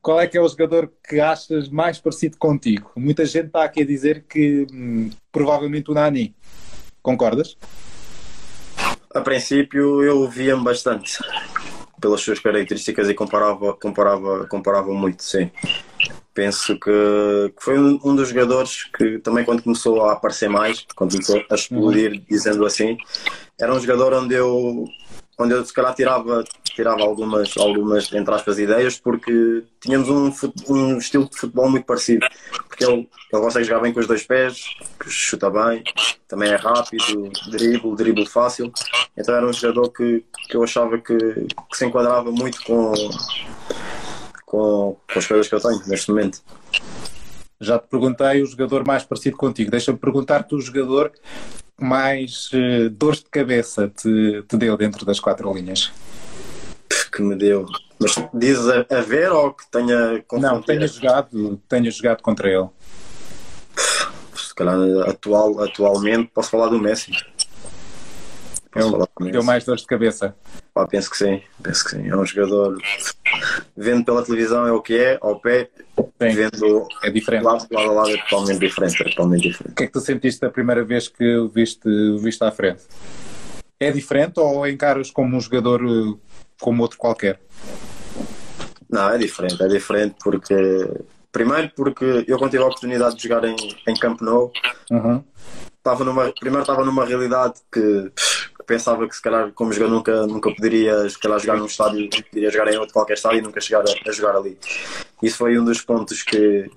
Qual 0.00 0.20
é 0.20 0.28
que 0.28 0.38
é 0.38 0.40
o 0.40 0.48
jogador 0.48 0.92
que 1.08 1.18
achas 1.18 1.68
mais 1.68 1.98
parecido 1.98 2.36
contigo? 2.38 2.92
Muita 2.94 3.26
gente 3.26 3.46
está 3.46 3.64
aqui 3.64 3.82
a 3.82 3.86
dizer 3.86 4.24
que 4.28 4.68
hum, 4.72 5.10
provavelmente 5.32 5.90
o 5.90 5.94
Nani. 5.94 6.32
Concordas? 7.02 7.58
A 9.14 9.20
princípio 9.20 10.02
eu 10.02 10.28
via-me 10.28 10.64
bastante 10.64 11.18
pelas 12.00 12.20
suas 12.20 12.40
características 12.40 13.08
e 13.08 13.14
comparava, 13.14 13.72
comparava, 13.74 14.46
comparava 14.46 14.92
muito, 14.92 15.22
sim. 15.22 15.50
Penso 16.34 16.74
que, 16.78 16.90
que 17.56 17.62
foi 17.64 17.78
um, 17.78 17.98
um, 18.04 18.16
dos 18.16 18.28
jogadores 18.28 18.84
que 18.92 19.20
também 19.20 19.44
quando 19.44 19.62
começou 19.62 20.04
a 20.04 20.12
aparecer 20.12 20.50
mais, 20.50 20.84
quando 20.96 21.12
começou 21.12 21.42
a 21.48 21.54
explodir, 21.54 22.12
uhum. 22.12 22.24
dizendo 22.28 22.66
assim, 22.66 22.98
era 23.58 23.72
um 23.72 23.78
jogador 23.78 24.12
onde 24.14 24.34
eu 24.34 24.84
onde 25.38 25.54
eu 25.54 25.64
se 25.64 25.72
calhar 25.72 25.94
tirava, 25.94 26.44
tirava 26.74 27.02
algumas, 27.02 27.56
algumas, 27.56 28.12
entre 28.12 28.34
aspas, 28.34 28.58
ideias, 28.58 28.98
porque 28.98 29.64
tínhamos 29.80 30.08
um, 30.08 30.32
um 30.68 30.98
estilo 30.98 31.28
de 31.28 31.36
futebol 31.36 31.70
muito 31.70 31.86
parecido. 31.86 32.26
Porque 32.66 32.84
ele, 32.84 33.08
ele 33.32 33.42
consegue 33.42 33.64
jogar 33.64 33.80
bem 33.80 33.92
com 33.92 34.00
os 34.00 34.06
dois 34.06 34.24
pés, 34.24 34.74
chuta 35.06 35.48
bem, 35.50 35.82
também 36.26 36.50
é 36.50 36.56
rápido, 36.56 37.30
drible, 37.50 37.96
drible 37.96 38.26
fácil. 38.26 38.72
Então 39.16 39.34
era 39.34 39.46
um 39.46 39.52
jogador 39.52 39.90
que, 39.90 40.24
que 40.48 40.56
eu 40.56 40.62
achava 40.62 40.98
que, 40.98 41.16
que 41.16 41.76
se 41.76 41.86
enquadrava 41.86 42.30
muito 42.30 42.62
com, 42.64 42.92
com, 44.44 44.96
com 45.12 45.18
as 45.18 45.26
coisas 45.26 45.48
que 45.48 45.54
eu 45.54 45.60
tenho 45.60 45.82
neste 45.86 46.10
momento. 46.10 46.40
Já 47.60 47.78
te 47.78 47.88
perguntei 47.88 48.42
o 48.42 48.46
jogador 48.46 48.86
mais 48.86 49.04
parecido 49.04 49.36
contigo. 49.36 49.70
Deixa-me 49.70 49.98
perguntar-te 49.98 50.54
o 50.54 50.60
jogador 50.60 51.12
mais 51.80 52.50
uh, 52.52 52.90
dores 52.90 53.20
de 53.20 53.30
cabeça 53.30 53.88
te, 53.88 54.42
te 54.46 54.56
deu 54.56 54.76
dentro 54.76 55.04
das 55.04 55.20
quatro 55.20 55.52
linhas? 55.52 55.92
Que 57.14 57.22
me 57.22 57.36
deu. 57.36 57.66
Mas 58.00 58.14
dizes 58.34 58.66
a, 58.68 58.86
a 58.90 59.00
ver 59.00 59.30
ou 59.30 59.52
que 59.52 59.70
tenha 59.70 60.24
Não, 60.32 60.60
tenha 60.62 60.86
jogado, 60.86 61.60
tenha 61.68 61.90
jogado 61.90 62.22
contra 62.22 62.48
ele. 62.48 62.68
Se 64.34 64.54
calhar 64.54 64.76
atual, 65.08 65.62
atualmente 65.62 66.30
posso 66.34 66.50
falar 66.50 66.68
do 66.68 66.78
Messi. 66.78 67.12
Posso 68.70 69.08
ele 69.20 69.30
deu 69.30 69.44
mais 69.44 69.64
dores 69.64 69.82
de 69.82 69.86
cabeça. 69.86 70.34
Pá, 70.72 70.86
penso 70.88 71.08
que 71.08 71.16
sim, 71.16 71.40
penso 71.62 71.84
que 71.84 71.90
sim. 71.90 72.08
É 72.08 72.16
um 72.16 72.26
jogador 72.26 72.76
vendo 73.76 74.04
pela 74.04 74.24
televisão 74.24 74.66
é 74.66 74.72
o 74.72 74.82
que 74.82 74.98
é, 74.98 75.18
ao 75.20 75.38
pé, 75.38 75.70
Sim, 75.96 76.34
vendo 76.34 76.88
é 77.02 77.10
diferente. 77.10 77.44
lado, 77.44 77.66
lado 77.70 77.90
a 77.90 77.92
lado 77.92 78.10
é 78.10 78.16
totalmente 78.16 78.58
diferente, 78.58 79.02
é 79.02 79.08
totalmente 79.08 79.42
diferente. 79.42 79.72
O 79.72 79.74
que 79.76 79.84
é 79.84 79.86
que 79.86 79.92
tu 79.92 80.00
sentiste 80.00 80.40
da 80.40 80.50
primeira 80.50 80.84
vez 80.84 81.08
que 81.08 81.36
o 81.36 81.48
viste, 81.48 81.88
o 81.88 82.18
viste 82.18 82.42
à 82.42 82.50
frente? 82.50 82.82
É 83.78 83.92
diferente 83.92 84.40
ou 84.40 84.66
encaras 84.66 85.10
como 85.10 85.36
um 85.36 85.40
jogador 85.40 85.80
eh, 85.84 86.33
como 86.60 86.82
outro 86.82 86.98
qualquer? 86.98 87.40
Não, 88.90 89.10
é 89.10 89.18
diferente, 89.18 89.62
é 89.62 89.68
diferente 89.68 90.16
porque 90.22 90.54
primeiro 91.32 91.70
porque 91.74 92.24
eu 92.28 92.38
quando 92.38 92.52
tive 92.52 92.62
a 92.62 92.66
oportunidade 92.66 93.16
de 93.16 93.22
jogar 93.24 93.44
em, 93.44 93.56
em 93.88 93.94
Camp 93.94 94.20
Nou 94.20 94.52
uhum. 94.90 95.24
estava 95.78 96.04
numa, 96.04 96.32
primeiro 96.32 96.62
estava 96.62 96.84
numa 96.84 97.04
realidade 97.04 97.54
que 97.72 98.12
pensava 98.66 99.06
que 99.08 99.14
se 99.14 99.22
calhar 99.22 99.52
como 99.52 99.72
jogador 99.72 99.94
nunca, 99.94 100.26
nunca 100.26 100.54
poderia 100.54 101.08
se 101.08 101.18
calhar, 101.18 101.38
jogar 101.38 101.56
num 101.56 101.66
estádio, 101.66 102.08
poderia 102.30 102.50
jogar 102.50 102.72
em 102.72 102.76
outro 102.76 102.92
qualquer 102.92 103.14
estádio 103.14 103.38
e 103.38 103.42
nunca 103.42 103.60
chegar 103.60 103.80
a, 103.80 104.08
a, 104.08 104.12
jogar 104.12 104.36
ali. 104.36 104.58
Isso 105.22 105.38
foi 105.38 105.58
um 105.58 105.64
dos 105.64 105.80
pontos 105.80 106.22
que, 106.22 106.70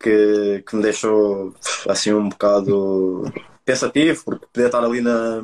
que, 0.00 0.64
que 0.66 0.76
me 0.76 0.82
deixou 0.82 1.54
assim 1.88 2.12
um 2.12 2.28
bocado 2.28 3.32
pensativo, 3.64 4.24
porque 4.24 4.46
poder 4.52 4.66
estar 4.66 4.84
ali 4.84 5.00
na, 5.00 5.42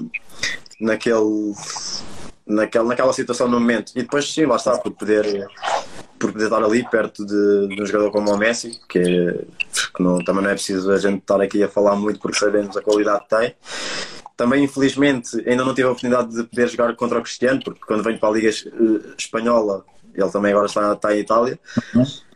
naquele, 0.80 1.55
naquele, 2.47 2.84
naquela 2.84 3.12
situação 3.12 3.49
no 3.49 3.59
momento. 3.59 3.92
E 3.97 4.03
depois, 4.03 4.32
sim, 4.32 4.47
lá 4.47 4.57
está, 4.57 4.78
por 4.78 4.92
poder, 4.92 5.49
por 6.18 6.32
poder 6.32 6.44
estar 6.44 6.62
ali 6.62 6.88
perto 6.88 7.26
de, 7.26 7.68
de 7.68 7.82
um 7.82 7.86
jogador 7.86 8.11
como 8.11 8.32
o 8.32 8.38
Messi, 8.38 8.80
que, 8.88 9.47
que 9.94 10.03
não, 10.03 10.22
também 10.24 10.42
não 10.42 10.51
é 10.51 10.55
preciso 10.55 10.90
a 10.92 10.99
gente 10.99 11.18
estar 11.18 11.40
aqui 11.40 11.62
a 11.62 11.68
falar 11.68 11.97
muito 11.97 12.20
porque 12.20 12.38
sabemos 12.38 12.76
a 12.76 12.82
qualidade 12.82 13.24
que 13.24 13.36
tem. 13.36 13.55
Também, 14.36 14.64
infelizmente, 14.64 15.42
ainda 15.49 15.64
não 15.64 15.74
tive 15.74 15.88
a 15.88 15.90
oportunidade 15.90 16.34
de 16.34 16.44
poder 16.44 16.68
jogar 16.68 16.94
contra 16.94 17.18
o 17.18 17.22
Cristiano, 17.22 17.61
porque 17.64 17.80
quando 17.86 18.03
venho 18.03 18.18
para 18.18 18.28
a 18.28 18.32
Liga 18.32 18.51
eh, 18.51 19.14
Espanhola, 19.16 19.82
ele 20.14 20.30
também 20.30 20.53
agora 20.53 20.66
está, 20.66 20.92
está 20.92 21.14
em 21.14 21.20
Itália, 21.20 21.59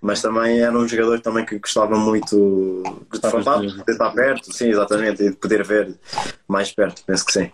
mas 0.00 0.20
também 0.20 0.60
era 0.60 0.76
um 0.76 0.88
jogador 0.88 1.20
também 1.20 1.44
que 1.44 1.58
gostava 1.58 1.98
muito 1.98 2.82
de, 3.10 3.18
de, 3.18 3.84
de 3.84 3.90
estar 3.90 4.10
perto, 4.12 4.52
sim, 4.52 4.68
exatamente, 4.68 5.22
e 5.22 5.30
de 5.30 5.36
poder 5.36 5.64
ver 5.64 5.94
mais 6.46 6.72
perto, 6.72 7.02
penso 7.06 7.24
que 7.24 7.32
sim. 7.32 7.50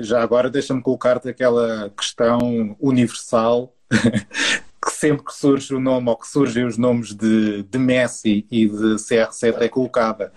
Já 0.00 0.22
agora 0.22 0.48
deixa-me 0.48 0.82
colocar-te 0.82 1.28
aquela 1.28 1.90
questão 1.90 2.76
universal 2.80 3.74
que 3.90 4.90
sempre 4.90 5.24
que 5.24 5.34
surge 5.34 5.74
o 5.74 5.80
nome 5.80 6.08
ou 6.08 6.16
que 6.16 6.26
surgem 6.26 6.64
os 6.64 6.78
nomes 6.78 7.14
de, 7.14 7.62
de 7.64 7.78
Messi 7.78 8.46
e 8.50 8.66
de 8.66 8.94
CR7 8.96 9.60
é 9.60 9.68
colocada. 9.68 10.32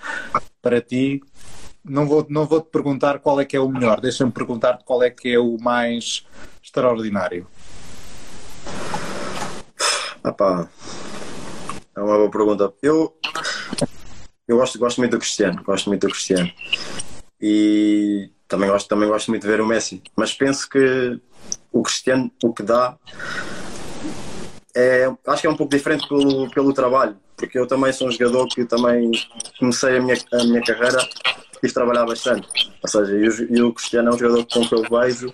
Para 0.61 0.81
ti, 0.81 1.21
não 1.83 2.07
vou, 2.07 2.25
não 2.29 2.45
vou 2.45 2.61
te 2.61 2.69
perguntar 2.69 3.19
qual 3.19 3.39
é 3.39 3.45
que 3.45 3.55
é 3.55 3.59
o 3.59 3.69
melhor, 3.69 4.01
deixa-me 4.01 4.31
perguntar-te 4.31 4.83
qual 4.83 5.01
é 5.03 5.09
que 5.09 5.33
é 5.33 5.39
o 5.39 5.57
mais 5.59 6.25
extraordinário. 6.61 7.47
Epá, 10.25 10.69
é 11.95 12.01
uma 12.01 12.17
boa 12.17 12.31
pergunta. 12.31 12.73
Eu, 12.81 13.13
eu 14.47 14.57
gosto, 14.57 14.79
gosto 14.79 14.97
muito 14.99 15.11
do 15.11 15.19
Cristiano, 15.19 15.61
gosto 15.63 15.89
muito 15.89 16.07
do 16.07 16.11
Cristiano. 16.11 16.49
E 17.39 18.31
também 18.53 18.69
gosto, 18.69 18.87
também 18.87 19.09
gosto 19.09 19.31
muito 19.31 19.41
de 19.41 19.47
ver 19.47 19.61
o 19.61 19.65
Messi. 19.65 19.99
Mas 20.15 20.31
penso 20.31 20.69
que 20.69 21.19
o 21.71 21.81
Cristiano, 21.81 22.31
o 22.43 22.53
que 22.53 22.61
dá, 22.61 22.95
é, 24.75 25.11
acho 25.25 25.41
que 25.41 25.47
é 25.47 25.49
um 25.49 25.57
pouco 25.57 25.75
diferente 25.75 26.07
pelo, 26.07 26.47
pelo 26.51 26.71
trabalho. 26.71 27.17
Porque 27.35 27.57
eu 27.57 27.65
também 27.65 27.91
sou 27.91 28.07
um 28.07 28.11
jogador 28.11 28.47
que 28.47 28.63
também 28.63 29.09
comecei 29.57 29.97
a 29.97 30.01
minha, 30.01 30.15
a 30.33 30.43
minha 30.43 30.61
carreira 30.61 30.99
quis 31.59 31.73
trabalhar 31.73 32.05
bastante. 32.05 32.47
Ou 32.83 32.89
seja, 32.89 33.47
e 33.49 33.61
o, 33.61 33.73
Cristiano 33.73 34.11
é 34.11 34.13
um 34.13 34.17
jogador 34.19 34.45
com 34.45 34.67
que 34.67 34.75
eu 34.75 34.83
vejo, 34.83 35.33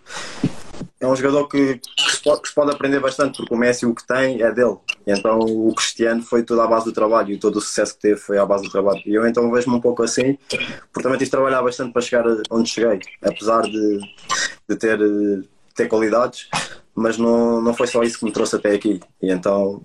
é 0.99 1.07
um 1.07 1.15
jogador 1.15 1.47
que, 1.47 1.77
que, 1.77 2.11
se 2.11 2.21
pode, 2.21 2.41
que, 2.41 2.49
se 2.49 2.53
pode, 2.53 2.71
aprender 2.71 2.99
bastante, 2.99 3.37
porque 3.37 3.53
o 3.53 3.57
Messi 3.57 3.85
o 3.85 3.95
que 3.95 4.05
tem 4.05 4.41
é 4.41 4.51
dele. 4.51 4.77
Então 5.07 5.39
o 5.39 5.73
Cristiano 5.73 6.21
foi 6.21 6.43
tudo 6.43 6.61
à 6.61 6.67
base 6.67 6.85
do 6.85 6.91
trabalho 6.91 7.31
e 7.31 7.37
todo 7.37 7.55
o 7.55 7.61
sucesso 7.61 7.95
que 7.95 8.01
teve 8.01 8.17
foi 8.17 8.37
à 8.37 8.45
base 8.45 8.63
do 8.63 8.69
trabalho. 8.69 9.01
E 9.05 9.13
eu 9.13 9.25
então 9.25 9.49
vejo-me 9.51 9.77
um 9.77 9.81
pouco 9.81 10.03
assim, 10.03 10.37
porque 10.49 11.03
também 11.03 11.17
tive 11.17 11.25
de 11.25 11.31
trabalhar 11.31 11.61
bastante 11.61 11.93
para 11.93 12.01
chegar 12.01 12.25
onde 12.49 12.69
cheguei, 12.69 12.99
apesar 13.21 13.61
de, 13.61 13.99
de 14.67 14.75
ter, 14.75 14.99
ter 15.73 15.87
qualidades, 15.87 16.49
mas 16.93 17.17
não, 17.17 17.61
não 17.61 17.73
foi 17.73 17.87
só 17.87 18.03
isso 18.03 18.19
que 18.19 18.25
me 18.25 18.31
trouxe 18.31 18.57
até 18.57 18.71
aqui. 18.73 18.99
E 19.21 19.31
então 19.31 19.81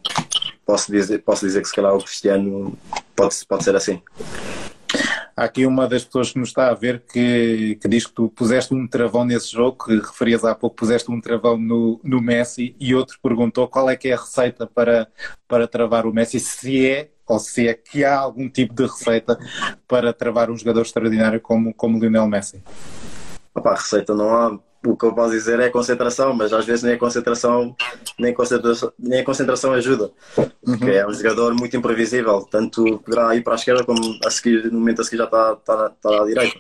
posso 0.66 0.90
dizer, 0.90 1.22
posso 1.22 1.46
dizer 1.46 1.62
que 1.62 1.68
se 1.68 1.74
calhar 1.74 1.94
o 1.94 2.02
Cristiano 2.02 2.76
pode, 3.14 3.36
pode 3.46 3.62
ser 3.62 3.76
assim. 3.76 4.02
Há 5.37 5.45
aqui 5.45 5.66
uma 5.66 5.89
das 5.89 6.05
pessoas 6.05 6.32
que 6.32 6.39
nos 6.39 6.51
está 6.51 6.68
a 6.68 6.74
ver 6.74 7.03
que, 7.12 7.76
que 7.80 7.89
diz 7.89 8.07
que 8.07 8.12
tu 8.12 8.28
puseste 8.28 8.72
um 8.72 8.87
travão 8.87 9.24
nesse 9.24 9.51
jogo, 9.51 9.85
que 9.85 9.97
referias 9.97 10.45
há 10.45 10.55
pouco, 10.55 10.76
puseste 10.76 11.11
um 11.11 11.20
travão 11.20 11.59
no, 11.59 12.01
no 12.05 12.20
Messi, 12.20 12.76
e 12.78 12.95
outro 12.95 13.18
perguntou 13.20 13.66
qual 13.66 13.91
é 13.91 13.97
que 13.97 14.09
é 14.09 14.12
a 14.12 14.20
receita 14.20 14.66
para, 14.66 15.09
para 15.49 15.66
travar 15.66 16.07
o 16.07 16.12
Messi, 16.12 16.39
se 16.39 16.87
é 16.87 17.11
ou 17.26 17.39
se 17.39 17.66
é 17.66 17.74
que 17.74 18.05
há 18.05 18.16
algum 18.16 18.49
tipo 18.49 18.74
de 18.74 18.82
receita 18.82 19.39
para 19.89 20.12
travar 20.12 20.51
um 20.51 20.57
jogador 20.57 20.82
extraordinário 20.82 21.41
como, 21.41 21.74
como 21.74 21.99
Lionel 21.99 22.28
Messi. 22.28 22.62
Opa, 23.55 23.70
a 23.70 23.74
receita 23.74 24.14
não 24.14 24.28
há, 24.28 24.59
o 24.85 24.97
que 24.97 25.05
eu 25.05 25.14
posso 25.14 25.32
dizer 25.32 25.59
é 25.61 25.70
concentração, 25.70 26.35
mas 26.35 26.53
às 26.53 26.64
vezes 26.64 26.82
nem 26.82 26.95
a 26.95 26.99
concentração, 26.99 27.74
nem 28.18 28.32
a 28.32 28.35
concentração, 28.35 28.93
nem 28.99 29.20
a 29.20 29.24
concentração 29.24 29.72
ajuda. 29.72 30.11
Porque 30.35 30.85
uhum. 30.85 30.91
é 30.91 31.07
um 31.07 31.12
jogador 31.12 31.55
muito 31.55 31.76
imprevisível, 31.76 32.47
tanto 32.51 32.99
poderá 32.99 33.35
ir 33.35 33.43
para 33.43 33.55
a 33.55 33.57
esquerda 33.57 33.85
como 33.85 34.18
a 34.24 34.30
seguir, 34.30 34.70
no 34.70 34.78
momento 34.78 35.01
a 35.01 35.05
seguir 35.05 35.18
já 35.18 35.24
está, 35.24 35.53
está, 35.59 35.93
está 35.95 36.22
à 36.22 36.26
direita. 36.26 36.59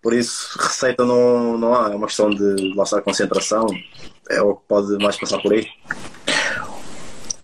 Por 0.00 0.14
isso, 0.14 0.56
receita 0.58 1.04
não, 1.04 1.58
não 1.58 1.74
há, 1.74 1.90
é 1.90 1.94
uma 1.94 2.06
questão 2.06 2.30
de 2.30 2.74
lá 2.74 2.84
a 2.90 3.02
concentração, 3.02 3.66
é 4.30 4.40
o 4.40 4.56
que 4.56 4.62
pode 4.66 4.96
mais 5.02 5.18
passar 5.18 5.40
por 5.42 5.52
aí. 5.52 5.66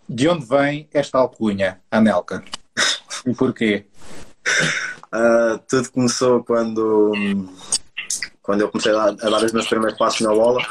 De 0.09 0.29
onde 0.29 0.47
vem 0.47 0.89
esta 0.95 1.19
alcunha, 1.19 1.81
Anelka? 1.91 2.45
E 3.27 3.35
porquê? 3.35 3.87
Uh, 5.13 5.59
tudo 5.69 5.91
começou 5.91 6.45
quando 6.45 7.13
quando 8.47 8.61
eu 8.61 8.71
comecei 8.71 8.95
a, 8.95 9.11
dar 9.11 9.45
os 9.45 9.53
meus 9.53 9.67
primeiros 9.67 9.99
passos 9.99 10.21
na 10.21 10.33
bola. 10.33 10.65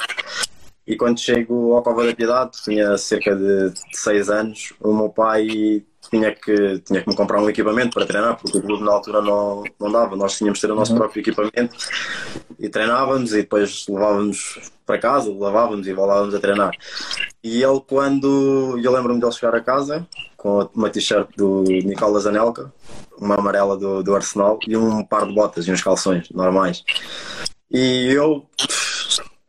E 0.88 0.96
quando 0.96 1.20
chego 1.20 1.74
ao 1.74 1.84
Cova 1.84 2.06
da 2.06 2.16
Piedade, 2.16 2.52
tinha 2.64 2.98
cerca 2.98 3.36
de 3.36 3.74
6 3.92 4.30
anos, 4.30 4.74
o 4.80 4.94
meu 4.94 5.10
pai 5.10 5.84
tinha 6.10 6.34
que, 6.34 6.80
tinha 6.80 7.02
que 7.02 7.10
me 7.10 7.16
comprar 7.16 7.42
um 7.42 7.50
equipamento 7.50 7.96
para 7.96 8.06
treinar, 8.06 8.38
porque 8.38 8.58
o 8.58 8.62
clube 8.62 8.84
na 8.84 8.92
altura 8.92 9.20
não, 9.20 9.64
não 9.80 9.92
dava, 9.92 10.16
nós 10.16 10.38
tínhamos 10.38 10.60
de 10.60 10.68
ter 10.68 10.72
o 10.72 10.76
nosso 10.76 10.94
uhum. 10.94 11.00
próprio 11.00 11.22
equipamento 11.22 11.76
e 12.60 12.70
treinávamos 12.70 13.34
e 13.34 13.38
depois 13.38 13.86
levávamos 13.90 14.72
para 14.86 15.00
casa, 15.00 15.34
lavávamos 15.34 15.88
e 15.88 15.94
voltávamos 15.94 16.36
a 16.36 16.40
treinar. 16.40 16.72
E 17.44 17.64
ele 17.64 17.82
quando, 17.88 18.80
eu 18.82 18.92
lembro-me 18.92 19.20
dele 19.20 19.32
chegar 19.32 19.56
a 19.56 19.62
casa 19.62 20.08
com 20.38 20.70
uma 20.76 20.92
t-shirt 20.92 21.28
do 21.36 21.64
Nicolas 21.64 22.28
Anelka, 22.28 22.72
uma 23.18 23.36
amarela 23.36 23.76
do, 23.76 24.04
do 24.04 24.16
Arsenal 24.16 24.60
e 24.68 24.78
um 24.78 25.04
par 25.04 25.26
de 25.26 25.34
botas 25.34 25.68
e 25.68 25.72
uns 25.72 25.82
calções 25.82 26.30
normais. 26.30 26.84
E 27.72 28.11
eu 28.11 28.45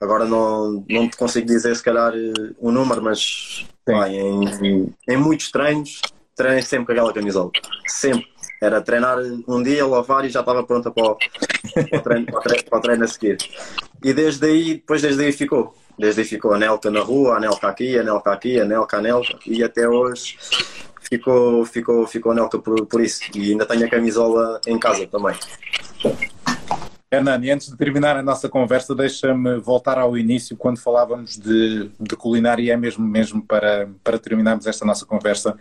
agora 0.00 0.24
não, 0.24 0.84
não 0.88 1.08
te 1.08 1.16
consigo 1.16 1.46
dizer 1.46 1.74
se 1.76 1.82
calhar 1.82 2.12
o 2.58 2.70
número, 2.70 3.02
mas 3.02 3.66
pá, 3.84 4.08
em, 4.08 4.94
em 5.08 5.16
muitos 5.16 5.50
treinos 5.50 6.00
treinei 6.36 6.62
sempre 6.62 6.86
com 6.86 6.92
aquela 6.92 7.12
camisola. 7.12 7.50
Sempre. 7.86 8.26
Era 8.60 8.80
treinar 8.80 9.18
um 9.46 9.62
dia, 9.62 9.86
lavar 9.86 10.24
e 10.24 10.30
já 10.30 10.40
estava 10.40 10.62
pronta 10.62 10.90
para 10.90 11.04
o, 11.04 11.16
para 11.16 11.98
o, 11.98 12.02
treino, 12.02 12.26
para 12.26 12.38
o, 12.38 12.42
treino, 12.42 12.64
para 12.64 12.78
o 12.78 12.80
treino 12.82 13.04
a 13.04 13.08
seguir. 13.08 13.36
E 14.02 14.14
desde 14.14 14.46
aí, 14.46 14.74
depois 14.74 15.02
desde 15.02 15.24
aí 15.24 15.32
ficou. 15.32 15.74
Desde 15.98 16.20
aí 16.20 16.26
ficou 16.26 16.52
a 16.52 16.58
Nelka 16.58 16.90
na 16.90 17.00
rua, 17.00 17.36
a 17.36 17.40
Nelka 17.40 17.68
aqui, 17.68 17.98
a 17.98 18.02
Nelka 18.02 18.32
aqui, 18.32 18.60
a 18.60 18.64
Nelka, 18.64 18.98
a 18.98 19.00
Nelka. 19.02 19.38
E 19.46 19.62
até 19.62 19.86
hoje 19.88 20.38
ficou, 21.00 21.64
ficou, 21.64 22.06
ficou 22.06 22.32
a 22.32 22.34
Nelka 22.34 22.58
por, 22.58 22.86
por 22.86 23.00
isso. 23.00 23.20
E 23.34 23.52
ainda 23.52 23.66
tenho 23.66 23.86
a 23.86 23.90
camisola 23.90 24.60
em 24.66 24.78
casa 24.78 25.06
também. 25.06 25.34
Hernani, 27.10 27.50
antes 27.50 27.70
de 27.70 27.76
terminar 27.76 28.16
a 28.16 28.22
nossa 28.22 28.48
conversa, 28.48 28.94
deixa-me 28.94 29.58
voltar 29.58 29.96
ao 29.98 30.18
início, 30.18 30.56
quando 30.56 30.78
falávamos 30.78 31.36
de, 31.36 31.90
de 32.00 32.16
culinária, 32.16 32.72
é 32.72 32.76
mesmo, 32.76 33.06
mesmo 33.06 33.42
para, 33.42 33.88
para 34.02 34.18
terminarmos 34.18 34.66
esta 34.66 34.84
nossa 34.84 35.06
conversa, 35.06 35.52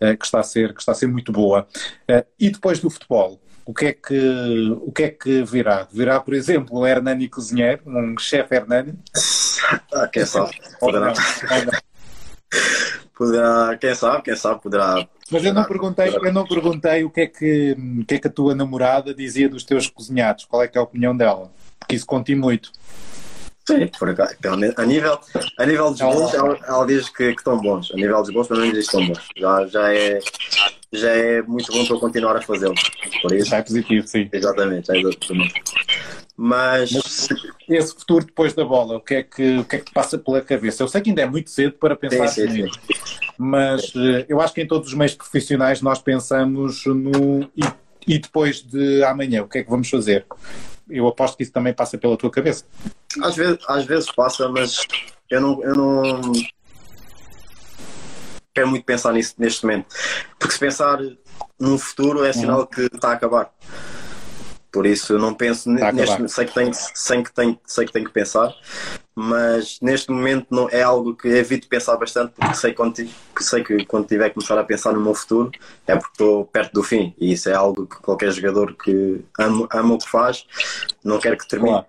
uh, 0.00 0.16
que, 0.16 0.24
está 0.24 0.40
a 0.40 0.44
ser, 0.44 0.72
que 0.72 0.80
está 0.80 0.92
a 0.92 0.94
ser 0.94 1.08
muito 1.08 1.32
boa. 1.32 1.66
Uh, 2.08 2.24
e 2.38 2.48
depois 2.48 2.78
do 2.78 2.88
futebol, 2.88 3.40
o 3.66 3.74
que, 3.74 3.86
é 3.86 3.92
que, 3.92 4.70
o 4.82 4.92
que 4.92 5.02
é 5.04 5.08
que 5.08 5.42
virá? 5.42 5.88
Virá, 5.90 6.20
por 6.20 6.34
exemplo, 6.34 6.78
o 6.78 6.86
Hernani 6.86 7.28
cozinheiro, 7.28 7.82
um 7.86 8.16
chefe 8.18 8.54
Hernani? 8.54 8.94
Ah, 9.92 10.06
quem 10.06 10.24
sabe? 10.26 10.52
Poderá. 10.78 11.12
Poderá, 13.16 13.76
quem 13.78 13.94
sabe, 13.94 14.22
quem 14.22 14.36
sabe, 14.36 14.60
poderá 14.62 15.06
mas 15.30 15.44
eu 15.44 15.54
não 15.54 15.64
perguntei, 15.64 16.08
eu 16.14 16.32
não 16.32 16.46
perguntei 16.46 17.02
o 17.02 17.10
que 17.10 17.22
é 17.22 17.26
que, 17.26 17.76
o 18.00 18.04
que 18.04 18.14
é 18.14 18.18
que 18.18 18.28
a 18.28 18.30
tua 18.30 18.54
namorada 18.54 19.14
dizia 19.14 19.48
dos 19.48 19.64
teus 19.64 19.88
cozinhados, 19.88 20.44
qual 20.44 20.62
é 20.62 20.68
que 20.68 20.76
é 20.76 20.80
a 20.80 20.84
opinião 20.84 21.16
dela? 21.16 21.50
Porque 21.78 21.96
isso 21.96 22.06
conta 22.06 22.34
muito. 22.36 22.70
Sim, 23.66 23.86
por 23.98 24.10
acaso. 24.10 24.36
A 24.76 24.84
nível, 24.84 25.18
a 25.58 25.64
nível 25.64 25.90
dos 25.90 26.00
bons, 26.00 26.34
ela, 26.34 26.58
ela 26.68 26.86
diz 26.86 27.08
que, 27.08 27.32
que, 27.32 27.38
estão 27.40 27.58
bons. 27.58 27.90
A 27.92 27.96
nível 27.96 28.20
dos 28.20 28.30
bons, 28.30 28.46
pelo 28.46 28.60
menos 28.60 28.74
diz 28.74 28.88
que 28.88 28.96
estão 28.96 29.14
bons. 29.14 29.28
Já, 29.34 29.66
já, 29.66 29.94
é, 29.94 30.20
já 30.92 31.10
é 31.10 31.42
muito 31.42 31.72
bom 31.72 31.86
para 31.86 31.96
eu 31.96 32.00
continuar 32.00 32.36
a 32.36 32.42
fazê-lo. 32.42 32.74
Por 33.22 33.32
isso. 33.32 33.48
Já 33.48 33.56
é 33.56 33.62
positivo, 33.62 34.06
sim. 34.06 34.28
Exatamente, 34.30 34.88
já 34.88 34.94
é 34.94 35.00
exatamente. 35.00 35.62
Mas... 36.36 36.92
Mas... 36.92 37.28
esse 37.68 37.94
futuro 37.94 38.24
depois 38.24 38.52
da 38.54 38.64
bola, 38.64 38.96
o 38.96 39.00
que, 39.00 39.14
é 39.14 39.22
que, 39.22 39.58
o 39.58 39.64
que 39.64 39.76
é 39.76 39.78
que 39.78 39.92
passa 39.92 40.18
pela 40.18 40.40
cabeça? 40.40 40.82
Eu 40.82 40.88
sei 40.88 41.00
que 41.00 41.10
ainda 41.10 41.22
é 41.22 41.26
muito 41.26 41.50
cedo 41.50 41.72
para 41.74 41.96
pensar 41.96 42.28
sim, 42.28 42.48
sim, 42.48 42.62
nisso, 42.62 42.78
mas 43.38 43.92
eh, 43.96 44.26
eu 44.28 44.40
acho 44.40 44.52
que 44.52 44.62
em 44.62 44.66
todos 44.66 44.88
os 44.88 44.94
meios 44.94 45.14
profissionais 45.14 45.80
nós 45.80 46.00
pensamos 46.00 46.84
no 46.86 47.42
e, 47.56 47.62
e 48.06 48.18
depois 48.18 48.62
de 48.62 49.02
amanhã, 49.04 49.42
o 49.42 49.48
que 49.48 49.58
é 49.58 49.64
que 49.64 49.70
vamos 49.70 49.88
fazer? 49.88 50.26
Eu 50.88 51.06
aposto 51.08 51.36
que 51.36 51.42
isso 51.42 51.52
também 51.52 51.72
passa 51.72 51.96
pela 51.96 52.16
tua 52.16 52.30
cabeça. 52.30 52.64
Às 53.22 53.34
vezes, 53.34 53.58
às 53.66 53.84
vezes 53.84 54.10
passa, 54.12 54.48
mas 54.48 54.80
eu 55.30 55.40
não, 55.40 55.62
eu 55.62 55.74
não 55.74 56.32
quero 58.54 58.68
muito 58.68 58.84
pensar 58.84 59.12
nisso 59.12 59.34
neste 59.38 59.64
momento. 59.64 59.86
Porque 60.38 60.54
se 60.54 60.60
pensar 60.60 60.98
no 61.58 61.78
futuro 61.78 62.24
é 62.24 62.32
sinal 62.32 62.60
uhum. 62.60 62.66
que 62.66 62.82
está 62.82 63.10
a 63.10 63.12
acabar. 63.12 63.50
Por 64.74 64.86
isso 64.86 65.12
eu 65.12 65.20
não 65.20 65.32
penso 65.32 65.70
neste 65.70 66.28
sei 66.28 66.46
que 66.46 66.52
tenho, 66.52 66.72
sei 66.74 67.22
que 67.22 67.32
tenho, 67.32 67.56
sei 67.64 67.86
que 67.86 67.92
tenho 67.92 68.06
que 68.06 68.10
pensar, 68.10 68.52
mas 69.14 69.78
neste 69.80 70.10
momento 70.10 70.48
não 70.50 70.68
é 70.68 70.82
algo 70.82 71.14
que 71.14 71.28
evito 71.28 71.68
pensar 71.68 71.96
bastante 71.96 72.32
porque 72.34 72.56
sei, 72.56 72.74
quando, 72.74 72.96
que 72.96 73.44
sei 73.44 73.62
que 73.62 73.86
quando 73.86 74.08
tiver 74.08 74.30
que 74.30 74.34
começar 74.34 74.58
a 74.58 74.64
pensar 74.64 74.92
no 74.92 75.00
meu 75.00 75.14
futuro 75.14 75.52
é 75.86 75.94
porque 75.94 76.14
estou 76.14 76.44
perto 76.46 76.72
do 76.72 76.82
fim 76.82 77.14
e 77.20 77.34
isso 77.34 77.48
é 77.48 77.54
algo 77.54 77.86
que 77.86 78.02
qualquer 78.02 78.32
jogador 78.32 78.74
que 78.74 79.20
ama, 79.38 79.68
ama 79.70 79.94
o 79.94 79.98
que 79.98 80.10
faz 80.10 80.44
não 81.04 81.20
quer 81.20 81.38
que 81.38 81.46
termine. 81.46 81.70
Claro. 81.70 81.86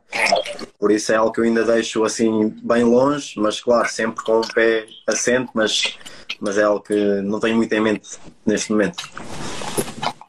Por 0.77 0.91
isso 0.91 1.11
é 1.11 1.15
algo 1.15 1.31
que 1.31 1.39
eu 1.39 1.43
ainda 1.43 1.63
deixo 1.63 2.03
assim 2.03 2.53
bem 2.61 2.83
longe, 2.83 3.33
mas 3.37 3.59
claro, 3.59 3.89
sempre 3.89 4.23
com 4.23 4.41
o 4.41 4.53
pé 4.53 4.85
assente, 5.07 5.49
mas, 5.55 5.97
mas 6.39 6.55
é 6.55 6.61
algo 6.61 6.81
que 6.81 6.93
não 6.93 7.39
tenho 7.39 7.55
muito 7.55 7.73
em 7.73 7.81
mente 7.81 8.07
neste 8.45 8.71
momento. 8.71 9.09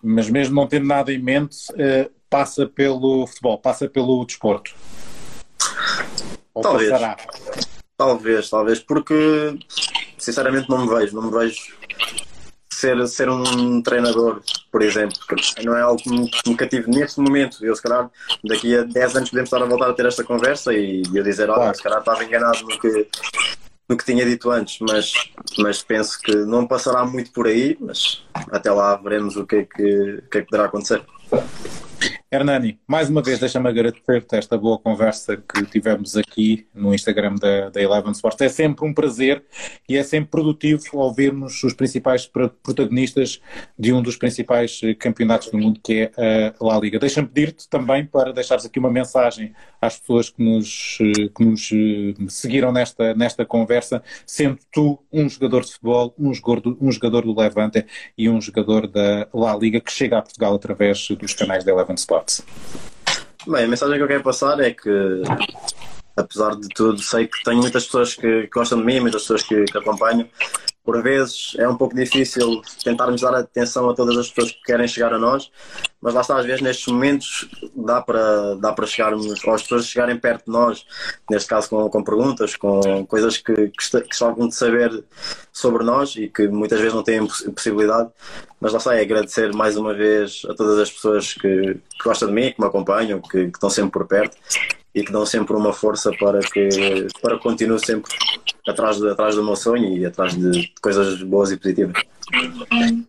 Mas 0.03 0.31
mesmo 0.31 0.55
não 0.55 0.67
tendo 0.67 0.87
nada 0.87 1.13
em 1.13 1.19
mente, 1.19 1.57
eh, 1.77 2.09
passa 2.37 2.67
pelo 2.67 3.27
futebol, 3.27 3.59
passa 3.59 3.89
pelo 3.89 4.25
desporto. 4.25 4.75
Ou 6.55 6.63
talvez. 6.63 6.91
Passará? 6.91 7.17
Talvez, 7.97 8.51
talvez, 8.51 8.79
porque 8.81 9.59
sinceramente 10.19 10.69
não 10.69 10.85
me 10.85 10.95
vejo, 10.95 11.17
não 11.17 11.23
me 11.23 11.31
vejo 11.31 11.75
ser, 12.71 13.09
ser 13.09 13.31
um 13.31 13.81
treinador, 13.81 14.43
por 14.71 14.83
exemplo, 14.83 15.17
não 15.65 15.75
é 15.75 15.81
algo 15.81 16.03
que 16.03 16.11
me 16.51 16.57
cative 16.57 16.91
neste 16.91 17.21
momento. 17.21 17.65
Eu, 17.65 17.75
se 17.75 17.83
calhar, 17.83 18.11
daqui 18.45 18.77
a 18.77 18.83
10 18.83 19.17
anos 19.17 19.31
podemos 19.31 19.49
estar 19.49 19.63
a 19.63 19.67
voltar 19.67 19.89
a 19.89 19.95
ter 19.95 20.05
esta 20.05 20.23
conversa 20.23 20.75
e 20.75 21.03
eu 21.15 21.23
dizer, 21.23 21.49
olha, 21.49 21.61
claro. 21.61 21.77
se 21.77 21.83
calhar 21.83 22.01
estava 22.01 22.23
enganado 22.23 22.61
no 22.65 22.79
que, 22.79 23.09
no 23.89 23.97
que 23.97 24.05
tinha 24.05 24.27
dito 24.27 24.51
antes, 24.51 24.79
mas, 24.81 25.15
mas 25.59 25.83
penso 25.83 26.21
que 26.21 26.35
não 26.35 26.67
passará 26.67 27.03
muito 27.07 27.33
por 27.33 27.47
aí, 27.47 27.79
mas 27.81 28.23
até 28.51 28.71
lá 28.71 28.95
veremos 28.97 29.37
o 29.37 29.47
que 29.47 29.57
é 29.57 29.65
que, 29.65 30.23
o 30.27 30.31
que, 30.31 30.39
é 30.39 30.41
que 30.43 30.49
poderá 30.51 30.67
acontecer. 30.67 31.03
Hernani, 32.29 32.81
mais 32.89 33.09
uma 33.09 33.23
vez 33.23 33.39
deixa-me 33.39 33.69
agradecer-te 33.69 34.35
esta 34.35 34.59
boa 34.59 34.77
conversa 34.77 35.37
que 35.37 35.65
tivemos 35.67 36.17
aqui 36.17 36.67
no 36.75 36.93
Instagram 36.93 37.37
da, 37.37 37.71
da 37.71 37.81
Eleven 37.81 38.11
Sports. 38.11 38.41
É 38.41 38.49
sempre 38.49 38.85
um 38.85 38.93
prazer 38.93 39.45
e 39.89 39.97
é 39.97 40.03
sempre 40.03 40.31
produtivo 40.31 40.83
ouvirmos 40.95 41.63
os 41.63 41.73
principais 41.73 42.27
protagonistas 42.27 43.41
de 43.79 43.93
um 43.93 44.03
dos 44.03 44.17
principais 44.17 44.81
eh, 44.83 44.93
campeonatos 44.95 45.53
do 45.53 45.59
mundo, 45.59 45.79
que 45.81 46.11
é 46.17 46.53
a 46.61 46.65
La 46.65 46.77
Liga. 46.81 46.99
Deixa-me 46.99 47.29
pedir-te 47.29 47.69
também 47.69 48.05
para 48.05 48.33
deixares 48.33 48.67
aqui 48.67 48.81
uma 48.81 48.91
mensagem 48.91 49.55
às 49.81 49.97
pessoas 49.97 50.29
que 50.29 50.43
nos, 50.43 50.99
eh, 51.01 51.29
que 51.29 51.45
nos 51.45 51.71
eh, 51.73 52.27
seguiram 52.29 52.73
nesta, 52.73 53.15
nesta 53.15 53.47
conversa, 53.47 54.03
sendo 54.27 54.59
tu 54.73 54.99
um 55.13 55.29
jogador 55.29 55.65
de 55.65 55.71
futebol, 55.75 56.13
um 56.19 56.35
jogador, 56.35 56.77
um 56.81 56.91
jogador 56.91 57.23
do 57.23 57.39
Levante 57.39 57.87
e 58.19 58.29
um 58.29 58.41
jogador 58.41 58.89
da 58.89 59.29
La 59.33 59.57
Liga 59.57 59.81
que 59.81 59.93
chega 59.93 60.19
a 60.19 60.23
Portugal 60.23 60.57
através 60.57 61.07
dos 61.09 61.33
canais 61.33 61.63
da 61.63 61.71
Eleven 61.71 61.95
Sports. 61.95 62.16
Bem, 63.47 63.65
a 63.65 63.69
mensagem 63.69 63.97
que 63.97 64.03
eu 64.03 64.09
quero 64.09 64.23
passar 64.23 64.59
é 64.61 64.73
que, 64.73 65.23
apesar 66.17 66.57
de 66.57 66.69
tudo, 66.69 67.01
sei 67.01 67.27
que 67.27 67.43
tenho 67.45 67.59
muitas 67.59 67.85
pessoas 67.85 68.15
que 68.15 68.49
gostam 68.53 68.79
de 68.79 68.85
mim, 68.85 69.01
muitas 69.01 69.23
pessoas 69.23 69.43
que, 69.43 69.65
que 69.65 69.79
acompanho. 69.79 70.29
Por 70.87 71.03
vezes 71.03 71.57
é 71.59 71.69
um 71.69 71.77
pouco 71.77 71.97
difícil 71.97 72.63
tentarmos 72.83 73.21
dar 73.21 73.35
atenção 73.35 73.91
a 73.91 73.95
todas 73.95 74.17
as 74.17 74.31
pessoas 74.31 74.53
que 74.53 74.63
querem 74.63 74.87
chegar 74.87 75.13
a 75.13 75.19
nós, 75.19 75.51
mas 76.01 76.15
lá 76.15 76.21
está, 76.21 76.39
às 76.39 76.47
vezes 76.47 76.63
nestes 76.63 76.87
momentos 76.87 77.49
dá 77.75 78.01
para, 78.01 78.55
dá 78.55 78.73
para 78.73 78.87
chegarmos, 78.87 79.27
ou 79.45 79.55
as 79.55 79.63
pessoas 79.63 79.87
chegarem 79.87 80.17
perto 80.17 80.45
de 80.47 80.53
nós, 80.53 80.87
neste 81.29 81.49
caso 81.49 81.69
com, 81.69 81.91
com 81.91 82.05
perguntas, 82.05 82.55
com 82.55 83.05
coisas 83.07 83.37
que, 83.37 83.53
que, 83.53 84.01
que 84.01 84.47
de 84.47 84.55
saber 84.55 85.05
sobre 85.53 85.83
nós 85.83 86.15
e 86.15 86.29
que 86.29 86.47
muitas 86.47 86.79
vezes 86.79 86.95
não 86.95 87.03
têm 87.03 87.27
possibilidade. 87.27 88.09
Mas 88.61 88.73
lá 88.73 88.79
está, 88.79 88.95
é 88.95 89.03
agradecer 89.03 89.53
mais 89.53 89.77
uma 89.77 89.93
vez 89.93 90.43
a 90.49 90.55
todas 90.55 90.79
as 90.79 90.91
pessoas 90.91 91.35
que, 91.35 91.75
que 91.75 92.05
gostam 92.05 92.29
de 92.29 92.35
mim, 92.35 92.53
que 92.53 92.61
me 92.61 92.67
acompanham, 92.69 93.21
que, 93.21 93.49
que 93.49 93.57
estão 93.57 93.69
sempre 93.69 93.91
por 93.91 94.07
perto 94.07 94.37
e 94.97 95.05
que 95.05 95.13
dão 95.13 95.27
sempre 95.27 95.55
uma 95.55 95.75
força 95.75 96.11
para 96.19 96.41
que 96.41 97.07
para 97.21 97.37
que 97.37 97.43
continue 97.43 97.79
sempre 97.79 98.11
atrás, 98.67 98.97
de, 98.97 99.11
atrás 99.11 99.35
do 99.35 99.45
meu 99.45 99.55
sonho 99.55 99.95
e 99.99 100.07
atrás 100.07 100.35
de 100.35 100.73
coisas 100.81 101.23
boas 101.23 101.53
e 101.53 101.59
positivas. 101.59 102.03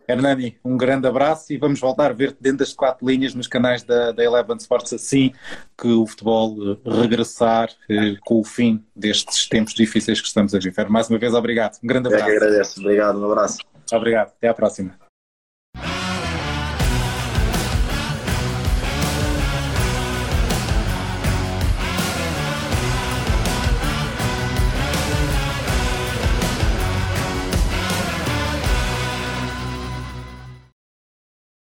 Hernani, 0.06 0.58
um 0.62 0.76
grande 0.76 1.08
abraço 1.08 1.50
e 1.50 1.56
vamos 1.56 1.80
voltar 1.80 2.10
a 2.10 2.14
ver-te 2.14 2.36
dentro 2.40 2.58
das 2.58 2.74
quatro 2.74 3.08
linhas 3.08 3.34
nos 3.34 3.48
canais 3.48 3.82
da, 3.82 4.12
da 4.12 4.22
Eleven 4.22 4.58
Sports 4.58 4.92
assim 4.92 5.32
que 5.76 5.88
o 5.88 6.06
futebol 6.06 6.54
eh, 6.72 7.00
regressar 7.00 7.70
eh, 7.88 8.16
com 8.20 8.38
o 8.38 8.44
fim 8.44 8.84
destes 8.94 9.48
tempos 9.48 9.74
difíceis 9.74 10.20
que 10.20 10.28
estamos 10.28 10.54
a 10.54 10.58
viver. 10.58 10.90
Mais 10.90 11.08
uma 11.08 11.18
vez, 11.18 11.32
obrigado. 11.32 11.78
Um 11.82 11.86
grande 11.86 12.08
abraço. 12.08 12.24
Eu 12.24 12.30
que 12.30 12.44
agradeço. 12.44 12.80
Obrigado, 12.80 13.18
um 13.18 13.24
abraço. 13.24 13.58
Obrigado. 13.90 14.28
Até 14.28 14.48
à 14.48 14.54
próxima. 14.54 15.07